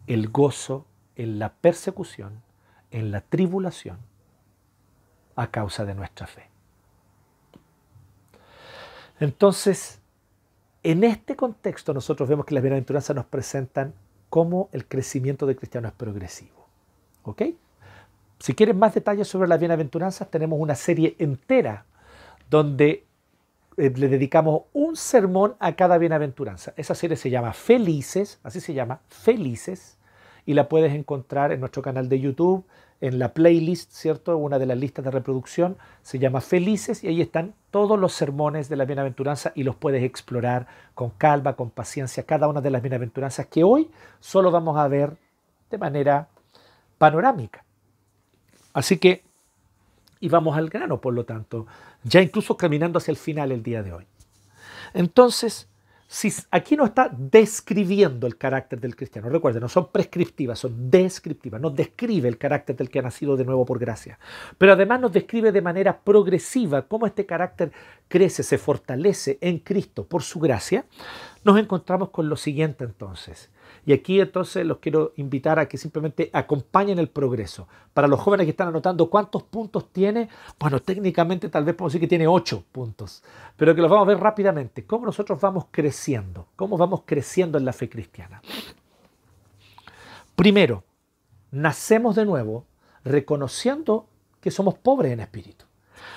El 0.07 0.29
gozo 0.29 0.87
en 1.17 1.39
la 1.39 1.53
persecución, 1.53 2.43
en 2.91 3.11
la 3.11 3.21
tribulación, 3.21 3.99
a 5.37 5.51
causa 5.51 5.85
de 5.85 5.95
nuestra 5.95 6.27
fe. 6.27 6.51
Entonces, 9.19 10.01
en 10.83 11.05
este 11.05 11.37
contexto 11.37 11.95
nosotros 11.95 12.29
vemos 12.29 12.45
que 12.45 12.55
las 12.55 12.63
bienaventuranzas 12.63 13.15
nos 13.15 13.27
presentan 13.27 13.95
cómo 14.33 14.71
el 14.73 14.87
crecimiento 14.87 15.45
del 15.45 15.57
cristiano 15.57 15.89
es 15.89 15.93
progresivo. 15.93 16.67
¿Ok? 17.23 17.43
Si 18.39 18.55
quieren 18.55 18.79
más 18.79 18.95
detalles 18.95 19.29
sobre 19.29 19.47
las 19.47 19.59
bienaventuranzas, 19.61 20.31
tenemos 20.31 20.59
una 20.59 20.75
serie 20.75 21.17
entera 21.19 21.85
donde 22.49 23.05
eh, 23.77 23.93
le 23.95 24.09
dedicamos 24.09 24.63
un 24.73 24.97
sermón 24.97 25.55
a 25.59 25.77
cada 25.77 25.99
bienaventuranza. 25.99 26.73
Esa 26.79 26.95
serie 26.95 27.19
se 27.19 27.29
llama 27.29 27.53
Felices, 27.53 28.41
así 28.43 28.63
se 28.63 28.73
llama, 28.73 29.03
Felices, 29.09 29.99
y 30.47 30.55
la 30.55 30.69
puedes 30.69 30.93
encontrar 30.95 31.53
en 31.53 31.61
nuestro 31.61 31.83
canal 31.83 32.09
de 32.09 32.21
YouTube, 32.21 32.65
en 33.01 33.19
la 33.19 33.35
playlist, 33.35 33.93
¿cierto? 33.93 34.37
Una 34.37 34.59
de 34.59 34.67
las 34.67 34.79
listas 34.79 35.05
de 35.05 35.11
reproducción 35.11 35.77
se 36.03 36.19
llama 36.19 36.41
Felices 36.41 37.03
y 37.03 37.09
ahí 37.09 37.21
están 37.21 37.55
todos 37.71 37.99
los 37.99 38.13
sermones 38.13 38.69
de 38.69 38.77
la 38.77 38.85
bienaventuranza 38.85 39.53
y 39.55 39.65
los 39.65 39.75
puedes 39.75 40.05
explorar 40.05 40.69
con 40.95 41.11
calma, 41.11 41.55
con 41.55 41.71
paciencia, 41.71 42.23
cada 42.25 42.47
una 42.49 42.61
de 42.61 42.71
las 42.71 42.81
bienaventuranzas 42.81 43.47
que 43.47 43.65
hoy 43.65 43.91
solo 44.21 44.51
vamos 44.51 44.79
a 44.79 44.87
ver 44.87 45.17
de 45.71 45.79
manera 45.79 46.29
panorámica. 46.99 47.65
Así 48.73 48.99
que, 48.99 49.25
y 50.21 50.29
vamos 50.29 50.57
al 50.57 50.69
grano, 50.69 51.01
por 51.01 51.13
lo 51.13 51.25
tanto, 51.25 51.67
ya 52.05 52.23
incluso 52.23 52.57
caminando 52.57 52.99
hacia 52.99 53.11
el 53.11 53.19
final 53.19 53.51
el 53.51 53.65
día 53.65 53.83
de 53.83 53.93
hoy. 53.93 54.07
Entonces, 54.95 55.69
si 56.13 56.31
aquí 56.51 56.77
no 56.77 56.85
está 56.85 57.11
describiendo 57.11 58.27
el 58.27 58.37
carácter 58.37 58.79
del 58.79 58.95
cristiano, 58.95 59.31
recuerden, 59.31 59.63
no 59.63 59.69
son 59.71 59.91
prescriptivas, 59.91 60.59
son 60.59 60.91
descriptivas, 60.91 61.59
nos 61.59 61.75
describe 61.75 62.29
el 62.29 62.37
carácter 62.37 62.77
del 62.77 62.91
que 62.91 62.99
ha 62.99 63.03
nacido 63.03 63.35
de 63.35 63.47
nuevo 63.47 63.65
por 63.65 63.79
gracia, 63.79 64.19
pero 64.59 64.75
además 64.75 65.01
nos 65.01 65.13
describe 65.15 65.53
de 65.53 65.63
manera 65.63 65.99
progresiva 65.99 66.83
cómo 66.83 67.07
este 67.07 67.25
carácter 67.25 67.73
crece, 68.09 68.43
se 68.43 68.59
fortalece 68.59 69.39
en 69.41 69.61
Cristo 69.61 70.05
por 70.07 70.23
su 70.23 70.39
gracia, 70.39 70.85
nos 71.45 71.59
encontramos 71.59 72.11
con 72.11 72.29
lo 72.29 72.37
siguiente 72.37 72.85
entonces. 72.85 73.49
Y 73.85 73.93
aquí 73.93 74.21
entonces 74.21 74.65
los 74.65 74.79
quiero 74.79 75.13
invitar 75.17 75.59
a 75.59 75.67
que 75.67 75.77
simplemente 75.77 76.31
acompañen 76.33 76.99
el 76.99 77.09
progreso. 77.09 77.67
Para 77.93 78.07
los 78.07 78.21
jóvenes 78.21 78.47
que 78.47 78.51
están 78.51 78.69
anotando 78.69 79.11
cuántos 79.11 79.43
puntos 79.43 79.93
tiene, 79.93 80.29
bueno, 80.59 80.81
técnicamente 80.81 81.49
tal 81.49 81.65
vez 81.65 81.75
podemos 81.75 81.93
decir 81.93 82.01
que 82.03 82.09
tiene 82.09 82.29
ocho 82.29 82.65
puntos, 82.71 83.25
pero 83.57 83.75
que 83.75 83.81
los 83.81 83.91
vamos 83.91 84.07
a 84.07 84.09
ver 84.09 84.21
rápidamente. 84.21 84.87
Cómo 84.87 85.07
nosotros 85.07 85.41
vamos 85.41 85.67
creciendo, 85.71 86.47
cómo 86.55 86.77
vamos 86.77 87.03
creciendo 87.05 87.59
en 87.59 87.65
la 87.65 87.73
fe 87.73 87.89
cristiana. 87.89 88.41
Primero, 90.37 90.85
nacemos 91.51 92.15
de 92.15 92.25
nuevo 92.25 92.67
reconociendo 93.05 94.07
que 94.41 94.53
somos 94.53 94.75
pobres 94.75 95.13
en 95.13 95.21
espíritu. 95.21 95.65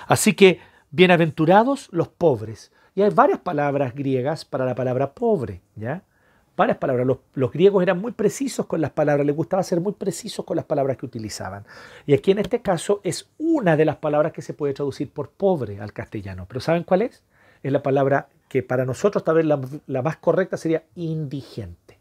Así 0.07 0.33
que, 0.33 0.59
bienaventurados 0.91 1.89
los 1.91 2.07
pobres. 2.09 2.71
Y 2.93 3.01
hay 3.01 3.09
varias 3.09 3.39
palabras 3.39 3.93
griegas 3.93 4.45
para 4.45 4.65
la 4.65 4.75
palabra 4.75 5.13
pobre, 5.13 5.61
¿ya? 5.75 6.03
Varias 6.55 6.77
palabras. 6.77 7.07
Los, 7.33 7.51
griegos 7.51 7.83
eran 7.83 7.99
muy 7.99 8.11
precisos 8.11 8.65
con 8.65 8.81
las 8.81 8.91
palabras, 8.91 9.25
les 9.25 9.35
gustaba 9.35 9.63
ser 9.63 9.81
muy 9.81 9.93
precisos 9.93 10.45
con 10.45 10.55
las 10.55 10.65
palabras 10.65 10.97
que 10.97 11.05
utilizaban. 11.05 11.65
Y 12.05 12.13
aquí 12.13 12.31
en 12.31 12.39
este 12.39 12.61
caso 12.61 13.01
es 13.03 13.29
una 13.37 13.75
de 13.75 13.85
las 13.85 13.97
palabras 13.97 14.31
que 14.33 14.41
se 14.41 14.53
puede 14.53 14.73
traducir 14.73 15.11
por 15.11 15.29
pobre 15.29 15.79
al 15.79 15.93
castellano. 15.93 16.45
Pero 16.47 16.59
¿saben 16.59 16.83
cuál 16.83 17.01
es? 17.03 17.23
Es 17.63 17.71
la 17.71 17.83
palabra 17.83 18.29
que 18.47 18.63
para 18.63 18.85
nosotros 18.85 19.23
tal 19.23 19.35
vez 19.35 19.45
la, 19.45 19.59
la 19.87 20.01
más 20.01 20.17
correcta 20.17 20.57
sería 20.57 20.83
indigente. 20.95 21.97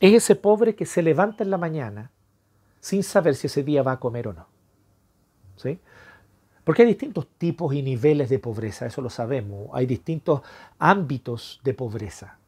Es 0.00 0.12
ese 0.12 0.36
pobre 0.36 0.74
que 0.74 0.86
se 0.86 1.02
levanta 1.02 1.42
en 1.42 1.50
la 1.50 1.58
mañana 1.58 2.10
sin 2.80 3.02
saber 3.02 3.34
si 3.34 3.46
ese 3.46 3.62
día 3.62 3.82
va 3.82 3.92
a 3.92 4.00
comer 4.00 4.28
o 4.28 4.32
no. 4.32 4.46
¿Sí? 5.56 5.78
Porque 6.62 6.82
hay 6.82 6.88
distintos 6.88 7.28
tipos 7.38 7.72
y 7.74 7.82
niveles 7.82 8.28
de 8.28 8.40
pobreza, 8.40 8.86
eso 8.86 9.00
lo 9.00 9.08
sabemos. 9.08 9.68
Hay 9.72 9.86
distintos 9.86 10.42
ámbitos 10.78 11.60
de 11.62 11.74
pobreza. 11.74 12.38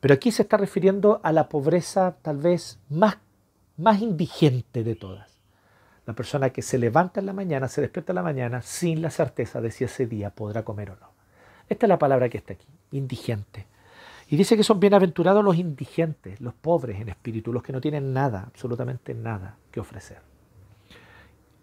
Pero 0.00 0.14
aquí 0.14 0.30
se 0.30 0.42
está 0.42 0.56
refiriendo 0.56 1.20
a 1.22 1.32
la 1.32 1.48
pobreza 1.48 2.16
tal 2.22 2.38
vez 2.38 2.78
más, 2.88 3.18
más 3.76 4.00
indigente 4.00 4.84
de 4.84 4.94
todas. 4.94 5.38
La 6.04 6.14
persona 6.14 6.50
que 6.50 6.62
se 6.62 6.78
levanta 6.78 7.20
en 7.20 7.26
la 7.26 7.32
mañana, 7.32 7.68
se 7.68 7.80
despierta 7.80 8.12
en 8.12 8.16
la 8.16 8.22
mañana 8.22 8.62
sin 8.62 9.02
la 9.02 9.10
certeza 9.10 9.60
de 9.60 9.70
si 9.70 9.84
ese 9.84 10.06
día 10.06 10.30
podrá 10.30 10.64
comer 10.64 10.90
o 10.90 10.96
no. 10.96 11.10
Esta 11.68 11.86
es 11.86 11.88
la 11.88 11.98
palabra 11.98 12.28
que 12.28 12.38
está 12.38 12.52
aquí, 12.52 12.66
indigente. 12.92 13.66
Y 14.28 14.36
dice 14.36 14.56
que 14.56 14.62
son 14.62 14.80
bienaventurados 14.80 15.44
los 15.44 15.56
indigentes, 15.56 16.40
los 16.40 16.54
pobres 16.54 17.00
en 17.00 17.08
espíritu, 17.08 17.52
los 17.52 17.62
que 17.62 17.72
no 17.72 17.80
tienen 17.80 18.12
nada, 18.12 18.44
absolutamente 18.46 19.14
nada 19.14 19.56
que 19.70 19.80
ofrecer. 19.80 20.18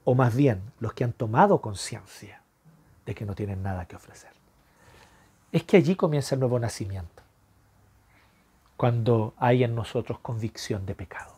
O 0.04 0.16
más 0.16 0.36
bien, 0.36 0.62
los 0.80 0.94
que 0.94 1.04
han 1.04 1.14
tomado 1.14 1.62
conciencia 1.62 2.42
de 3.06 3.16
que 3.16 3.26
no 3.26 3.36
tienen 3.36 3.64
nada 3.64 3.86
que 3.86 3.96
ofrecer. 3.96 4.32
Es 5.52 5.64
que 5.64 5.78
allí 5.78 5.96
comienza 5.96 6.36
el 6.36 6.40
nuevo 6.40 6.60
nacimiento 6.60 7.23
cuando 8.84 9.34
hay 9.38 9.64
en 9.64 9.76
nosotros 9.76 10.20
convicción 10.20 10.86
de 10.86 10.94
pecado. 10.94 11.38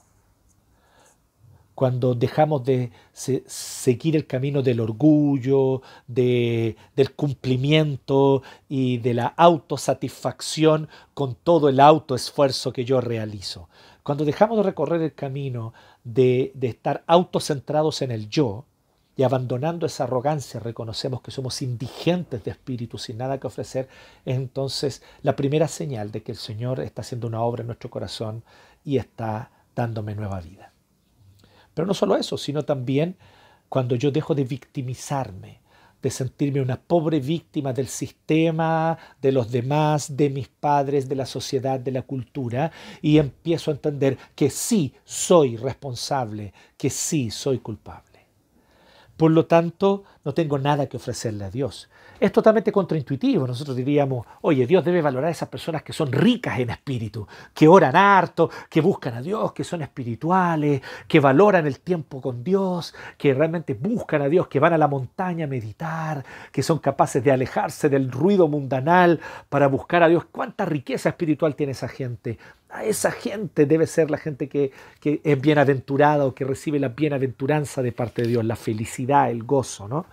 Cuando 1.75 2.15
dejamos 2.15 2.63
de 2.65 2.91
seguir 3.13 4.15
el 4.15 4.25
camino 4.25 4.63
del 4.63 4.79
orgullo, 4.79 5.83
del 6.07 6.75
cumplimiento 7.15 8.41
y 8.67 8.97
de 8.97 9.13
la 9.13 9.27
autosatisfacción 9.27 10.89
con 11.13 11.35
todo 11.35 11.69
el 11.69 11.79
autoesfuerzo 11.81 12.73
que 12.73 12.83
yo 12.83 12.99
realizo. 12.99 13.69
Cuando 14.01 14.25
dejamos 14.25 14.57
de 14.57 14.63
recorrer 14.63 15.03
el 15.03 15.13
camino 15.13 15.71
de, 16.03 16.51
de 16.55 16.69
estar 16.69 17.03
autocentrados 17.05 18.01
en 18.01 18.09
el 18.09 18.27
yo, 18.27 18.65
y 19.17 19.23
abandonando 19.23 19.85
esa 19.85 20.03
arrogancia 20.03 20.59
reconocemos 20.59 21.21
que 21.21 21.31
somos 21.31 21.61
indigentes 21.61 22.43
de 22.43 22.51
espíritu 22.51 22.97
sin 22.97 23.17
nada 23.17 23.39
que 23.39 23.47
ofrecer, 23.47 23.87
es 24.25 24.35
entonces 24.35 25.01
la 25.21 25.35
primera 25.35 25.67
señal 25.67 26.11
de 26.11 26.21
que 26.21 26.33
el 26.33 26.37
Señor 26.37 26.81
está 26.81 27.01
haciendo 27.01 27.27
una 27.27 27.41
obra 27.41 27.61
en 27.61 27.67
nuestro 27.67 27.89
corazón 27.89 28.43
y 28.83 28.97
está 28.97 29.51
dándome 29.75 30.15
nueva 30.15 30.41
vida. 30.41 30.73
Pero 31.73 31.85
no 31.85 31.93
solo 31.93 32.17
eso, 32.17 32.37
sino 32.37 32.63
también 32.63 33.17
cuando 33.69 33.95
yo 33.95 34.11
dejo 34.11 34.35
de 34.35 34.43
victimizarme, 34.43 35.61
de 36.01 36.11
sentirme 36.11 36.61
una 36.61 36.79
pobre 36.79 37.19
víctima 37.19 37.73
del 37.73 37.87
sistema, 37.87 38.97
de 39.21 39.31
los 39.31 39.51
demás, 39.51 40.15
de 40.15 40.29
mis 40.29 40.47
padres, 40.47 41.09
de 41.09 41.15
la 41.15 41.25
sociedad, 41.25 41.79
de 41.79 41.91
la 41.91 42.03
cultura, 42.03 42.71
y 43.01 43.17
empiezo 43.17 43.71
a 43.71 43.73
entender 43.73 44.17
que 44.35 44.49
sí 44.49 44.93
soy 45.03 45.57
responsable, 45.57 46.53
que 46.77 46.89
sí 46.89 47.31
soy 47.31 47.59
culpable. 47.59 48.14
Por 49.17 49.31
lo 49.31 49.45
tanto, 49.45 50.03
no 50.23 50.33
tengo 50.33 50.57
nada 50.57 50.87
que 50.87 50.97
ofrecerle 50.97 51.45
a 51.45 51.51
Dios. 51.51 51.89
Es 52.17 52.31
totalmente 52.31 52.71
contraintuitivo. 52.71 53.45
Nosotros 53.45 53.75
diríamos, 53.75 54.25
oye, 54.41 54.65
Dios 54.65 54.85
debe 54.85 55.01
valorar 55.01 55.27
a 55.27 55.31
esas 55.31 55.49
personas 55.49 55.83
que 55.83 55.91
son 55.91 56.11
ricas 56.11 56.59
en 56.59 56.69
espíritu, 56.69 57.27
que 57.53 57.67
oran 57.67 57.95
harto, 57.95 58.49
que 58.69 58.79
buscan 58.79 59.15
a 59.15 59.21
Dios, 59.21 59.51
que 59.51 59.65
son 59.65 59.81
espirituales, 59.81 60.81
que 61.07 61.19
valoran 61.19 61.67
el 61.67 61.79
tiempo 61.81 62.21
con 62.21 62.43
Dios, 62.43 62.95
que 63.17 63.33
realmente 63.33 63.73
buscan 63.73 64.21
a 64.21 64.29
Dios, 64.29 64.47
que 64.47 64.59
van 64.59 64.71
a 64.71 64.77
la 64.77 64.87
montaña 64.87 65.45
a 65.45 65.49
meditar, 65.49 66.23
que 66.51 66.63
son 66.63 66.79
capaces 66.79 67.21
de 67.23 67.31
alejarse 67.31 67.89
del 67.89 68.09
ruido 68.11 68.47
mundanal 68.47 69.19
para 69.49 69.67
buscar 69.67 70.01
a 70.01 70.07
Dios. 70.07 70.23
¿Cuánta 70.31 70.63
riqueza 70.65 71.09
espiritual 71.09 71.55
tiene 71.55 71.73
esa 71.73 71.89
gente? 71.89 72.37
A 72.69 72.85
esa 72.85 73.11
gente 73.11 73.65
debe 73.65 73.87
ser 73.87 74.09
la 74.09 74.17
gente 74.17 74.47
que, 74.47 74.71
que 74.99 75.21
es 75.23 75.39
bienaventurada 75.39 76.25
o 76.25 76.33
que 76.33 76.45
recibe 76.45 76.79
la 76.79 76.89
bienaventuranza 76.89 77.81
de 77.81 77.91
parte 77.91 78.21
de 78.21 78.29
Dios, 78.29 78.45
la 78.45 78.55
felicidad, 78.55 79.29
el 79.29 79.43
gozo, 79.43 79.87
¿no? 79.87 80.05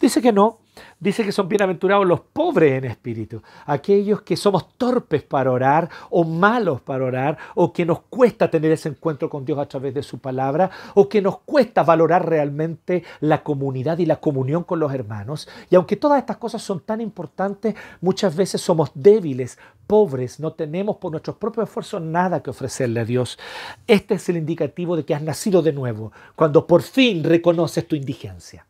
Dice 0.00 0.20
que 0.20 0.32
no, 0.32 0.58
Dice 0.98 1.24
que 1.24 1.32
son 1.32 1.48
bienaventurados 1.48 2.06
los 2.06 2.20
pobres 2.20 2.72
en 2.72 2.84
espíritu, 2.84 3.42
aquellos 3.66 4.22
que 4.22 4.36
somos 4.36 4.76
torpes 4.76 5.22
para 5.22 5.52
orar 5.52 5.88
o 6.10 6.24
malos 6.24 6.80
para 6.80 7.04
orar, 7.04 7.38
o 7.54 7.72
que 7.72 7.84
nos 7.84 8.00
cuesta 8.00 8.50
tener 8.50 8.72
ese 8.72 8.88
encuentro 8.88 9.28
con 9.30 9.44
Dios 9.44 9.58
a 9.58 9.66
través 9.66 9.94
de 9.94 10.02
su 10.02 10.18
palabra, 10.18 10.70
o 10.94 11.08
que 11.08 11.22
nos 11.22 11.38
cuesta 11.40 11.82
valorar 11.82 12.28
realmente 12.28 13.04
la 13.20 13.42
comunidad 13.42 13.98
y 13.98 14.06
la 14.06 14.16
comunión 14.16 14.64
con 14.64 14.80
los 14.80 14.92
hermanos. 14.92 15.48
Y 15.70 15.76
aunque 15.76 15.96
todas 15.96 16.18
estas 16.18 16.38
cosas 16.38 16.62
son 16.62 16.80
tan 16.80 17.00
importantes, 17.00 17.74
muchas 18.00 18.34
veces 18.34 18.60
somos 18.60 18.90
débiles, 18.94 19.58
pobres, 19.86 20.40
no 20.40 20.54
tenemos 20.54 20.96
por 20.96 21.10
nuestros 21.12 21.36
propios 21.36 21.68
esfuerzos 21.68 22.02
nada 22.02 22.42
que 22.42 22.50
ofrecerle 22.50 23.00
a 23.00 23.04
Dios. 23.04 23.38
Este 23.86 24.14
es 24.14 24.28
el 24.28 24.38
indicativo 24.38 24.96
de 24.96 25.04
que 25.04 25.14
has 25.14 25.22
nacido 25.22 25.62
de 25.62 25.72
nuevo, 25.72 26.12
cuando 26.34 26.66
por 26.66 26.82
fin 26.82 27.22
reconoces 27.22 27.86
tu 27.86 27.94
indigencia. 27.94 28.66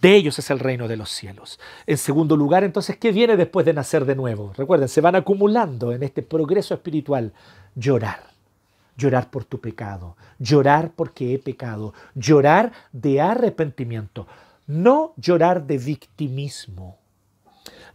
De 0.00 0.14
ellos 0.14 0.38
es 0.38 0.50
el 0.50 0.60
reino 0.60 0.86
de 0.86 0.96
los 0.96 1.10
cielos. 1.10 1.58
En 1.86 1.98
segundo 1.98 2.36
lugar, 2.36 2.62
entonces, 2.62 2.96
¿qué 2.96 3.10
viene 3.10 3.36
después 3.36 3.66
de 3.66 3.72
nacer 3.72 4.04
de 4.04 4.14
nuevo? 4.14 4.52
Recuerden, 4.56 4.88
se 4.88 5.00
van 5.00 5.16
acumulando 5.16 5.92
en 5.92 6.04
este 6.04 6.22
progreso 6.22 6.74
espiritual. 6.74 7.32
Llorar. 7.74 8.22
Llorar 8.96 9.30
por 9.30 9.44
tu 9.44 9.60
pecado. 9.60 10.16
Llorar 10.38 10.92
porque 10.94 11.34
he 11.34 11.38
pecado. 11.38 11.94
Llorar 12.14 12.72
de 12.92 13.20
arrepentimiento. 13.20 14.28
No 14.68 15.14
llorar 15.16 15.66
de 15.66 15.78
victimismo. 15.78 16.98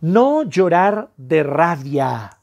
No 0.02 0.44
llorar 0.44 1.10
de 1.16 1.44
rabia 1.44 2.38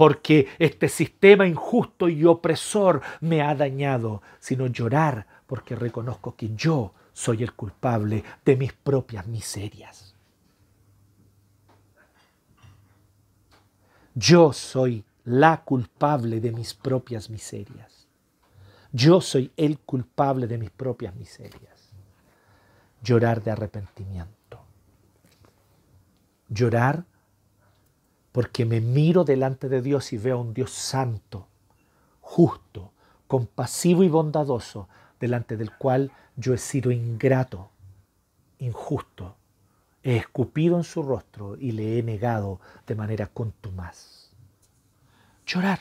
porque 0.00 0.48
este 0.58 0.88
sistema 0.88 1.46
injusto 1.46 2.08
y 2.08 2.24
opresor 2.24 3.02
me 3.20 3.42
ha 3.42 3.54
dañado, 3.54 4.22
sino 4.38 4.66
llorar 4.66 5.26
porque 5.46 5.76
reconozco 5.76 6.36
que 6.36 6.54
yo 6.54 6.94
soy 7.20 7.42
el 7.42 7.52
culpable 7.52 8.24
de 8.46 8.56
mis 8.56 8.72
propias 8.72 9.26
miserias. 9.26 10.14
Yo 14.14 14.54
soy 14.54 15.04
la 15.24 15.62
culpable 15.62 16.40
de 16.40 16.50
mis 16.50 16.72
propias 16.72 17.28
miserias. 17.28 18.06
Yo 18.92 19.20
soy 19.20 19.52
el 19.58 19.78
culpable 19.80 20.46
de 20.46 20.56
mis 20.56 20.70
propias 20.70 21.14
miserias. 21.14 21.90
Llorar 23.02 23.42
de 23.42 23.50
arrepentimiento. 23.50 24.64
Llorar 26.48 27.04
porque 28.32 28.64
me 28.64 28.80
miro 28.80 29.24
delante 29.24 29.68
de 29.68 29.82
Dios 29.82 30.14
y 30.14 30.16
veo 30.16 30.38
a 30.38 30.40
un 30.40 30.54
Dios 30.54 30.70
santo, 30.70 31.48
justo, 32.22 32.94
compasivo 33.26 34.04
y 34.04 34.08
bondadoso, 34.08 34.88
delante 35.20 35.58
del 35.58 35.76
cual 35.76 36.10
yo 36.40 36.54
he 36.54 36.58
sido 36.58 36.90
ingrato, 36.90 37.70
injusto, 38.58 39.36
he 40.02 40.16
escupido 40.16 40.76
en 40.78 40.84
su 40.84 41.02
rostro 41.02 41.56
y 41.56 41.72
le 41.72 41.98
he 41.98 42.02
negado 42.02 42.60
de 42.86 42.94
manera 42.94 43.26
contumaz. 43.26 44.30
Llorar. 45.46 45.80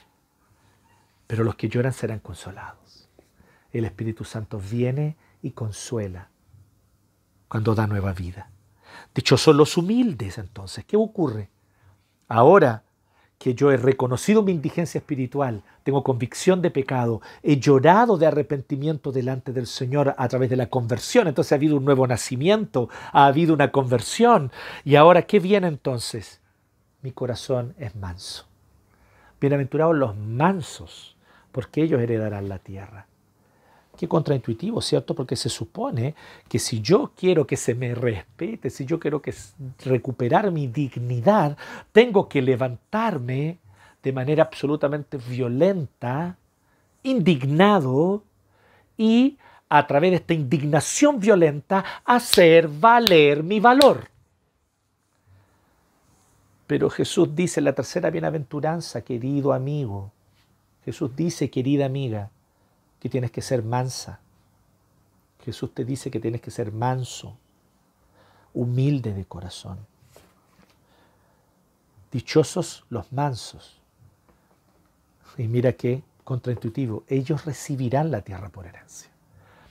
Pero 1.28 1.44
los 1.44 1.56
que 1.56 1.70
lloran 1.70 1.94
serán 1.94 2.20
consolados. 2.20 3.08
El 3.72 3.86
Espíritu 3.86 4.26
Santo 4.26 4.60
viene 4.60 5.16
y 5.42 5.52
consuela 5.52 6.30
cuando 7.48 7.74
da 7.74 7.88
nueva 7.88 8.14
vida. 8.14 8.50
Dichosos 9.16 9.56
los 9.56 9.78
humildes 9.78 10.38
entonces. 10.38 10.84
¿Qué 10.86 10.98
ocurre? 10.98 11.50
Ahora 12.28 12.84
que 13.40 13.56
yo 13.56 13.72
he 13.72 13.78
reconocido 13.78 14.44
mi 14.44 14.52
indigencia 14.52 15.00
espiritual, 15.00 15.64
tengo 15.84 16.04
convicción 16.04 16.62
de 16.62 16.72
pecado, 16.72 17.22
he 17.42 17.58
llorado 17.58 18.18
de 18.18 18.28
arrepentimiento 18.28 19.14
delante 19.14 19.54
del 19.54 19.66
Señor 19.66 20.14
a 20.18 20.28
través 20.28 20.50
de 20.50 20.58
la 20.58 20.70
conversión, 20.70 21.28
entonces 21.28 21.54
ha 21.54 21.56
habido 21.56 21.78
un 21.78 21.86
nuevo 21.86 22.06
nacimiento, 22.06 22.90
ha 23.14 23.26
habido 23.26 23.54
una 23.54 23.72
conversión. 23.72 24.52
Y 24.84 24.96
ahora, 24.96 25.22
¿qué 25.22 25.40
viene 25.40 25.68
entonces? 25.68 26.42
Mi 27.02 27.14
corazón 27.14 27.76
es 27.80 27.96
manso. 27.96 28.46
Bienaventurados 29.40 29.96
los 29.96 30.18
mansos, 30.18 31.16
porque 31.54 31.82
ellos 31.82 32.02
heredarán 32.02 32.50
la 32.50 32.60
tierra. 32.60 33.08
Qué 34.00 34.08
contraintuitivo, 34.08 34.82
¿cierto? 34.82 35.14
Porque 35.14 35.36
se 35.36 35.50
supone 35.50 36.16
que 36.48 36.58
si 36.58 36.80
yo 36.80 37.12
quiero 37.18 37.46
que 37.46 37.58
se 37.58 37.76
me 37.76 37.94
respete, 37.94 38.70
si 38.70 38.86
yo 38.86 38.98
quiero 38.98 39.22
que 39.22 39.34
recuperar 39.84 40.52
mi 40.52 40.68
dignidad, 40.68 41.58
tengo 41.92 42.30
que 42.30 42.42
levantarme 42.42 43.58
de 44.02 44.14
manera 44.14 44.44
absolutamente 44.44 45.18
violenta, 45.18 46.38
indignado 47.04 48.24
y 48.98 49.38
a 49.68 49.86
través 49.86 50.12
de 50.12 50.16
esta 50.16 50.34
indignación 50.34 51.20
violenta 51.20 51.84
hacer 52.06 52.70
valer 52.70 53.44
mi 53.44 53.60
valor. 53.60 54.08
Pero 56.68 56.90
Jesús 56.90 57.36
dice 57.36 57.60
en 57.60 57.66
la 57.66 57.74
tercera 57.74 58.10
bienaventuranza, 58.10 59.02
querido 59.02 59.52
amigo, 59.52 60.14
Jesús 60.86 61.14
dice, 61.18 61.50
querida 61.50 61.86
amiga, 61.86 62.32
que 63.00 63.10
tienes 63.10 63.32
que 63.32 63.42
ser 63.42 63.64
mansa. 63.64 64.20
Jesús 65.44 65.74
te 65.74 65.86
dice 65.86 66.12
que 66.12 66.20
tienes 66.20 66.42
que 66.42 66.52
ser 66.52 66.72
manso, 66.72 67.38
humilde 68.54 69.14
de 69.14 69.26
corazón. 69.26 69.80
Dichosos 72.12 72.86
los 72.90 73.12
mansos. 73.12 73.80
Y 75.38 75.48
mira 75.48 75.74
qué 75.74 76.04
contraintuitivo, 76.24 77.04
ellos 77.08 77.46
recibirán 77.46 78.12
la 78.12 78.22
tierra 78.22 78.50
por 78.50 78.68
herencia. 78.68 79.10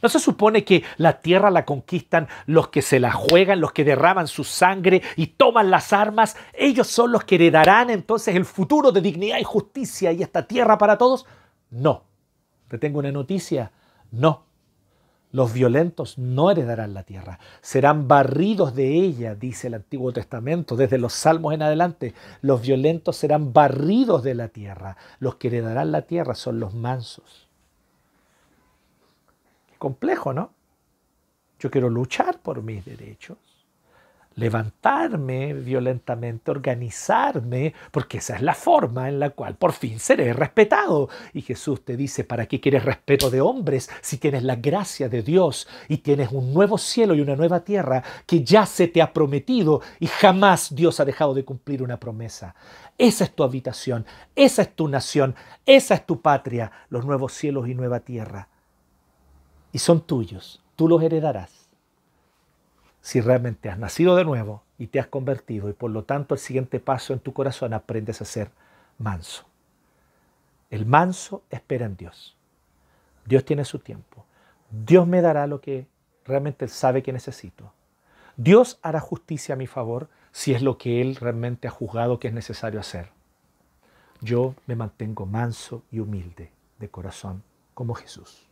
¿No 0.00 0.08
se 0.08 0.20
supone 0.20 0.64
que 0.64 0.84
la 0.96 1.20
tierra 1.20 1.50
la 1.50 1.64
conquistan 1.64 2.28
los 2.46 2.68
que 2.68 2.82
se 2.82 3.00
la 3.00 3.10
juegan, 3.10 3.60
los 3.60 3.72
que 3.72 3.84
derraman 3.84 4.28
su 4.28 4.44
sangre 4.44 5.02
y 5.16 5.28
toman 5.28 5.70
las 5.70 5.92
armas? 5.92 6.36
¿Ellos 6.52 6.86
son 6.86 7.10
los 7.10 7.24
que 7.24 7.34
heredarán 7.34 7.90
entonces 7.90 8.34
el 8.36 8.44
futuro 8.44 8.92
de 8.92 9.00
dignidad 9.00 9.38
y 9.38 9.44
justicia 9.44 10.12
y 10.12 10.22
esta 10.22 10.46
tierra 10.46 10.78
para 10.78 10.98
todos? 10.98 11.26
No. 11.70 12.07
Te 12.68 12.78
tengo 12.78 12.98
una 12.98 13.12
noticia. 13.12 13.72
No. 14.10 14.44
Los 15.30 15.52
violentos 15.52 16.16
no 16.16 16.50
heredarán 16.50 16.94
la 16.94 17.02
tierra, 17.02 17.38
serán 17.60 18.08
barridos 18.08 18.74
de 18.74 18.94
ella, 18.94 19.34
dice 19.34 19.66
el 19.66 19.74
Antiguo 19.74 20.10
Testamento, 20.10 20.74
desde 20.74 20.96
los 20.96 21.12
Salmos 21.12 21.52
en 21.52 21.62
adelante. 21.62 22.14
Los 22.40 22.62
violentos 22.62 23.16
serán 23.16 23.52
barridos 23.52 24.22
de 24.22 24.34
la 24.34 24.48
tierra. 24.48 24.96
Los 25.18 25.34
que 25.34 25.48
heredarán 25.48 25.92
la 25.92 26.02
tierra 26.02 26.34
son 26.34 26.60
los 26.60 26.74
mansos. 26.74 27.46
Qué 29.70 29.76
complejo, 29.76 30.32
¿no? 30.32 30.50
Yo 31.58 31.70
quiero 31.70 31.90
luchar 31.90 32.40
por 32.40 32.62
mis 32.62 32.84
derechos 32.86 33.47
levantarme 34.38 35.52
violentamente, 35.52 36.50
organizarme, 36.50 37.74
porque 37.90 38.18
esa 38.18 38.36
es 38.36 38.42
la 38.42 38.54
forma 38.54 39.08
en 39.08 39.18
la 39.18 39.30
cual 39.30 39.56
por 39.56 39.72
fin 39.72 39.98
seré 39.98 40.32
respetado. 40.32 41.08
Y 41.34 41.42
Jesús 41.42 41.84
te 41.84 41.96
dice, 41.96 42.24
¿para 42.24 42.46
qué 42.46 42.60
quieres 42.60 42.84
respeto 42.84 43.30
de 43.30 43.40
hombres 43.40 43.90
si 44.00 44.18
tienes 44.18 44.44
la 44.44 44.56
gracia 44.56 45.08
de 45.08 45.22
Dios 45.22 45.68
y 45.88 45.98
tienes 45.98 46.30
un 46.30 46.54
nuevo 46.54 46.78
cielo 46.78 47.14
y 47.14 47.20
una 47.20 47.34
nueva 47.34 47.60
tierra 47.60 48.02
que 48.26 48.44
ya 48.44 48.64
se 48.64 48.86
te 48.86 49.02
ha 49.02 49.12
prometido 49.12 49.82
y 49.98 50.06
jamás 50.06 50.74
Dios 50.74 51.00
ha 51.00 51.04
dejado 51.04 51.34
de 51.34 51.44
cumplir 51.44 51.82
una 51.82 51.98
promesa? 51.98 52.54
Esa 52.96 53.24
es 53.24 53.34
tu 53.34 53.42
habitación, 53.42 54.06
esa 54.36 54.62
es 54.62 54.74
tu 54.74 54.86
nación, 54.86 55.34
esa 55.66 55.94
es 55.94 56.06
tu 56.06 56.20
patria, 56.20 56.70
los 56.90 57.04
nuevos 57.04 57.32
cielos 57.32 57.68
y 57.68 57.74
nueva 57.74 58.00
tierra. 58.00 58.48
Y 59.72 59.78
son 59.78 60.00
tuyos, 60.00 60.62
tú 60.76 60.88
los 60.88 61.02
heredarás 61.02 61.57
si 63.08 63.22
realmente 63.22 63.70
has 63.70 63.78
nacido 63.78 64.16
de 64.16 64.24
nuevo 64.26 64.64
y 64.76 64.88
te 64.88 65.00
has 65.00 65.06
convertido 65.06 65.70
y 65.70 65.72
por 65.72 65.90
lo 65.90 66.04
tanto 66.04 66.34
el 66.34 66.40
siguiente 66.40 66.78
paso 66.78 67.14
en 67.14 67.20
tu 67.20 67.32
corazón 67.32 67.72
aprendes 67.72 68.20
a 68.20 68.26
ser 68.26 68.50
manso. 68.98 69.46
El 70.68 70.84
manso 70.84 71.42
espera 71.48 71.86
en 71.86 71.96
Dios. 71.96 72.36
Dios 73.24 73.46
tiene 73.46 73.64
su 73.64 73.78
tiempo. 73.78 74.26
Dios 74.70 75.06
me 75.06 75.22
dará 75.22 75.46
lo 75.46 75.62
que 75.62 75.86
realmente 76.26 76.66
Él 76.66 76.70
sabe 76.70 77.02
que 77.02 77.14
necesito. 77.14 77.72
Dios 78.36 78.78
hará 78.82 79.00
justicia 79.00 79.54
a 79.54 79.56
mi 79.56 79.66
favor 79.66 80.10
si 80.30 80.52
es 80.52 80.60
lo 80.60 80.76
que 80.76 81.00
Él 81.00 81.16
realmente 81.16 81.66
ha 81.66 81.70
juzgado 81.70 82.18
que 82.18 82.28
es 82.28 82.34
necesario 82.34 82.78
hacer. 82.78 83.08
Yo 84.20 84.54
me 84.66 84.76
mantengo 84.76 85.24
manso 85.24 85.82
y 85.90 86.00
humilde 86.00 86.52
de 86.78 86.90
corazón 86.90 87.42
como 87.72 87.94
Jesús. 87.94 88.47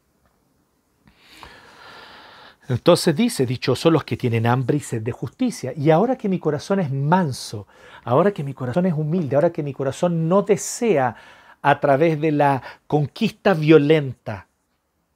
Entonces 2.69 3.15
dice, 3.15 3.47
dichosos 3.47 3.93
los 3.93 4.05
que 4.05 4.17
tienen 4.17 4.47
hambre 4.47 4.79
y 4.79 4.81
sed 4.81 5.03
de 5.03 5.13
justicia. 5.13 5.73
Y 5.77 5.91
ahora 5.91 6.17
que 6.17 6.29
mi 6.29 6.39
corazón 6.39 6.81
es 6.81 6.91
manso, 6.91 7.67
ahora 8.05 8.33
que 8.33 8.43
mi 8.43 8.55
corazón 8.55 8.87
es 8.87 8.95
humilde, 8.95 9.37
ahora 9.37 9.51
que 9.51 9.63
mi 9.63 9.73
corazón 9.73 10.29
no 10.29 10.43
desea 10.43 11.17
a 11.63 11.81
través 11.81 12.21
de 12.21 12.33
la 12.33 12.63
conquista 12.87 13.55
violenta, 13.55 14.49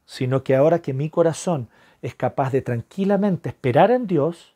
sino 0.07 0.45
que 0.45 0.55
ahora 0.55 0.81
que 0.81 0.93
mi 0.93 1.11
corazón 1.11 1.69
es 2.03 2.15
capaz 2.15 2.51
de 2.53 2.63
tranquilamente 2.63 3.49
esperar 3.49 3.91
en 3.91 4.07
Dios, 4.07 4.55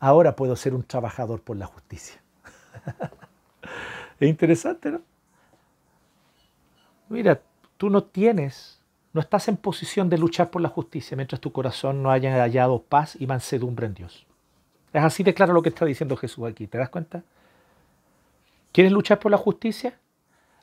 ahora 0.00 0.36
puedo 0.36 0.56
ser 0.56 0.74
un 0.74 0.82
trabajador 0.82 1.42
por 1.42 1.56
la 1.56 1.66
justicia. 1.66 2.20
es 4.20 4.28
interesante, 4.28 4.90
¿no? 4.90 5.00
Mira, 7.08 7.40
tú 7.76 7.88
no 7.88 8.04
tienes 8.04 8.77
no 9.12 9.20
estás 9.20 9.48
en 9.48 9.56
posición 9.56 10.08
de 10.08 10.18
luchar 10.18 10.50
por 10.50 10.62
la 10.62 10.68
justicia 10.68 11.16
mientras 11.16 11.40
tu 11.40 11.52
corazón 11.52 12.02
no 12.02 12.10
haya 12.10 12.32
hallado 12.42 12.82
paz 12.82 13.16
y 13.18 13.26
mansedumbre 13.26 13.86
en 13.86 13.94
Dios. 13.94 14.26
Es 14.92 15.02
así 15.02 15.22
de 15.22 15.34
claro 15.34 15.52
lo 15.52 15.62
que 15.62 15.68
está 15.70 15.84
diciendo 15.84 16.16
Jesús 16.16 16.46
aquí, 16.46 16.66
¿te 16.66 16.78
das 16.78 16.88
cuenta? 16.88 17.22
¿Quieres 18.72 18.92
luchar 18.92 19.18
por 19.18 19.30
la 19.30 19.38
justicia? 19.38 19.98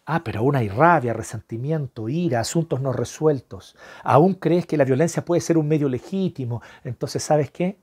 Ah, 0.06 0.24
pero 0.24 0.40
aún 0.40 0.56
hay 0.56 0.70
rabia, 0.70 1.14
resentimiento, 1.14 2.08
ira, 2.10 2.40
asuntos 2.40 2.80
no 2.80 2.94
resueltos. 2.94 3.76
Aún 4.04 4.36
crees 4.36 4.68
que 4.68 4.78
la 4.78 4.86
violencia 4.86 5.26
puede 5.26 5.42
ser 5.42 5.58
un 5.58 5.68
medio 5.68 5.90
legítimo. 5.90 6.62
Entonces, 6.84 7.24
¿sabes 7.24 7.50
qué? 7.50 7.80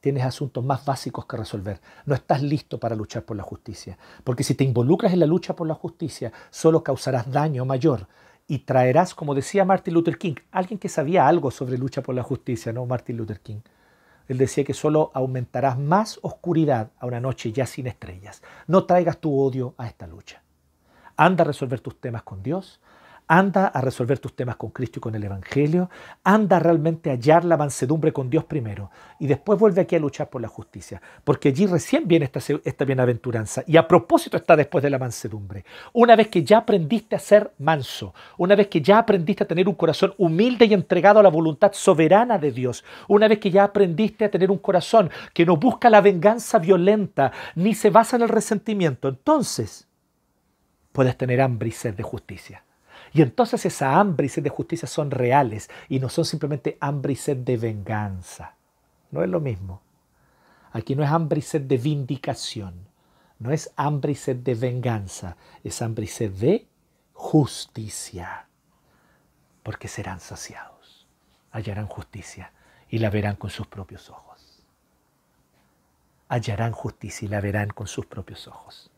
Tienes 0.00 0.24
asuntos 0.24 0.64
más 0.64 0.84
básicos 0.84 1.26
que 1.26 1.36
resolver. 1.36 1.80
No 2.06 2.14
estás 2.14 2.40
listo 2.40 2.78
para 2.78 2.94
luchar 2.94 3.24
por 3.24 3.36
la 3.36 3.42
justicia. 3.42 3.98
Porque 4.22 4.44
si 4.44 4.54
te 4.54 4.62
involucras 4.62 5.12
en 5.12 5.20
la 5.20 5.26
lucha 5.26 5.56
por 5.56 5.66
la 5.66 5.74
justicia, 5.74 6.32
solo 6.50 6.84
causarás 6.84 7.30
daño 7.30 7.64
mayor. 7.64 8.06
Y 8.50 8.58
traerás, 8.58 9.14
como 9.14 9.36
decía 9.36 9.64
Martin 9.64 9.94
Luther 9.94 10.18
King, 10.18 10.34
alguien 10.50 10.80
que 10.80 10.88
sabía 10.88 11.28
algo 11.28 11.52
sobre 11.52 11.78
lucha 11.78 12.02
por 12.02 12.16
la 12.16 12.24
justicia, 12.24 12.72
¿no? 12.72 12.84
Martin 12.84 13.16
Luther 13.16 13.38
King. 13.38 13.60
Él 14.26 14.38
decía 14.38 14.64
que 14.64 14.74
solo 14.74 15.12
aumentarás 15.14 15.78
más 15.78 16.18
oscuridad 16.22 16.90
a 16.98 17.06
una 17.06 17.20
noche 17.20 17.52
ya 17.52 17.64
sin 17.64 17.86
estrellas. 17.86 18.42
No 18.66 18.86
traigas 18.86 19.18
tu 19.18 19.40
odio 19.40 19.76
a 19.78 19.86
esta 19.86 20.08
lucha. 20.08 20.42
Anda 21.16 21.44
a 21.44 21.46
resolver 21.46 21.78
tus 21.78 22.00
temas 22.00 22.24
con 22.24 22.42
Dios, 22.42 22.80
anda 23.30 23.68
a 23.68 23.80
resolver 23.80 24.18
tus 24.18 24.34
temas 24.34 24.56
con 24.56 24.70
Cristo 24.70 24.98
y 24.98 25.00
con 25.02 25.14
el 25.14 25.22
Evangelio, 25.22 25.88
anda 26.24 26.58
realmente 26.58 27.10
a 27.10 27.12
hallar 27.12 27.44
la 27.44 27.56
mansedumbre 27.56 28.12
con 28.12 28.28
Dios 28.28 28.42
primero 28.42 28.90
y 29.20 29.28
después 29.28 29.56
vuelve 29.56 29.82
aquí 29.82 29.94
a 29.94 30.00
luchar 30.00 30.28
por 30.28 30.42
la 30.42 30.48
justicia, 30.48 31.00
porque 31.22 31.50
allí 31.50 31.66
recién 31.66 32.08
viene 32.08 32.24
esta, 32.24 32.40
esta 32.64 32.84
bienaventuranza 32.84 33.62
y 33.68 33.76
a 33.76 33.86
propósito 33.86 34.36
está 34.36 34.56
después 34.56 34.82
de 34.82 34.90
la 34.90 34.98
mansedumbre. 34.98 35.64
Una 35.92 36.16
vez 36.16 36.26
que 36.26 36.42
ya 36.42 36.58
aprendiste 36.58 37.14
a 37.14 37.20
ser 37.20 37.52
manso, 37.58 38.12
una 38.36 38.56
vez 38.56 38.66
que 38.66 38.80
ya 38.80 38.98
aprendiste 38.98 39.44
a 39.44 39.46
tener 39.46 39.68
un 39.68 39.76
corazón 39.76 40.12
humilde 40.18 40.64
y 40.64 40.74
entregado 40.74 41.20
a 41.20 41.22
la 41.22 41.28
voluntad 41.28 41.70
soberana 41.72 42.36
de 42.36 42.50
Dios, 42.50 42.84
una 43.06 43.28
vez 43.28 43.38
que 43.38 43.52
ya 43.52 43.62
aprendiste 43.62 44.24
a 44.24 44.30
tener 44.32 44.50
un 44.50 44.58
corazón 44.58 45.08
que 45.32 45.46
no 45.46 45.56
busca 45.56 45.88
la 45.88 46.00
venganza 46.00 46.58
violenta 46.58 47.30
ni 47.54 47.76
se 47.76 47.90
basa 47.90 48.16
en 48.16 48.22
el 48.22 48.28
resentimiento, 48.28 49.06
entonces 49.06 49.86
puedes 50.90 51.16
tener 51.16 51.40
hambre 51.40 51.68
y 51.68 51.72
sed 51.72 51.94
de 51.94 52.02
justicia. 52.02 52.64
Y 53.12 53.22
entonces 53.22 53.66
esa 53.66 53.98
hambre 53.98 54.26
y 54.26 54.28
sed 54.28 54.42
de 54.42 54.50
justicia 54.50 54.86
son 54.86 55.10
reales 55.10 55.68
y 55.88 55.98
no 55.98 56.08
son 56.08 56.24
simplemente 56.24 56.78
hambre 56.80 57.14
y 57.14 57.16
sed 57.16 57.38
de 57.38 57.56
venganza. 57.56 58.54
No 59.10 59.22
es 59.22 59.28
lo 59.28 59.40
mismo. 59.40 59.82
Aquí 60.72 60.94
no 60.94 61.02
es 61.02 61.10
hambre 61.10 61.40
y 61.40 61.42
sed 61.42 61.62
de 61.62 61.78
vindicación, 61.78 62.86
no 63.40 63.50
es 63.50 63.72
hambre 63.76 64.12
y 64.12 64.14
sed 64.14 64.36
de 64.36 64.54
venganza, 64.54 65.36
es 65.64 65.82
hambre 65.82 66.04
y 66.04 66.08
sed 66.08 66.30
de 66.32 66.68
justicia. 67.12 68.46
Porque 69.64 69.88
serán 69.88 70.20
saciados, 70.20 71.08
hallarán 71.50 71.86
justicia 71.86 72.52
y 72.88 72.98
la 72.98 73.10
verán 73.10 73.36
con 73.36 73.50
sus 73.50 73.66
propios 73.66 74.10
ojos. 74.10 74.64
Hallarán 76.28 76.72
justicia 76.72 77.26
y 77.26 77.28
la 77.28 77.40
verán 77.40 77.70
con 77.70 77.88
sus 77.88 78.06
propios 78.06 78.46
ojos. 78.46 78.90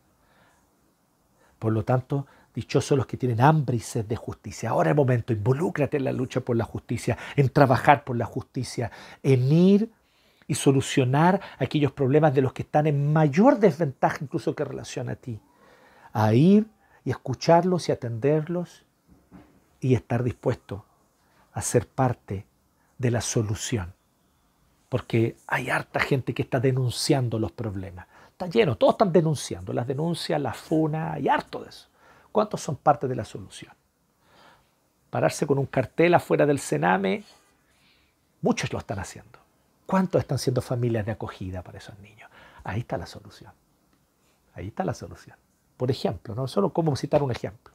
Por 1.57 1.73
lo 1.73 1.83
tanto, 1.83 2.27
Dichosos 2.53 2.97
los 2.97 3.07
que 3.07 3.17
tienen 3.17 3.41
hambre 3.41 3.77
y 3.77 3.79
sed 3.79 4.05
de 4.05 4.15
justicia. 4.15 4.69
Ahora 4.69 4.89
es 4.89 4.93
el 4.93 4.97
momento, 4.97 5.33
involúcrate 5.33 5.97
en 5.97 6.03
la 6.03 6.11
lucha 6.11 6.41
por 6.41 6.55
la 6.55 6.65
justicia, 6.65 7.17
en 7.35 7.49
trabajar 7.49 8.03
por 8.03 8.15
la 8.15 8.25
justicia, 8.25 8.91
en 9.23 9.51
ir 9.51 9.91
y 10.47 10.55
solucionar 10.55 11.41
aquellos 11.57 11.91
problemas 11.91 12.33
de 12.33 12.41
los 12.41 12.53
que 12.53 12.63
están 12.63 12.85
en 12.87 13.11
mayor 13.11 13.59
desventaja 13.59 14.17
incluso 14.21 14.55
que 14.55 14.65
relación 14.65 15.09
a 15.09 15.15
ti. 15.15 15.39
A 16.11 16.33
ir 16.33 16.67
y 17.03 17.11
escucharlos 17.11 17.89
y 17.89 17.91
atenderlos 17.91 18.85
y 19.79 19.95
estar 19.95 20.23
dispuesto 20.23 20.85
a 21.53 21.61
ser 21.61 21.87
parte 21.87 22.45
de 22.97 23.11
la 23.11 23.21
solución. 23.21 23.93
Porque 24.89 25.37
hay 25.47 25.69
harta 25.69 25.99
gente 25.99 26.33
que 26.33 26.43
está 26.43 26.59
denunciando 26.59 27.39
los 27.39 27.51
problemas. 27.51 28.07
Está 28.29 28.47
lleno, 28.47 28.75
todos 28.75 28.93
están 28.93 29.11
denunciando. 29.11 29.73
Las 29.73 29.87
denuncias, 29.87 30.39
la 30.39 30.53
funa, 30.53 31.13
hay 31.13 31.27
harto 31.27 31.63
de 31.63 31.69
eso. 31.69 31.87
¿Cuántos 32.33 32.61
son 32.61 32.77
parte 32.77 33.07
de 33.07 33.15
la 33.15 33.25
solución? 33.25 33.71
Pararse 35.11 35.45
con 35.45 35.59
un 35.59 35.67
cartel 35.67 36.15
afuera 36.15 36.47
del 36.47 36.57
Sename, 36.57 37.23
muchos 38.41 38.73
lo 38.73 38.79
están 38.79 38.97
haciendo. 38.97 39.37
¿Cuántos 39.85 40.19
están 40.19 40.39
siendo 40.39 40.59
familias 40.63 41.05
de 41.05 41.11
acogida 41.11 41.61
para 41.61 41.77
esos 41.77 41.97
niños? 41.99 42.27
Ahí 42.63 42.79
está 42.79 42.97
la 42.97 43.05
solución. 43.05 43.53
Ahí 44.55 44.69
está 44.69 44.83
la 44.83 44.95
solución. 44.95 45.37
Por 45.77 45.91
ejemplo, 45.91 46.33
no 46.33 46.47
solo 46.47 46.73
como 46.73 46.95
citar 46.95 47.21
un 47.21 47.29
ejemplo. 47.29 47.71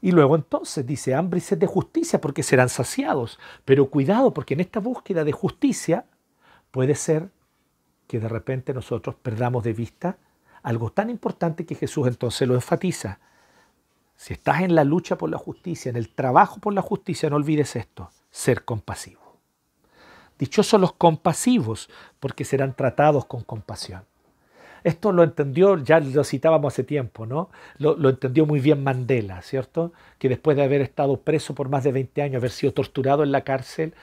Y 0.00 0.12
luego 0.12 0.34
entonces 0.34 0.86
dice 0.86 1.14
hambre 1.14 1.36
y 1.36 1.42
sed 1.42 1.58
de 1.58 1.66
justicia 1.66 2.22
porque 2.22 2.42
serán 2.42 2.70
saciados. 2.70 3.38
Pero 3.66 3.90
cuidado 3.90 4.32
porque 4.32 4.54
en 4.54 4.60
esta 4.60 4.80
búsqueda 4.80 5.22
de 5.22 5.32
justicia 5.32 6.06
puede 6.70 6.94
ser 6.94 7.28
que 8.06 8.20
de 8.20 8.28
repente 8.28 8.72
nosotros 8.72 9.16
perdamos 9.16 9.64
de 9.64 9.74
vista 9.74 10.16
algo 10.62 10.90
tan 10.90 11.10
importante 11.10 11.66
que 11.66 11.74
Jesús 11.74 12.06
entonces 12.06 12.46
lo 12.46 12.54
enfatiza. 12.54 13.18
Si 14.16 14.32
estás 14.32 14.62
en 14.62 14.74
la 14.74 14.84
lucha 14.84 15.16
por 15.16 15.30
la 15.30 15.38
justicia, 15.38 15.90
en 15.90 15.96
el 15.96 16.08
trabajo 16.08 16.58
por 16.60 16.74
la 16.74 16.82
justicia, 16.82 17.30
no 17.30 17.36
olvides 17.36 17.76
esto, 17.76 18.10
ser 18.30 18.64
compasivo. 18.64 19.20
Dichosos 20.38 20.80
los 20.80 20.92
compasivos, 20.92 21.88
porque 22.20 22.44
serán 22.44 22.74
tratados 22.74 23.26
con 23.26 23.42
compasión. 23.42 24.04
Esto 24.84 25.12
lo 25.12 25.24
entendió, 25.24 25.76
ya 25.78 26.00
lo 26.00 26.22
citábamos 26.24 26.72
hace 26.72 26.84
tiempo, 26.84 27.26
¿no? 27.26 27.50
Lo, 27.78 27.96
lo, 27.96 28.08
entendió 28.08 28.46
muy 28.46 28.60
bien 28.60 28.84
Mandela, 28.84 29.42
¿cierto? 29.42 29.92
Que 30.18 30.28
después 30.28 30.56
de 30.56 30.62
haber 30.62 30.80
estado 30.80 31.20
preso 31.20 31.54
por 31.54 31.68
más 31.68 31.82
de 31.84 31.92
20 31.92 32.22
años, 32.22 32.36
haber 32.36 32.52
sido 32.52 32.72
torturado 32.72 33.24
en 33.24 33.32
la 33.32 33.42
cárcel, 33.42 33.94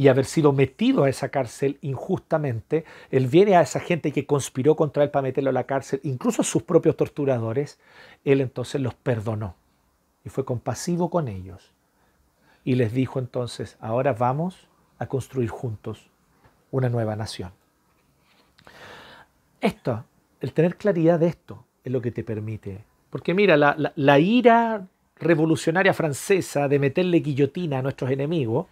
y 0.00 0.08
haber 0.08 0.24
sido 0.24 0.54
metido 0.54 1.04
a 1.04 1.10
esa 1.10 1.28
cárcel 1.28 1.76
injustamente, 1.82 2.86
él 3.10 3.26
viene 3.26 3.56
a 3.56 3.60
esa 3.60 3.80
gente 3.80 4.12
que 4.12 4.24
conspiró 4.24 4.74
contra 4.74 5.02
él 5.02 5.10
para 5.10 5.24
meterlo 5.24 5.50
a 5.50 5.52
la 5.52 5.64
cárcel, 5.64 6.00
incluso 6.04 6.40
a 6.40 6.44
sus 6.46 6.62
propios 6.62 6.96
torturadores, 6.96 7.78
él 8.24 8.40
entonces 8.40 8.80
los 8.80 8.94
perdonó 8.94 9.56
y 10.24 10.30
fue 10.30 10.46
compasivo 10.46 11.10
con 11.10 11.28
ellos. 11.28 11.74
Y 12.64 12.76
les 12.76 12.94
dijo 12.94 13.18
entonces, 13.18 13.76
ahora 13.78 14.14
vamos 14.14 14.68
a 14.98 15.04
construir 15.04 15.50
juntos 15.50 16.06
una 16.70 16.88
nueva 16.88 17.14
nación. 17.14 17.52
Esto, 19.60 20.06
el 20.40 20.54
tener 20.54 20.76
claridad 20.76 21.18
de 21.18 21.26
esto, 21.26 21.66
es 21.84 21.92
lo 21.92 22.00
que 22.00 22.10
te 22.10 22.24
permite. 22.24 22.86
Porque 23.10 23.34
mira, 23.34 23.58
la, 23.58 24.18
ira 24.18 24.86
revolucionaria 25.16 25.92
francesa 25.92 26.68
de 26.68 26.78
meterle 26.78 27.18
guillotina 27.18 27.80
a 27.80 27.82
nuestros 27.82 28.10
enemigos, 28.10 28.66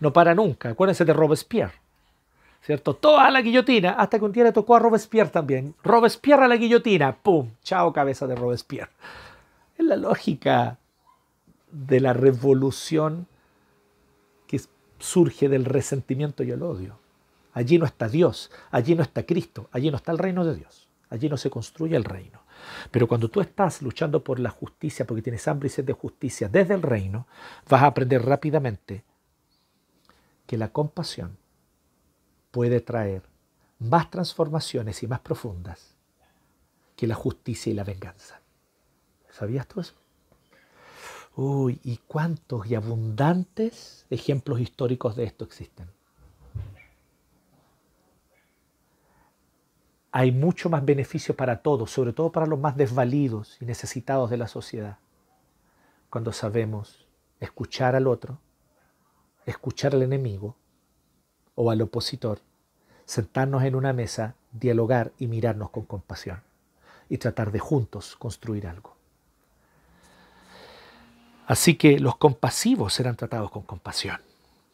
no 0.00 0.12
para 0.12 0.34
nunca. 0.34 0.70
Acuérdense 0.70 1.04
de 1.04 1.12
Robespierre. 1.12 1.74
¿Cierto? 2.60 2.94
Toda 2.94 3.30
la 3.30 3.40
guillotina, 3.40 3.92
hasta 3.92 4.18
que 4.18 4.24
un 4.24 4.32
día 4.32 4.44
le 4.44 4.52
tocó 4.52 4.76
a 4.76 4.80
Robespierre 4.80 5.30
también. 5.30 5.74
Robespierre 5.82 6.44
a 6.44 6.48
la 6.48 6.56
guillotina, 6.56 7.16
¡pum! 7.16 7.50
Chao 7.62 7.92
cabeza 7.92 8.26
de 8.26 8.34
Robespierre. 8.34 8.90
Es 9.78 9.86
la 9.86 9.96
lógica 9.96 10.78
de 11.70 12.00
la 12.00 12.12
revolución 12.12 13.26
que 14.46 14.60
surge 14.98 15.48
del 15.48 15.64
resentimiento 15.64 16.42
y 16.42 16.50
el 16.50 16.62
odio. 16.62 16.98
Allí 17.52 17.78
no 17.78 17.86
está 17.86 18.08
Dios, 18.08 18.50
allí 18.70 18.94
no 18.94 19.02
está 19.02 19.24
Cristo, 19.24 19.68
allí 19.72 19.90
no 19.90 19.96
está 19.96 20.12
el 20.12 20.18
reino 20.18 20.44
de 20.44 20.54
Dios, 20.56 20.88
allí 21.10 21.28
no 21.28 21.36
se 21.36 21.50
construye 21.50 21.96
el 21.96 22.04
reino. 22.04 22.40
Pero 22.90 23.08
cuando 23.08 23.28
tú 23.28 23.40
estás 23.40 23.82
luchando 23.82 24.22
por 24.22 24.38
la 24.38 24.50
justicia, 24.50 25.06
porque 25.06 25.22
tienes 25.22 25.46
hambre 25.48 25.68
y 25.68 25.70
sed 25.70 25.84
de 25.84 25.92
justicia 25.92 26.48
desde 26.48 26.74
el 26.74 26.82
reino, 26.82 27.26
vas 27.68 27.82
a 27.82 27.86
aprender 27.86 28.24
rápidamente 28.24 29.04
que 30.48 30.56
la 30.56 30.72
compasión 30.72 31.36
puede 32.50 32.80
traer 32.80 33.22
más 33.78 34.10
transformaciones 34.10 35.02
y 35.02 35.06
más 35.06 35.20
profundas 35.20 35.94
que 36.96 37.06
la 37.06 37.14
justicia 37.14 37.70
y 37.70 37.74
la 37.74 37.84
venganza. 37.84 38.40
¿Sabías 39.30 39.68
tú 39.68 39.80
eso? 39.82 39.92
Uy, 41.36 41.78
¿y 41.84 41.98
cuántos 41.98 42.66
y 42.66 42.74
abundantes 42.74 44.06
ejemplos 44.08 44.58
históricos 44.58 45.16
de 45.16 45.24
esto 45.24 45.44
existen? 45.44 45.90
Hay 50.10 50.32
mucho 50.32 50.70
más 50.70 50.82
beneficio 50.82 51.36
para 51.36 51.60
todos, 51.60 51.90
sobre 51.90 52.14
todo 52.14 52.32
para 52.32 52.46
los 52.46 52.58
más 52.58 52.74
desvalidos 52.74 53.60
y 53.60 53.66
necesitados 53.66 54.30
de 54.30 54.38
la 54.38 54.48
sociedad, 54.48 54.96
cuando 56.08 56.32
sabemos 56.32 57.06
escuchar 57.38 57.94
al 57.94 58.06
otro 58.06 58.40
escuchar 59.48 59.94
al 59.94 60.02
enemigo 60.02 60.56
o 61.54 61.70
al 61.70 61.82
opositor, 61.82 62.40
sentarnos 63.04 63.64
en 63.64 63.74
una 63.74 63.92
mesa, 63.92 64.34
dialogar 64.52 65.12
y 65.18 65.26
mirarnos 65.26 65.70
con 65.70 65.84
compasión 65.84 66.42
y 67.08 67.18
tratar 67.18 67.50
de 67.52 67.58
juntos 67.58 68.16
construir 68.16 68.66
algo. 68.66 68.96
Así 71.46 71.76
que 71.76 71.98
los 71.98 72.16
compasivos 72.16 72.92
serán 72.92 73.16
tratados 73.16 73.50
con 73.50 73.62
compasión. 73.62 74.20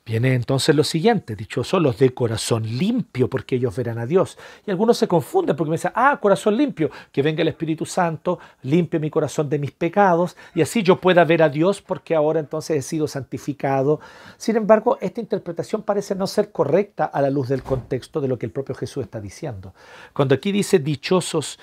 Viene 0.07 0.35
entonces 0.35 0.77
lo 0.77 0.85
siguiente, 0.85 1.35
dichosos 1.35 1.81
los 1.81 1.99
de 1.99 2.13
corazón 2.13 2.63
limpio, 2.65 3.31
porque 3.31 3.57
ellos 3.57 3.75
verán 3.75 3.99
a 3.99 4.05
Dios. 4.05 4.37
Y 4.67 4.71
algunos 4.71 4.99
se 4.99 5.09
confunden 5.09 5.57
porque 5.57 5.71
me 5.71 5.77
dicen, 5.77 5.93
ah, 5.95 6.19
corazón 6.21 6.59
limpio, 6.59 6.91
que 7.11 7.23
venga 7.23 7.41
el 7.41 7.49
Espíritu 7.49 7.87
Santo, 7.87 8.39
limpie 8.65 9.01
mi 9.01 9.09
corazón 9.09 9.49
de 9.49 9.59
mis 9.59 9.71
pecados, 9.71 10.37
y 10.55 10.61
así 10.61 10.83
yo 10.83 11.01
pueda 11.01 11.25
ver 11.25 11.43
a 11.43 11.49
Dios 11.49 11.81
porque 11.81 12.15
ahora 12.15 12.39
entonces 12.39 12.77
he 12.77 12.83
sido 12.83 13.09
santificado. 13.09 13.99
Sin 14.37 14.57
embargo, 14.57 14.99
esta 15.01 15.23
interpretación 15.23 15.81
parece 15.83 16.15
no 16.15 16.27
ser 16.27 16.53
correcta 16.53 17.07
a 17.07 17.23
la 17.23 17.31
luz 17.31 17.49
del 17.49 17.63
contexto 17.63 18.21
de 18.21 18.29
lo 18.29 18.39
que 18.39 18.45
el 18.45 18.53
propio 18.53 18.75
Jesús 18.75 19.05
está 19.05 19.23
diciendo. 19.23 19.73
Cuando 20.13 20.35
aquí 20.35 20.53
dice 20.53 20.81
dichosos 20.81 21.59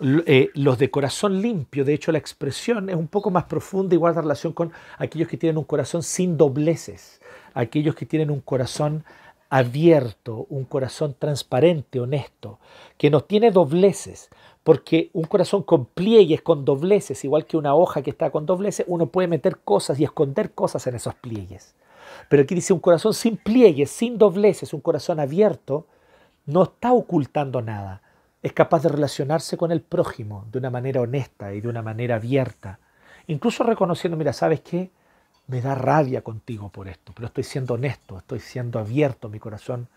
eh, 0.00 0.50
los 0.54 0.78
de 0.78 0.90
corazón 0.90 1.40
limpio, 1.40 1.84
de 1.84 1.94
hecho 1.94 2.10
la 2.10 2.18
expresión 2.18 2.90
es 2.90 2.96
un 2.96 3.06
poco 3.06 3.30
más 3.30 3.44
profunda 3.44 3.94
y 3.94 3.98
guarda 3.98 4.20
relación 4.20 4.52
con 4.52 4.72
aquellos 4.98 5.28
que 5.28 5.36
tienen 5.36 5.58
un 5.58 5.64
corazón 5.64 6.02
sin 6.02 6.36
dobleces 6.36 7.20
aquellos 7.54 7.94
que 7.94 8.06
tienen 8.06 8.30
un 8.30 8.40
corazón 8.40 9.04
abierto, 9.48 10.46
un 10.50 10.64
corazón 10.64 11.14
transparente, 11.18 12.00
honesto, 12.00 12.58
que 12.98 13.08
no 13.10 13.22
tiene 13.22 13.52
dobleces, 13.52 14.28
porque 14.64 15.10
un 15.12 15.24
corazón 15.24 15.62
con 15.62 15.84
pliegues, 15.84 16.42
con 16.42 16.64
dobleces, 16.64 17.24
igual 17.24 17.46
que 17.46 17.56
una 17.56 17.74
hoja 17.74 18.02
que 18.02 18.10
está 18.10 18.30
con 18.30 18.46
dobleces, 18.46 18.86
uno 18.88 19.06
puede 19.06 19.28
meter 19.28 19.58
cosas 19.58 20.00
y 20.00 20.04
esconder 20.04 20.52
cosas 20.52 20.86
en 20.86 20.96
esos 20.96 21.14
pliegues. 21.14 21.74
Pero 22.28 22.42
aquí 22.42 22.54
dice 22.54 22.72
un 22.72 22.80
corazón 22.80 23.14
sin 23.14 23.36
pliegues, 23.36 23.90
sin 23.90 24.18
dobleces, 24.18 24.74
un 24.74 24.80
corazón 24.80 25.20
abierto, 25.20 25.86
no 26.46 26.64
está 26.64 26.92
ocultando 26.92 27.62
nada. 27.62 28.02
Es 28.42 28.52
capaz 28.52 28.82
de 28.82 28.88
relacionarse 28.88 29.56
con 29.56 29.70
el 29.70 29.80
prójimo 29.80 30.46
de 30.50 30.58
una 30.58 30.70
manera 30.70 31.00
honesta 31.00 31.54
y 31.54 31.60
de 31.60 31.68
una 31.68 31.82
manera 31.82 32.16
abierta. 32.16 32.78
Incluso 33.26 33.64
reconociendo, 33.64 34.16
mira, 34.16 34.32
¿sabes 34.32 34.60
qué? 34.60 34.90
Me 35.46 35.60
da 35.60 35.74
rabia 35.74 36.22
contigo 36.22 36.68
por 36.70 36.88
esto, 36.88 37.12
pero 37.14 37.26
estoy 37.26 37.44
siendo 37.44 37.74
honesto, 37.74 38.18
estoy 38.18 38.40
siendo 38.40 38.78
abierto 38.78 39.28
mi 39.28 39.38
corazón. 39.38 39.88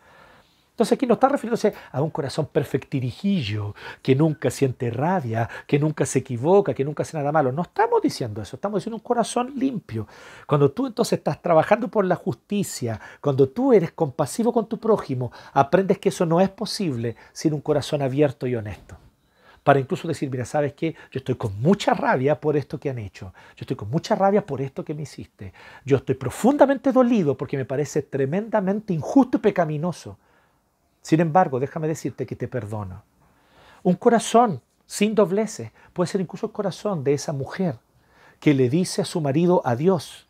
Entonces 0.71 0.93
aquí 0.93 1.07
no 1.07 1.15
está 1.15 1.27
refiriéndose 1.27 1.73
a 1.91 2.03
un 2.03 2.11
corazón 2.11 2.45
perfectirijillo, 2.45 3.73
que 4.03 4.15
nunca 4.15 4.51
siente 4.51 4.91
rabia, 4.91 5.49
que 5.65 5.79
nunca 5.79 6.05
se 6.05 6.19
equivoca, 6.19 6.75
que 6.75 6.85
nunca 6.85 7.01
hace 7.01 7.17
nada 7.17 7.31
malo. 7.31 7.51
No 7.51 7.63
estamos 7.63 7.99
diciendo 7.99 8.43
eso, 8.43 8.57
estamos 8.57 8.81
diciendo 8.81 8.97
un 8.97 9.01
corazón 9.01 9.53
limpio. 9.55 10.07
Cuando 10.45 10.69
tú 10.69 10.85
entonces 10.85 11.17
estás 11.17 11.41
trabajando 11.41 11.87
por 11.87 12.05
la 12.05 12.15
justicia, 12.15 13.01
cuando 13.21 13.49
tú 13.49 13.73
eres 13.73 13.91
compasivo 13.91 14.53
con 14.53 14.67
tu 14.67 14.77
prójimo, 14.77 15.31
aprendes 15.53 15.97
que 15.97 16.09
eso 16.09 16.27
no 16.27 16.41
es 16.41 16.49
posible 16.49 17.15
sin 17.33 17.53
un 17.53 17.61
corazón 17.61 18.03
abierto 18.03 18.45
y 18.45 18.55
honesto 18.55 18.97
para 19.68 19.82
incluso 19.82 20.07
decir, 20.07 20.32
mira, 20.32 20.45
¿sabes 20.45 20.72
qué? 20.76 20.95
Yo 21.11 21.18
estoy 21.18 21.36
con 21.36 21.61
mucha 21.61 21.93
rabia 21.93 22.39
por 22.39 22.55
esto 22.55 22.80
que 22.80 22.89
han 22.89 22.99
hecho. 22.99 23.34
Yo 23.57 23.63
estoy 23.63 23.76
con 23.76 23.89
mucha 23.89 24.15
rabia 24.15 24.45
por 24.45 24.61
esto 24.61 24.86
que 24.86 24.93
me 24.93 25.01
hiciste. 25.01 25.51
Yo 25.84 25.97
estoy 25.97 26.15
profundamente 26.15 26.93
dolido 26.93 27.36
porque 27.36 27.57
me 27.57 27.65
parece 27.65 28.01
tremendamente 28.01 28.93
injusto 28.93 29.39
y 29.39 29.41
pecaminoso. 29.41 30.18
Sin 31.01 31.20
embargo, 31.20 31.59
déjame 31.59 31.89
decirte 31.89 32.26
que 32.26 32.38
te 32.38 32.47
perdono. 32.47 33.03
Un 33.84 33.95
corazón 33.95 34.61
sin 34.86 35.13
dobleces 35.13 35.74
puede 35.91 36.07
ser 36.07 36.22
incluso 36.22 36.45
el 36.45 36.53
corazón 36.53 37.03
de 37.03 37.15
esa 37.15 37.34
mujer 37.34 37.78
que 38.39 38.53
le 38.53 38.70
dice 38.70 39.01
a 39.01 39.05
su 39.05 39.20
marido 39.20 39.61
adiós 39.65 40.26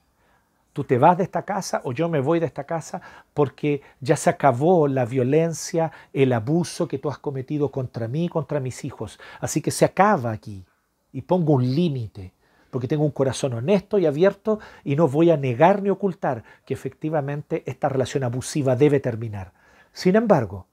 tú 0.78 0.84
te 0.84 1.00
vas 1.00 1.18
de 1.18 1.24
esta 1.24 1.42
casa 1.42 1.82
o 1.86 1.92
yo 1.92 2.08
me 2.08 2.20
voy 2.20 2.40
de 2.40 2.46
esta 2.46 2.66
casa 2.66 3.02
porque 3.34 3.82
ya 4.00 4.16
se 4.16 4.30
acabó 4.30 4.88
la 4.88 5.06
violencia, 5.06 5.92
el 6.14 6.32
abuso 6.32 6.88
que 6.88 7.00
tú 7.00 7.10
has 7.10 7.18
cometido 7.18 7.72
contra 7.72 8.08
mí 8.08 8.26
y 8.26 8.30
contra 8.30 8.60
mis 8.60 8.86
hijos. 8.86 9.20
Así 9.40 9.60
que 9.60 9.72
se 9.72 9.86
acaba 9.86 10.32
aquí 10.32 10.64
y 11.12 11.24
pongo 11.24 11.54
un 11.54 11.66
límite 11.74 12.32
porque 12.70 12.88
tengo 12.88 13.06
un 13.06 13.10
corazón 13.10 13.56
honesto 13.56 13.98
y 13.98 14.06
abierto 14.06 14.60
y 14.84 14.96
no 14.96 15.08
voy 15.08 15.32
a 15.32 15.38
negar 15.38 15.82
ni 15.82 15.90
ocultar 15.90 16.44
que 16.64 16.76
efectivamente 16.76 17.64
esta 17.66 17.90
relación 17.90 18.24
abusiva 18.24 18.76
debe 18.76 19.00
terminar. 19.00 19.54
Sin 19.94 20.16
embargo, 20.16 20.68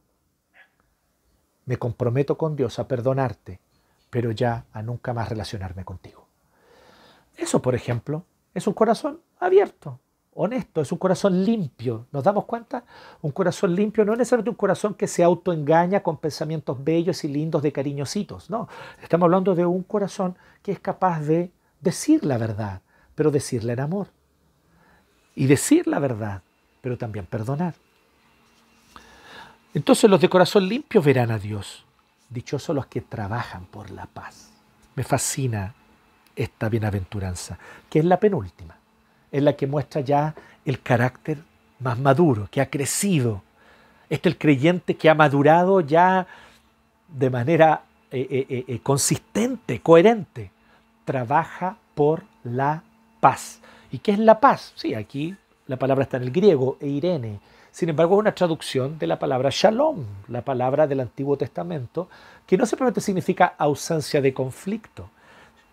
me 1.65 1.79
comprometo 1.79 2.37
con 2.37 2.57
Dios 2.57 2.79
a 2.79 2.87
perdonarte, 2.87 3.59
pero 4.11 4.33
ya 4.33 4.67
a 4.71 4.83
nunca 4.83 5.15
más 5.15 5.31
relacionarme 5.31 5.87
contigo. 5.87 6.27
Eso, 7.39 7.63
por 7.63 7.75
ejemplo, 7.75 8.27
es 8.55 8.67
un 8.67 8.73
corazón 8.73 9.21
abierto, 9.41 10.01
honesto, 10.33 10.81
es 10.81 10.93
un 10.93 10.99
corazón 10.99 11.45
limpio. 11.45 12.07
¿Nos 12.13 12.25
damos 12.25 12.45
cuenta? 12.45 12.85
Un 13.21 13.33
corazón 13.33 13.75
limpio 13.75 14.05
no 14.05 14.13
es 14.13 14.19
necesariamente 14.19 14.51
un 14.51 14.57
corazón 14.57 14.95
que 14.95 15.09
se 15.09 15.25
autoengaña 15.25 16.03
con 16.03 16.19
pensamientos 16.19 16.83
bellos 16.83 17.25
y 17.25 17.29
lindos 17.29 17.63
de 17.63 17.73
cariñositos. 17.73 18.51
No, 18.51 18.69
estamos 19.03 19.27
hablando 19.27 19.55
de 19.55 19.67
un 19.67 19.83
corazón 19.83 20.37
que 20.63 20.73
es 20.73 20.81
capaz 20.81 21.21
de 21.21 21.51
decir 21.81 22.25
la 22.25 22.39
verdad, 22.39 22.83
pero 23.15 23.31
decirla 23.31 23.73
en 23.73 23.81
amor. 23.81 24.09
Y 25.35 25.47
decir 25.47 25.87
la 25.89 25.99
verdad, 25.99 26.43
pero 26.81 26.97
también 26.97 27.27
perdonar. 27.27 27.75
Entonces 29.75 30.09
los 30.09 30.21
de 30.21 30.29
corazón 30.29 30.69
limpio 30.69 31.03
verán 31.03 31.33
a 31.33 31.39
Dios. 31.39 31.85
Dichosos 32.31 32.75
los 32.75 32.87
que 32.87 33.01
trabajan 33.01 33.67
por 33.67 33.91
la 33.91 34.07
paz. 34.07 34.51
Me 34.95 35.03
fascina 35.03 35.75
esta 36.37 36.69
bienaventuranza, 36.69 37.59
que 37.89 37.99
es 38.01 38.05
la 38.05 38.19
penúltima, 38.19 38.77
es 39.31 39.43
la 39.43 39.55
que 39.55 39.67
muestra 39.67 40.01
ya 40.01 40.35
el 40.65 40.81
carácter 40.81 41.39
más 41.81 41.99
maduro, 41.99 42.49
que 42.51 42.61
ha 42.61 42.71
crecido. 42.71 43.43
Este 44.09 44.29
es 44.29 44.35
el 44.35 44.39
creyente 44.39 44.97
que 44.97 45.11
ha 45.11 45.15
madurado 45.15 45.81
ya 45.81 46.27
de 47.09 47.31
manera 47.31 47.83
eh, 48.11 48.27
eh, 48.31 48.65
eh, 48.69 48.79
consistente, 48.81 49.81
coherente. 49.81 50.51
Trabaja 51.05 51.77
por 51.95 52.25
la 52.45 52.83
paz. 53.21 53.61
¿Y 53.91 53.99
qué 53.99 54.13
es 54.13 54.19
la 54.19 54.41
paz? 54.41 54.73
Sí, 54.77 54.95
aquí 54.95 55.37
la 55.67 55.77
palabra 55.77 56.05
está 56.05 56.17
en 56.19 56.25
el 56.25 56.31
griego, 56.31 56.77
e 56.81 56.89
irene. 56.89 57.41
Sin 57.71 57.89
embargo, 57.89 58.15
es 58.15 58.21
una 58.21 58.35
traducción 58.35 58.99
de 58.99 59.07
la 59.07 59.19
palabra 59.19 59.51
shalom, 59.53 60.05
la 60.29 60.43
palabra 60.43 60.87
del 60.87 61.01
Antiguo 61.01 61.37
Testamento, 61.37 62.09
que 62.47 62.57
no 62.57 62.67
simplemente 62.67 63.01
significa 63.01 63.55
ausencia 63.59 64.21
de 64.21 64.33
conflicto, 64.33 65.11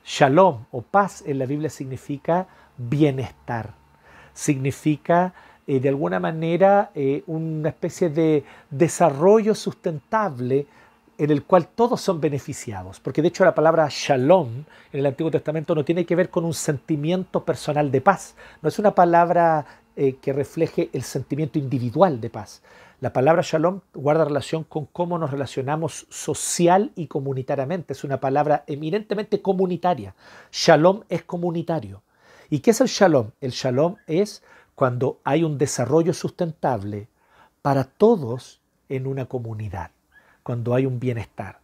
Shalom 0.04 0.66
o 0.72 0.82
paz 0.82 1.24
en 1.26 1.40
la 1.40 1.46
Biblia 1.46 1.70
significa 1.70 2.48
bienestar, 2.78 3.74
significa 4.34 5.34
eh, 5.68 5.80
de 5.80 5.90
alguna 5.90 6.20
manera 6.20 6.92
eh, 6.96 7.24
una 7.28 7.70
especie 7.70 8.10
de 8.10 8.44
desarrollo 8.70 9.54
sustentable 9.54 10.66
en 11.18 11.30
el 11.30 11.44
cual 11.44 11.68
todos 11.68 12.02
son 12.02 12.20
beneficiados. 12.20 13.00
Porque 13.00 13.22
de 13.22 13.28
hecho 13.28 13.46
la 13.46 13.54
palabra 13.54 13.88
shalom 13.90 14.50
en 14.92 15.00
el 15.00 15.06
Antiguo 15.06 15.30
Testamento 15.30 15.76
no 15.76 15.86
tiene 15.86 16.06
que 16.06 16.16
ver 16.16 16.32
con 16.32 16.46
un 16.46 16.54
sentimiento 16.54 17.46
personal 17.46 17.92
de 17.92 18.02
paz, 18.02 18.36
no 18.62 18.70
es 18.70 18.80
una 18.80 18.96
palabra 18.96 19.66
eh, 19.96 20.16
que 20.22 20.34
refleje 20.34 20.90
el 20.94 21.04
sentimiento 21.04 21.60
individual 21.60 22.20
de 22.20 22.30
paz. 22.32 22.64
La 23.02 23.14
palabra 23.14 23.42
shalom 23.42 23.82
guarda 23.96 24.26
relación 24.26 24.64
con 24.64 24.86
cómo 24.86 25.18
nos 25.18 25.32
relacionamos 25.32 26.06
social 26.12 26.92
y 26.96 27.08
comunitariamente. 27.08 27.94
Es 27.94 28.04
una 28.04 28.20
palabra 28.20 28.64
eminentemente 28.68 29.42
comunitaria. 29.42 30.14
Shalom 30.52 31.02
es 31.10 31.24
comunitario. 31.24 32.04
¿Y 32.52 32.60
qué 32.60 32.70
es 32.70 32.80
el 32.80 32.88
shalom? 32.90 33.32
El 33.42 33.54
shalom 33.54 33.96
es 34.06 34.44
cuando 34.76 35.20
hay 35.24 35.44
un 35.44 35.58
desarrollo 35.58 36.14
sustentable 36.14 37.08
para 37.64 37.86
todos 37.86 38.62
en 38.88 39.08
una 39.08 39.26
comunidad, 39.26 39.90
cuando 40.44 40.76
hay 40.76 40.86
un 40.86 41.00
bienestar. 41.00 41.60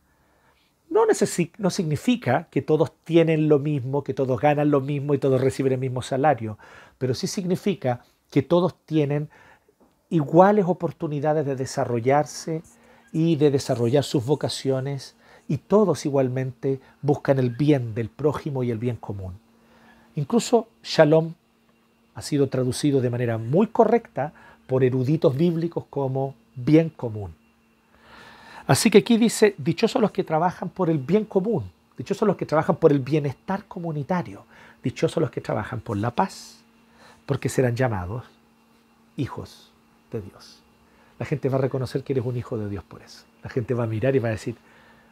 No, 0.90 1.04
no 1.06 1.70
significa 1.70 2.48
que 2.50 2.64
todos 2.64 2.94
tienen 3.04 3.48
lo 3.48 3.60
mismo, 3.60 4.04
que 4.04 4.16
todos 4.16 4.42
ganan 4.42 4.72
lo 4.72 4.82
mismo 4.82 5.14
y 5.14 5.20
todos 5.20 5.40
reciben 5.40 5.74
el 5.74 5.80
mismo 5.80 6.02
salario, 6.02 6.58
pero 6.98 7.14
sí 7.14 7.28
significa 7.28 8.02
que 8.32 8.42
todos 8.42 8.84
tienen 8.86 9.30
iguales 10.10 10.66
oportunidades 10.68 11.46
de 11.46 11.56
desarrollarse 11.56 12.64
y 13.12 13.36
de 13.36 13.52
desarrollar 13.52 14.04
sus 14.04 14.26
vocaciones 14.26 15.16
y 15.48 15.58
todos 15.58 16.06
igualmente 16.06 16.80
buscan 17.02 17.40
el 17.40 17.52
bien 17.52 17.94
del 17.94 18.10
prójimo 18.10 18.64
y 18.64 18.72
el 18.72 18.78
bien 18.78 18.98
común. 18.98 19.34
Incluso 20.16 20.68
shalom 20.84 21.34
ha 22.16 22.22
sido 22.22 22.48
traducido 22.50 23.02
de 23.02 23.10
manera 23.10 23.38
muy 23.38 23.68
correcta 23.68 24.34
por 24.66 24.84
eruditos 24.84 25.36
bíblicos 25.36 25.86
como 25.90 26.36
bien 26.56 26.90
común. 26.90 27.34
Así 28.66 28.90
que 28.90 28.98
aquí 28.98 29.18
dice, 29.18 29.56
dichosos 29.58 30.02
los 30.02 30.12
que 30.12 30.24
trabajan 30.24 30.70
por 30.70 30.90
el 30.90 30.98
bien 30.98 31.24
común, 31.24 31.64
dichosos 31.98 32.28
los 32.28 32.36
que 32.36 32.46
trabajan 32.46 32.76
por 32.76 32.92
el 32.92 33.00
bienestar 33.00 33.66
comunitario, 33.66 34.44
dichosos 34.84 35.22
los 35.22 35.32
que 35.32 35.40
trabajan 35.40 35.80
por 35.80 35.96
la 35.96 36.12
paz, 36.12 36.64
porque 37.26 37.48
serán 37.48 37.76
llamados 37.76 38.26
hijos 39.16 39.67
de 40.12 40.22
Dios. 40.22 40.62
La 41.20 41.26
gente 41.26 41.50
va 41.50 41.58
a 41.58 41.62
reconocer 41.62 42.04
que 42.04 42.14
eres 42.14 42.26
un 42.26 42.38
hijo 42.38 42.58
de 42.58 42.70
Dios 42.70 42.84
por 42.84 43.02
eso. 43.02 43.26
La 43.44 43.50
gente 43.50 43.74
va 43.74 43.86
a 43.86 43.88
mirar 43.88 44.16
y 44.16 44.20
va 44.20 44.30
a 44.30 44.32
decir, 44.32 44.56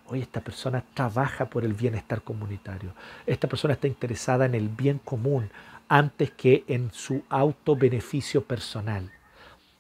oye, 0.08 0.22
esta 0.22 0.42
persona 0.42 0.84
trabaja 0.94 1.46
por 1.46 1.64
el 1.64 1.74
bienestar 1.74 2.22
comunitario. 2.22 2.92
Esta 3.26 3.48
persona 3.48 3.74
está 3.74 3.88
interesada 3.88 4.46
en 4.46 4.56
el 4.56 4.70
bien 4.70 5.00
común 5.04 5.50
antes 5.88 6.32
que 6.32 6.64
en 6.68 6.92
su 6.92 7.24
auto 7.30 7.76
beneficio 7.76 8.44
personal. 8.44 9.12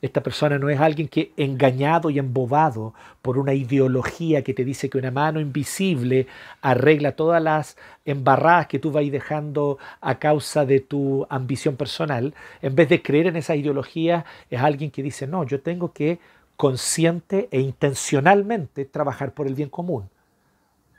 Esta 0.01 0.21
persona 0.21 0.59
no 0.59 0.69
es 0.69 0.79
alguien 0.79 1.07
que 1.07 1.31
engañado 1.37 2.09
y 2.09 2.19
embobado 2.19 2.93
por 3.21 3.37
una 3.37 3.53
ideología 3.53 4.43
que 4.43 4.53
te 4.53 4.65
dice 4.65 4.89
que 4.89 4.97
una 4.97 5.09
mano 5.09 5.39
invisible 5.39 6.27
arregla 6.61 7.13
todas 7.13 7.41
las 7.41 7.77
embarradas 8.03 8.67
que 8.67 8.77
tú 8.77 8.91
vas 8.91 9.09
dejando 9.09 9.77
a 10.01 10.19
causa 10.19 10.65
de 10.65 10.81
tu 10.81 11.25
ambición 11.29 11.75
personal. 11.75 12.35
En 12.61 12.75
vez 12.75 12.89
de 12.89 13.01
creer 13.01 13.27
en 13.27 13.37
esa 13.37 13.55
ideología, 13.55 14.25
es 14.49 14.61
alguien 14.61 14.91
que 14.91 15.01
dice, 15.01 15.27
no, 15.27 15.45
yo 15.45 15.61
tengo 15.61 15.93
que 15.93 16.19
consciente 16.57 17.47
e 17.51 17.59
intencionalmente 17.59 18.85
trabajar 18.85 19.33
por 19.33 19.47
el 19.47 19.55
bien 19.55 19.69
común. 19.69 20.09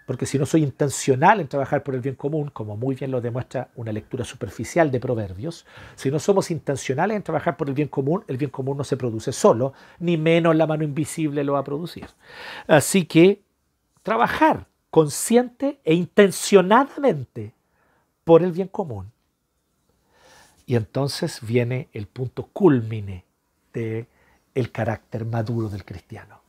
Porque 0.06 0.24
si 0.24 0.38
no 0.38 0.46
soy 0.46 0.62
intencional 0.62 1.40
en 1.40 1.48
trabajar 1.48 1.82
por 1.82 1.96
el 1.96 2.00
bien 2.00 2.14
común, 2.14 2.48
como 2.50 2.76
muy 2.76 2.94
bien 2.94 3.10
lo 3.10 3.20
demuestra 3.20 3.68
una 3.74 3.92
lectura 3.92 4.24
superficial 4.24 4.90
de 4.90 5.00
Proverbios, 5.00 5.66
si 5.96 6.10
no 6.10 6.20
somos 6.20 6.50
intencionales 6.52 7.16
en 7.16 7.24
trabajar 7.24 7.56
por 7.56 7.68
el 7.68 7.74
bien 7.74 7.88
común, 7.88 8.24
el 8.28 8.36
bien 8.36 8.50
común 8.50 8.78
no 8.78 8.84
se 8.84 8.96
produce 8.96 9.32
solo, 9.32 9.72
ni 9.98 10.16
menos 10.16 10.54
la 10.54 10.66
mano 10.66 10.84
invisible 10.84 11.42
lo 11.42 11.54
va 11.54 11.58
a 11.58 11.64
producir. 11.64 12.06
Así 12.68 13.04
que 13.04 13.42
trabajar 14.04 14.68
consciente 14.90 15.80
e 15.84 15.94
intencionadamente 15.94 17.52
por 18.22 18.44
el 18.44 18.52
bien 18.52 18.68
común. 18.68 19.10
Y 20.66 20.76
entonces 20.76 21.40
viene 21.42 21.88
el 21.92 22.06
punto 22.06 22.48
culmine 22.52 23.24
de 23.72 24.06
el 24.54 24.72
carácter 24.72 25.24
maduro 25.24 25.68
del 25.68 25.84
cristiano. 25.84 26.45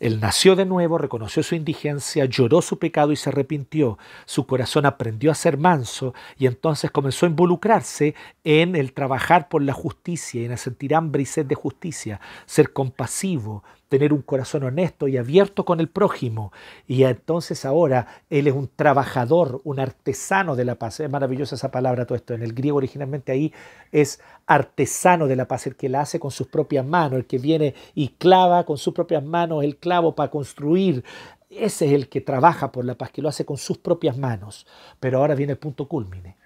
Él 0.00 0.20
nació 0.20 0.56
de 0.56 0.64
nuevo, 0.64 0.98
reconoció 0.98 1.42
su 1.42 1.54
indigencia, 1.54 2.24
lloró 2.24 2.62
su 2.62 2.78
pecado 2.78 3.12
y 3.12 3.16
se 3.16 3.30
arrepintió. 3.30 3.98
Su 4.26 4.46
corazón 4.46 4.86
aprendió 4.86 5.30
a 5.30 5.34
ser 5.34 5.58
manso 5.58 6.14
y 6.38 6.46
entonces 6.46 6.90
comenzó 6.90 7.26
a 7.26 7.30
involucrarse 7.30 8.14
en 8.44 8.76
el 8.76 8.92
trabajar 8.92 9.48
por 9.48 9.62
la 9.62 9.72
justicia 9.72 10.38
en 10.44 10.52
el 10.52 10.58
sentir 10.58 10.94
hambre 10.94 11.22
y 11.22 11.26
sed 11.26 11.46
de 11.46 11.54
justicia, 11.54 12.20
ser 12.46 12.72
compasivo, 12.72 13.64
tener 13.88 14.12
un 14.12 14.22
corazón 14.22 14.64
honesto 14.64 15.08
y 15.08 15.16
abierto 15.16 15.64
con 15.64 15.80
el 15.80 15.88
prójimo. 15.88 16.52
Y 16.86 17.04
entonces 17.04 17.64
ahora 17.64 18.06
Él 18.30 18.46
es 18.46 18.54
un 18.54 18.68
trabajador, 18.74 19.60
un 19.64 19.80
artesano 19.80 20.56
de 20.56 20.64
la 20.64 20.74
paz. 20.74 21.00
Es 21.00 21.10
maravillosa 21.10 21.54
esa 21.54 21.70
palabra, 21.70 22.06
todo 22.06 22.16
esto. 22.16 22.34
En 22.34 22.42
el 22.42 22.52
griego 22.52 22.76
originalmente 22.76 23.32
ahí 23.32 23.52
es 23.90 24.20
artesano 24.46 25.26
de 25.26 25.36
la 25.36 25.48
paz, 25.48 25.66
el 25.66 25.76
que 25.76 25.88
la 25.88 26.02
hace 26.02 26.20
con 26.20 26.30
sus 26.30 26.46
propias 26.46 26.84
manos, 26.84 27.18
el 27.18 27.26
que 27.26 27.38
viene 27.38 27.74
y 27.94 28.08
clava 28.08 28.64
con 28.64 28.78
sus 28.78 28.94
propias 28.94 29.24
manos 29.24 29.64
el 29.64 29.76
clavo 29.76 30.14
para 30.14 30.30
construir. 30.30 31.04
Ese 31.50 31.86
es 31.86 31.92
el 31.92 32.08
que 32.08 32.20
trabaja 32.20 32.70
por 32.72 32.84
la 32.84 32.94
paz, 32.94 33.10
que 33.10 33.22
lo 33.22 33.28
hace 33.28 33.46
con 33.46 33.56
sus 33.56 33.78
propias 33.78 34.18
manos. 34.18 34.66
Pero 35.00 35.18
ahora 35.18 35.34
viene 35.34 35.52
el 35.52 35.58
punto 35.58 35.88
culmine. 35.88 36.36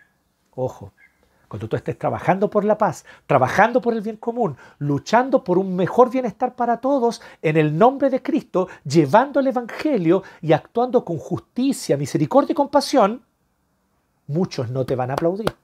Ojo, 0.55 0.93
cuando 1.53 1.69
tú 1.69 1.77
estés 1.77 1.99
trabajando 1.99 2.49
por 2.49 2.65
la 2.65 2.79
paz, 2.79 3.05
trabajando 3.27 3.83
por 3.83 3.93
el 3.93 4.01
bien 4.01 4.17
común, 4.17 4.57
luchando 4.79 5.45
por 5.45 5.59
un 5.59 5.77
mejor 5.77 6.09
bienestar 6.09 6.55
para 6.57 6.79
todos, 6.79 7.21
en 7.43 7.59
el 7.59 7.77
nombre 7.77 8.09
de 8.09 8.23
Cristo, 8.23 8.69
llevando 8.85 9.39
el 9.39 9.49
Evangelio 9.49 10.23
y 10.41 10.55
actuando 10.55 11.05
con 11.05 11.19
justicia, 11.19 11.99
misericordia 11.99 12.53
y 12.53 12.55
compasión, 12.55 13.23
muchos 14.29 14.71
no 14.71 14.87
te 14.87 14.97
van 14.97 15.11
a 15.11 15.13
aplaudir. 15.13 15.55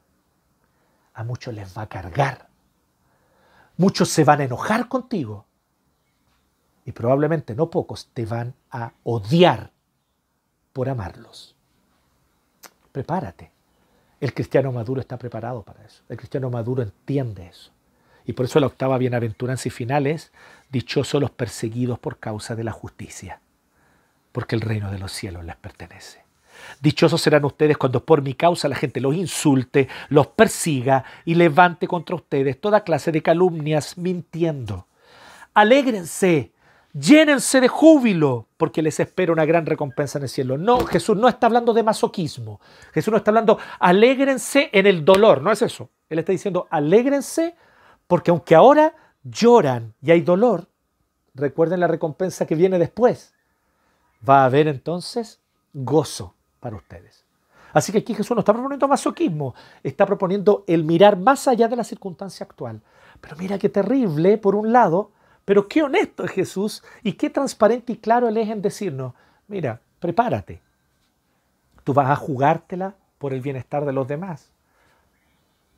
A 1.14 1.24
muchos 1.24 1.55
les 1.55 1.74
va 1.74 1.80
a 1.80 1.89
cargar. 1.89 2.51
Muchos 3.78 4.11
se 4.11 4.24
van 4.24 4.43
a 4.43 4.45
enojar 4.45 4.89
contigo. 4.89 5.47
Y 6.84 6.93
probablemente 6.93 7.55
no 7.55 7.70
pocos 7.70 8.11
te 8.12 8.26
van 8.26 8.53
a 8.70 8.93
odiar 9.05 9.72
por 10.74 10.91
amarlos. 10.91 11.57
Prepárate. 12.93 13.57
El 14.20 14.34
cristiano 14.34 14.72
maduro 14.72 15.00
está 15.00 15.16
preparado 15.16 15.62
para 15.62 15.84
eso. 15.84 16.02
El 16.08 16.16
cristiano 16.16 16.50
maduro 16.50 16.82
entiende 16.82 17.46
eso. 17.46 17.70
Y 18.26 18.32
por 18.32 18.46
eso 18.46 18.60
la 18.60 18.66
octava 18.66 18.98
bienaventuranza 18.98 19.68
y 19.68 19.70
final 19.70 20.06
es, 20.06 20.32
dichosos 20.70 21.20
los 21.20 21.30
perseguidos 21.30 21.98
por 21.98 22.18
causa 22.18 22.54
de 22.54 22.64
la 22.64 22.72
justicia, 22.72 23.40
porque 24.32 24.54
el 24.54 24.60
reino 24.60 24.90
de 24.90 24.98
los 24.98 25.12
cielos 25.12 25.44
les 25.44 25.56
pertenece. 25.56 26.22
Dichosos 26.80 27.22
serán 27.22 27.44
ustedes 27.44 27.78
cuando 27.78 28.04
por 28.04 28.20
mi 28.20 28.34
causa 28.34 28.68
la 28.68 28.76
gente 28.76 29.00
los 29.00 29.14
insulte, 29.14 29.88
los 30.08 30.26
persiga 30.26 31.04
y 31.24 31.36
levante 31.36 31.86
contra 31.86 32.16
ustedes 32.16 32.60
toda 32.60 32.84
clase 32.84 33.12
de 33.12 33.22
calumnias 33.22 33.96
mintiendo. 33.96 34.86
Alégrense 35.54 36.52
Llénense 36.93 37.61
de 37.61 37.68
júbilo 37.68 38.49
porque 38.57 38.82
les 38.82 38.99
espera 38.99 39.32
una 39.32 39.45
gran 39.45 39.66
recompensa 39.66 40.18
en 40.18 40.24
el 40.24 40.28
cielo. 40.28 40.57
No, 40.57 40.86
Jesús 40.86 41.16
no 41.16 41.28
está 41.28 41.47
hablando 41.47 41.72
de 41.72 41.82
masoquismo. 41.82 42.61
Jesús 42.93 43.12
no 43.12 43.18
está 43.18 43.30
hablando, 43.30 43.59
alégrense 43.78 44.70
en 44.72 44.86
el 44.86 45.05
dolor. 45.05 45.43
No 45.43 45.53
es 45.53 45.62
eso. 45.62 45.91
Él 46.09 46.18
está 46.18 46.32
diciendo, 46.32 46.66
alégrense 46.70 47.55
porque 48.07 48.30
aunque 48.30 48.55
ahora 48.55 48.95
lloran 49.22 49.95
y 50.01 50.11
hay 50.11 50.22
dolor, 50.22 50.68
recuerden 51.34 51.80
la 51.80 51.86
recompensa 51.89 52.47
que 52.47 52.55
viene 52.55 52.78
después. 52.78 53.34
Va 54.28 54.43
a 54.43 54.47
haber 54.47 54.66
entonces 54.66 55.41
gozo 55.72 56.34
para 56.59 56.76
ustedes. 56.76 57.24
Así 57.72 57.93
que 57.93 57.99
aquí 57.99 58.14
Jesús 58.14 58.34
no 58.34 58.41
está 58.41 58.53
proponiendo 58.55 58.89
masoquismo, 58.89 59.55
está 59.82 60.07
proponiendo 60.07 60.64
el 60.66 60.84
mirar 60.84 61.18
más 61.18 61.47
allá 61.47 61.68
de 61.68 61.76
la 61.76 61.84
circunstancia 61.84 62.45
actual. 62.45 62.80
Pero 63.20 63.36
mira 63.36 63.59
qué 63.59 63.68
terrible, 63.68 64.39
por 64.39 64.55
un 64.55 64.72
lado, 64.72 65.12
pero 65.49 65.66
qué 65.66 65.82
honesto 65.82 66.24
es 66.24 66.30
Jesús 66.32 66.84
y 67.03 67.14
qué 67.14 67.30
transparente 67.30 67.94
y 67.94 67.96
claro 67.96 68.28
Él 68.28 68.36
es 68.36 68.51
en 68.51 68.61
decirnos, 68.61 69.14
mira, 69.46 69.80
prepárate. 69.99 70.61
Tú 71.84 71.94
vas 71.94 72.11
a 72.11 72.16
jugártela 72.16 72.96
por 73.16 73.32
el 73.32 73.40
bienestar 73.40 73.86
de 73.86 73.94
los 73.94 74.07
demás. 74.07 74.51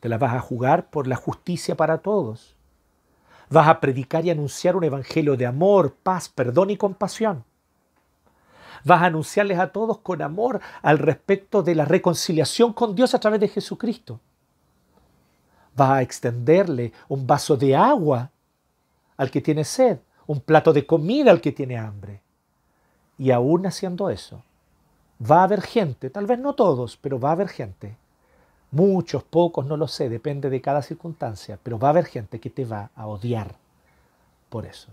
Te 0.00 0.08
la 0.08 0.18
vas 0.18 0.34
a 0.34 0.40
jugar 0.40 0.90
por 0.90 1.06
la 1.06 1.14
justicia 1.14 1.76
para 1.76 1.98
todos. 1.98 2.56
Vas 3.48 3.68
a 3.68 3.78
predicar 3.78 4.24
y 4.24 4.30
anunciar 4.30 4.74
un 4.74 4.82
evangelio 4.82 5.36
de 5.36 5.46
amor, 5.46 5.94
paz, 6.02 6.28
perdón 6.28 6.70
y 6.70 6.76
compasión. 6.76 7.44
Vas 8.84 9.02
a 9.02 9.06
anunciarles 9.06 9.60
a 9.60 9.70
todos 9.70 9.98
con 9.98 10.20
amor 10.20 10.60
al 10.82 10.98
respecto 10.98 11.62
de 11.62 11.76
la 11.76 11.84
reconciliación 11.84 12.72
con 12.72 12.96
Dios 12.96 13.14
a 13.14 13.20
través 13.20 13.38
de 13.38 13.46
Jesucristo. 13.46 14.18
Vas 15.76 15.90
a 15.90 16.02
extenderle 16.02 16.92
un 17.06 17.24
vaso 17.24 17.56
de 17.56 17.76
agua 17.76 18.32
al 19.20 19.30
que 19.30 19.42
tiene 19.42 19.64
sed, 19.64 19.98
un 20.26 20.40
plato 20.40 20.72
de 20.72 20.86
comida 20.86 21.30
al 21.30 21.42
que 21.42 21.52
tiene 21.52 21.76
hambre. 21.76 22.22
Y 23.18 23.32
aún 23.32 23.66
haciendo 23.66 24.08
eso, 24.08 24.42
va 25.20 25.40
a 25.40 25.42
haber 25.42 25.60
gente, 25.60 26.08
tal 26.08 26.24
vez 26.24 26.38
no 26.38 26.54
todos, 26.54 26.96
pero 26.96 27.20
va 27.20 27.28
a 27.28 27.32
haber 27.32 27.50
gente, 27.50 27.98
muchos, 28.70 29.22
pocos, 29.22 29.66
no 29.66 29.76
lo 29.76 29.88
sé, 29.88 30.08
depende 30.08 30.48
de 30.48 30.62
cada 30.62 30.80
circunstancia, 30.80 31.58
pero 31.62 31.78
va 31.78 31.88
a 31.88 31.90
haber 31.90 32.06
gente 32.06 32.40
que 32.40 32.48
te 32.48 32.64
va 32.64 32.92
a 32.96 33.06
odiar 33.06 33.56
por 34.48 34.64
eso. 34.64 34.88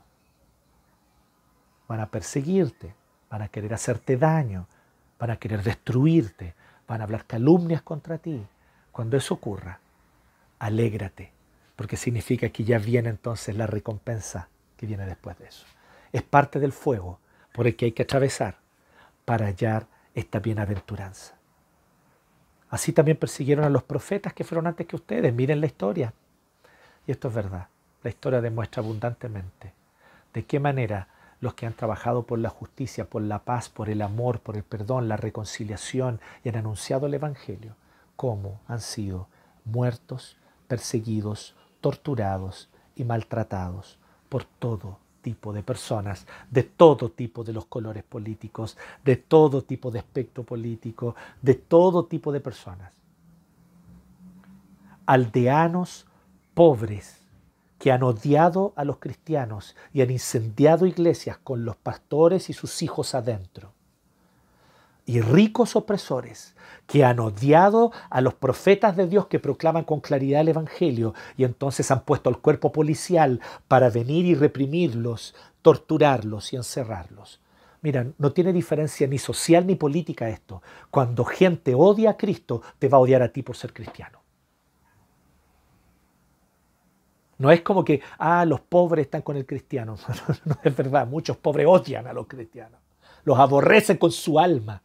Van 1.87 2.01
a 2.01 2.07
perseguirte, 2.07 2.95
van 3.29 3.43
a 3.43 3.47
querer 3.47 3.73
hacerte 3.73 4.17
daño, 4.17 4.67
van 5.17 5.31
a 5.31 5.37
querer 5.37 5.63
destruirte, 5.63 6.53
van 6.85 6.99
a 6.99 7.05
hablar 7.05 7.23
calumnias 7.23 7.81
contra 7.81 8.17
ti. 8.17 8.45
Cuando 8.91 9.15
eso 9.15 9.35
ocurra, 9.35 9.79
alégrate 10.59 11.36
porque 11.77 11.95
significa 11.95 12.49
que 12.49 12.65
ya 12.65 12.79
viene 12.79 13.07
entonces 13.07 13.55
la 13.55 13.67
recompensa 13.67 14.49
que 14.75 14.87
viene 14.87 15.05
después 15.05 15.37
de 15.37 15.47
eso. 15.47 15.65
Es 16.11 16.23
parte 16.23 16.59
del 16.59 16.73
fuego 16.73 17.19
por 17.53 17.67
el 17.67 17.77
que 17.77 17.85
hay 17.85 17.91
que 17.93 18.03
atravesar 18.03 18.57
para 19.23 19.45
hallar 19.45 19.87
esta 20.13 20.39
bienaventuranza. 20.39 21.35
Así 22.69 22.91
también 22.91 23.17
persiguieron 23.17 23.63
a 23.63 23.69
los 23.69 23.83
profetas 23.83 24.33
que 24.33 24.43
fueron 24.43 24.67
antes 24.67 24.87
que 24.87 24.95
ustedes. 24.95 25.33
Miren 25.33 25.61
la 25.61 25.67
historia. 25.67 26.13
Y 27.05 27.11
esto 27.11 27.29
es 27.29 27.35
verdad. 27.35 27.67
La 28.03 28.09
historia 28.09 28.41
demuestra 28.41 28.81
abundantemente 28.81 29.73
de 30.33 30.45
qué 30.45 30.59
manera 30.59 31.07
los 31.39 31.53
que 31.53 31.67
han 31.67 31.73
trabajado 31.73 32.23
por 32.23 32.39
la 32.39 32.49
justicia, 32.49 33.05
por 33.05 33.21
la 33.21 33.43
paz, 33.43 33.69
por 33.69 33.89
el 33.89 34.01
amor, 34.01 34.39
por 34.39 34.57
el 34.57 34.63
perdón, 34.63 35.07
la 35.07 35.17
reconciliación 35.17 36.19
y 36.43 36.49
han 36.49 36.57
anunciado 36.57 37.05
el 37.05 37.13
Evangelio, 37.13 37.75
cómo 38.15 38.59
han 38.67 38.81
sido 38.81 39.27
muertos, 39.63 40.37
perseguidos, 40.67 41.55
torturados 41.81 42.69
y 42.95 43.03
maltratados 43.03 43.97
por 44.29 44.43
todo 44.43 44.99
tipo 45.21 45.53
de 45.53 45.63
personas, 45.63 46.25
de 46.49 46.63
todo 46.63 47.09
tipo 47.09 47.43
de 47.43 47.53
los 47.53 47.65
colores 47.65 48.03
políticos, 48.03 48.77
de 49.03 49.17
todo 49.17 49.63
tipo 49.63 49.91
de 49.91 49.99
espectro 49.99 50.43
político, 50.43 51.15
de 51.41 51.55
todo 51.55 52.05
tipo 52.05 52.31
de 52.31 52.39
personas. 52.39 52.91
Aldeanos 55.05 56.05
pobres 56.53 57.21
que 57.79 57.91
han 57.91 58.03
odiado 58.03 58.73
a 58.75 58.83
los 58.83 58.97
cristianos 58.97 59.75
y 59.93 60.01
han 60.01 60.11
incendiado 60.11 60.85
iglesias 60.85 61.37
con 61.37 61.63
los 61.63 61.75
pastores 61.75 62.49
y 62.49 62.53
sus 62.53 62.81
hijos 62.81 63.13
adentro 63.13 63.76
y 65.07 65.21
ricos 65.21 65.77
opresores 65.77 66.53
que 66.85 67.05
han 67.05 67.19
odiado 67.19 67.93
a 68.09 68.19
los 68.19 68.33
profetas 68.33 68.97
de 68.97 69.07
Dios 69.07 69.27
que 69.27 69.39
proclaman 69.39 69.85
con 69.85 70.01
claridad 70.01 70.41
el 70.41 70.49
Evangelio 70.49 71.13
y 71.37 71.45
entonces 71.45 71.89
han 71.91 72.01
puesto 72.01 72.29
al 72.29 72.39
cuerpo 72.39 72.73
policial 72.73 73.39
para 73.69 73.89
venir 73.89 74.25
y 74.25 74.35
reprimirlos, 74.35 75.33
torturarlos 75.61 76.51
y 76.51 76.57
encerrarlos. 76.57 77.39
Mira, 77.81 78.05
no 78.17 78.33
tiene 78.33 78.51
diferencia 78.51 79.07
ni 79.07 79.17
social 79.17 79.65
ni 79.65 79.75
política 79.75 80.27
esto. 80.27 80.61
Cuando 80.91 81.23
gente 81.23 81.73
odia 81.73 82.11
a 82.11 82.17
Cristo, 82.17 82.61
te 82.77 82.89
va 82.89 82.97
a 82.97 83.01
odiar 83.01 83.21
a 83.21 83.31
ti 83.31 83.43
por 83.43 83.55
ser 83.55 83.71
cristiano. 83.71 84.21
No 87.37 87.49
es 87.49 87.61
como 87.61 87.85
que, 87.85 88.01
ah, 88.17 88.43
los 88.43 88.59
pobres 88.59 89.05
están 89.05 89.21
con 89.21 89.37
el 89.37 89.45
cristiano. 89.45 89.95
No, 90.43 90.57
es 90.63 90.75
verdad, 90.75 91.07
muchos 91.07 91.37
pobres 91.37 91.65
odian 91.69 92.07
a 92.07 92.13
los 92.13 92.27
cristianos. 92.27 92.81
Los 93.23 93.39
aborrecen 93.39 93.95
con 93.95 94.11
su 94.11 94.37
alma. 94.37 94.81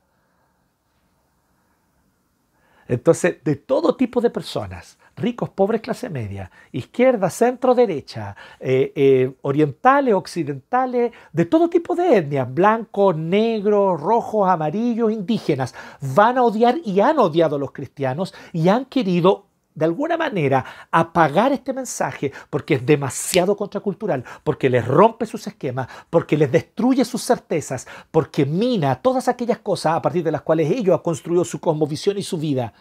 Entonces, 2.93 3.43
de 3.43 3.57
todo 3.57 3.97
tipo 3.97 4.20
de 4.20 4.28
personas, 4.28 4.99
ricos, 5.16 5.49
pobres, 5.49 5.80
clase 5.80 6.11
media, 6.11 6.51
izquierda, 6.72 7.30
centro, 7.30 7.74
derecha, 7.74 8.36
eh, 8.61 8.93
eh, 8.95 9.32
orientales, 9.40 10.12
occidentales, 10.12 11.11
de 11.32 11.47
todo 11.47 11.70
tipo 11.70 11.95
de 11.95 12.18
etnias, 12.18 12.53
blancos, 12.53 13.16
negros, 13.16 13.99
rojos, 13.99 14.47
amarillos, 14.47 15.11
indígenas, 15.11 15.74
van 16.14 16.36
a 16.36 16.43
odiar 16.43 16.76
y 16.84 17.01
han 17.01 17.18
odiado 17.18 17.57
a 17.57 17.59
los 17.59 17.72
cristianos 17.72 18.34
y 18.53 18.68
han 18.68 18.84
querido 18.84 19.47
de 19.74 19.84
alguna 19.84 20.16
manera 20.16 20.64
apagar 20.90 21.52
este 21.52 21.72
mensaje 21.72 22.32
porque 22.50 22.74
es 22.74 22.86
demasiado 22.86 23.56
contracultural, 23.56 24.24
porque 24.44 24.68
les 24.68 24.86
rompe 24.86 25.26
sus 25.26 25.46
esquemas, 25.46 25.88
porque 26.10 26.36
les 26.36 26.52
destruye 26.52 27.04
sus 27.04 27.22
certezas, 27.22 27.86
porque 28.10 28.44
mina 28.44 29.00
todas 29.00 29.28
aquellas 29.28 29.58
cosas 29.58 29.94
a 29.94 30.02
partir 30.02 30.22
de 30.22 30.32
las 30.32 30.42
cuales 30.42 30.70
ellos 30.70 30.96
han 30.96 31.02
construido 31.02 31.44
su 31.44 31.60
cosmovisión 31.60 32.18
y 32.18 32.22
su 32.22 32.38
vida. 32.38 32.72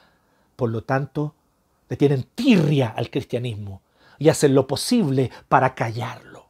Por 0.56 0.70
lo 0.70 0.84
tanto, 0.84 1.34
le 1.90 1.98
tienen 1.98 2.26
tirria 2.36 2.94
al 2.96 3.10
cristianismo 3.10 3.82
y 4.18 4.30
hacen 4.30 4.54
lo 4.54 4.68
posible 4.68 5.32
para 5.48 5.74
callarlo. 5.74 6.46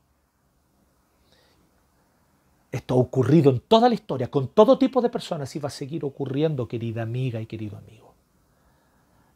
Esto 2.71 2.93
ha 2.93 2.97
ocurrido 2.97 3.51
en 3.51 3.59
toda 3.59 3.89
la 3.89 3.95
historia, 3.95 4.31
con 4.31 4.47
todo 4.47 4.77
tipo 4.77 5.01
de 5.01 5.09
personas 5.09 5.55
y 5.55 5.59
va 5.59 5.67
a 5.67 5.71
seguir 5.71 6.05
ocurriendo, 6.05 6.67
querida 6.67 7.01
amiga 7.01 7.41
y 7.41 7.45
querido 7.45 7.77
amigo. 7.77 8.10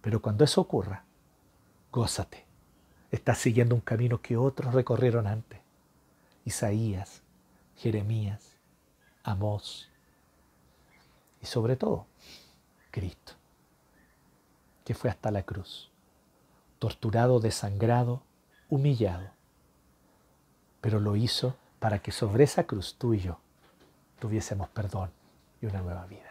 Pero 0.06 0.22
cuando 0.22 0.44
eso 0.44 0.62
ocurra, 0.62 1.04
gózate. 1.92 2.46
Estás 3.10 3.40
siguiendo 3.40 3.74
un 3.74 3.82
camino 3.82 4.22
que 4.22 4.38
otros 4.38 4.72
recorrieron 4.76 5.26
antes. 5.26 5.60
Isaías, 6.44 7.24
Jeremías, 7.76 8.56
Amós 9.24 9.90
y 11.42 11.48
sobre 11.48 11.76
todo, 11.76 12.06
Cristo, 12.92 13.34
que 14.84 14.94
fue 14.94 15.10
hasta 15.10 15.32
la 15.32 15.42
cruz 15.42 15.92
torturado, 16.78 17.40
desangrado, 17.40 18.22
humillado. 18.70 19.32
Pero 20.82 21.00
lo 21.00 21.16
hizo 21.16 21.56
para 21.80 21.98
que 21.98 22.12
sobre 22.12 22.44
esa 22.44 22.68
cruz 22.68 22.96
tú 23.00 23.16
y 23.16 23.22
yo 23.22 23.40
tuviésemos 24.20 24.70
perdón 24.70 25.10
y 25.64 25.66
una 25.66 25.82
nueva 25.82 26.06
vida. 26.06 26.25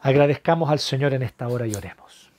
Agradezcamos 0.00 0.70
al 0.70 0.78
Señor 0.78 1.14
en 1.14 1.22
esta 1.22 1.48
hora 1.48 1.66
y 1.66 1.74
oremos. 1.74 2.30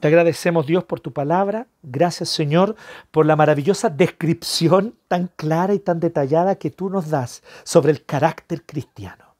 Te 0.00 0.08
agradecemos 0.08 0.66
Dios 0.66 0.84
por 0.84 1.00
tu 1.00 1.12
palabra. 1.12 1.66
Gracias 1.82 2.30
Señor 2.30 2.74
por 3.10 3.26
la 3.26 3.36
maravillosa 3.36 3.90
descripción 3.90 4.94
tan 5.08 5.30
clara 5.36 5.74
y 5.74 5.78
tan 5.78 6.00
detallada 6.00 6.56
que 6.56 6.70
tú 6.70 6.88
nos 6.88 7.10
das 7.10 7.42
sobre 7.64 7.92
el 7.92 8.04
carácter 8.04 8.64
cristiano 8.64 9.30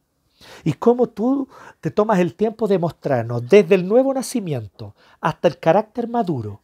y 0.65 0.75
cómo 0.75 1.09
tú 1.09 1.49
te 1.81 1.91
tomas 1.91 2.19
el 2.19 2.35
tiempo 2.35 2.69
de 2.69 2.79
mostrarnos 2.79 3.49
desde 3.49 3.75
el 3.75 3.87
nuevo 3.89 4.13
nacimiento 4.13 4.95
hasta 5.21 5.49
el 5.49 5.59
carácter 5.59 6.09
maduro, 6.09 6.63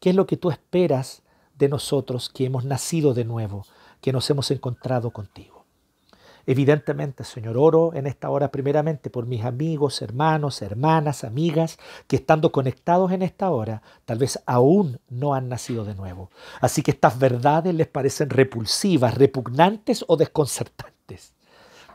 qué 0.00 0.10
es 0.10 0.16
lo 0.16 0.26
que 0.26 0.36
tú 0.36 0.50
esperas 0.50 1.22
de 1.56 1.68
nosotros 1.68 2.28
que 2.28 2.44
hemos 2.44 2.64
nacido 2.64 3.14
de 3.14 3.24
nuevo, 3.24 3.64
que 4.00 4.12
nos 4.12 4.28
hemos 4.30 4.50
encontrado 4.50 5.10
contigo. 5.10 5.61
Evidentemente, 6.46 7.24
Señor, 7.24 7.56
oro 7.56 7.92
en 7.94 8.06
esta 8.06 8.30
hora 8.30 8.50
primeramente 8.50 9.10
por 9.10 9.26
mis 9.26 9.44
amigos, 9.44 10.02
hermanos, 10.02 10.62
hermanas, 10.62 11.24
amigas, 11.24 11.78
que 12.06 12.16
estando 12.16 12.52
conectados 12.52 13.12
en 13.12 13.22
esta 13.22 13.50
hora, 13.50 13.82
tal 14.04 14.18
vez 14.18 14.42
aún 14.46 14.98
no 15.08 15.34
han 15.34 15.48
nacido 15.48 15.84
de 15.84 15.94
nuevo. 15.94 16.30
Así 16.60 16.82
que 16.82 16.90
estas 16.90 17.18
verdades 17.18 17.74
les 17.74 17.86
parecen 17.86 18.30
repulsivas, 18.30 19.14
repugnantes 19.14 20.04
o 20.08 20.16
desconcertantes 20.16 20.92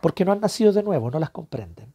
porque 0.01 0.25
no 0.25 0.31
han 0.31 0.39
nacido 0.39 0.71
de 0.71 0.83
nuevo, 0.83 1.11
no 1.11 1.19
las 1.19 1.31
comprenden. 1.31 1.93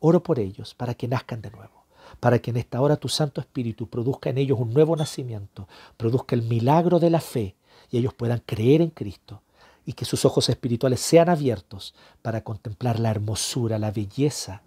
Oro 0.00 0.22
por 0.22 0.38
ellos 0.38 0.74
para 0.74 0.94
que 0.94 1.08
nazcan 1.08 1.40
de 1.40 1.50
nuevo, 1.50 1.84
para 2.20 2.38
que 2.38 2.50
en 2.50 2.56
esta 2.56 2.80
hora 2.80 2.96
tu 2.96 3.08
Santo 3.08 3.40
Espíritu 3.40 3.88
produzca 3.88 4.30
en 4.30 4.38
ellos 4.38 4.58
un 4.58 4.72
nuevo 4.72 4.96
nacimiento, 4.96 5.68
produzca 5.96 6.34
el 6.34 6.42
milagro 6.42 6.98
de 6.98 7.10
la 7.10 7.20
fe 7.20 7.56
y 7.90 7.98
ellos 7.98 8.14
puedan 8.14 8.42
creer 8.44 8.80
en 8.82 8.90
Cristo 8.90 9.42
y 9.86 9.92
que 9.92 10.04
sus 10.04 10.24
ojos 10.24 10.48
espirituales 10.48 11.00
sean 11.00 11.28
abiertos 11.28 11.94
para 12.22 12.42
contemplar 12.42 12.98
la 12.98 13.10
hermosura, 13.10 13.78
la 13.78 13.90
belleza 13.90 14.62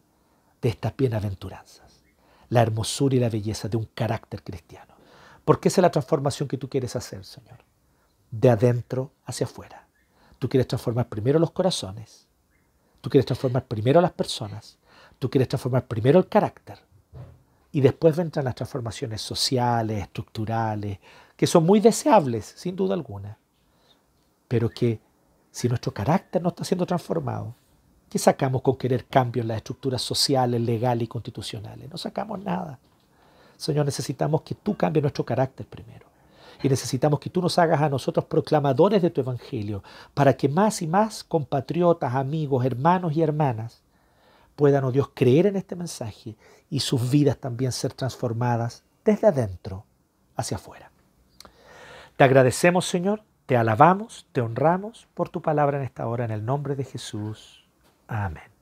de 0.62 0.70
estas 0.70 0.96
bienaventuranzas, 0.96 2.04
la 2.50 2.62
hermosura 2.62 3.16
y 3.16 3.20
la 3.20 3.30
belleza 3.30 3.68
de 3.68 3.78
un 3.78 3.90
carácter 3.94 4.44
cristiano. 4.44 4.94
Porque 5.44 5.70
esa 5.70 5.82
es 5.82 5.84
la 5.84 5.92
transformación 5.92 6.48
que 6.48 6.58
tú 6.58 6.70
quieres 6.70 6.96
hacer, 6.96 7.24
Señor, 7.26 7.60
de 8.32 8.50
adentro 8.50 9.12
hacia 9.26 9.46
afuera. 9.46 9.88
Tú 10.40 10.50
quieres 10.50 10.68
transformar 10.68 11.08
primero 11.08 11.40
los 11.40 11.52
corazones. 11.52 12.28
Tú 13.02 13.10
quieres 13.10 13.26
transformar 13.26 13.66
primero 13.66 14.02
las 14.02 14.12
personas, 14.12 14.78
tú 15.20 15.30
quieres 15.30 15.48
transformar 15.48 15.88
primero 15.88 16.20
el 16.20 16.28
carácter. 16.28 16.80
Y 17.72 17.82
después 17.82 18.16
vendrán 18.16 18.46
las 18.46 18.56
transformaciones 18.56 19.22
sociales, 19.22 20.02
estructurales, 20.02 21.00
que 21.36 21.48
son 21.48 21.66
muy 21.66 21.80
deseables, 21.80 22.54
sin 22.58 22.76
duda 22.76 22.96
alguna, 22.96 23.38
pero 24.48 24.70
que 24.70 25.00
si 25.58 25.68
nuestro 25.68 25.92
carácter 25.92 26.40
no 26.40 26.50
está 26.50 26.64
siendo 26.64 26.86
transformado, 26.86 27.56
¿qué 28.12 28.20
sacamos 28.20 28.62
con 28.62 28.78
querer 28.78 29.06
cambios 29.06 29.44
en 29.44 29.48
las 29.48 29.58
estructuras 29.58 30.04
sociales, 30.04 30.62
legales 30.62 31.06
y 31.06 31.08
constitucionales? 31.08 31.90
No 31.90 31.98
sacamos 31.98 32.44
nada. 32.44 32.78
Señor, 33.58 33.88
necesitamos 33.88 34.44
que 34.44 34.54
tú 34.54 34.78
cambies 34.78 35.02
nuestro 35.02 35.26
carácter 35.26 35.66
primero. 35.66 36.06
Y 36.62 36.70
necesitamos 36.70 37.20
que 37.20 37.32
tú 37.32 37.42
nos 37.42 37.58
hagas 37.58 37.82
a 37.82 37.90
nosotros 37.90 38.26
proclamadores 38.26 39.02
de 39.02 39.10
tu 39.10 39.22
Evangelio, 39.22 39.82
para 40.14 40.38
que 40.38 40.48
más 40.48 40.84
y 40.84 40.88
más 40.88 41.24
compatriotas, 41.24 42.14
amigos, 42.14 42.64
hermanos 42.64 43.14
y 43.18 43.24
hermanas 43.24 43.82
puedan, 44.56 44.84
oh 44.84 44.92
Dios, 44.92 45.10
creer 45.16 45.48
en 45.48 45.56
este 45.56 45.76
mensaje 45.76 46.36
y 46.70 46.82
sus 46.82 47.10
vidas 47.10 47.38
también 47.38 47.72
ser 47.72 47.94
transformadas 47.94 48.84
desde 49.04 49.26
adentro 49.26 49.86
hacia 50.36 50.58
afuera. 50.58 50.92
Te 52.16 52.24
agradecemos, 52.24 52.86
Señor, 52.86 53.24
te 53.48 53.56
alabamos, 53.56 54.28
te 54.34 54.42
honramos 54.42 55.08
por 55.14 55.30
tu 55.30 55.42
palabra 55.42 55.78
en 55.78 55.84
esta 55.86 56.06
hora, 56.06 56.26
en 56.26 56.32
el 56.32 56.46
nombre 56.46 56.76
de 56.76 56.84
Jesús. 56.84 57.66
Amén. 58.08 58.57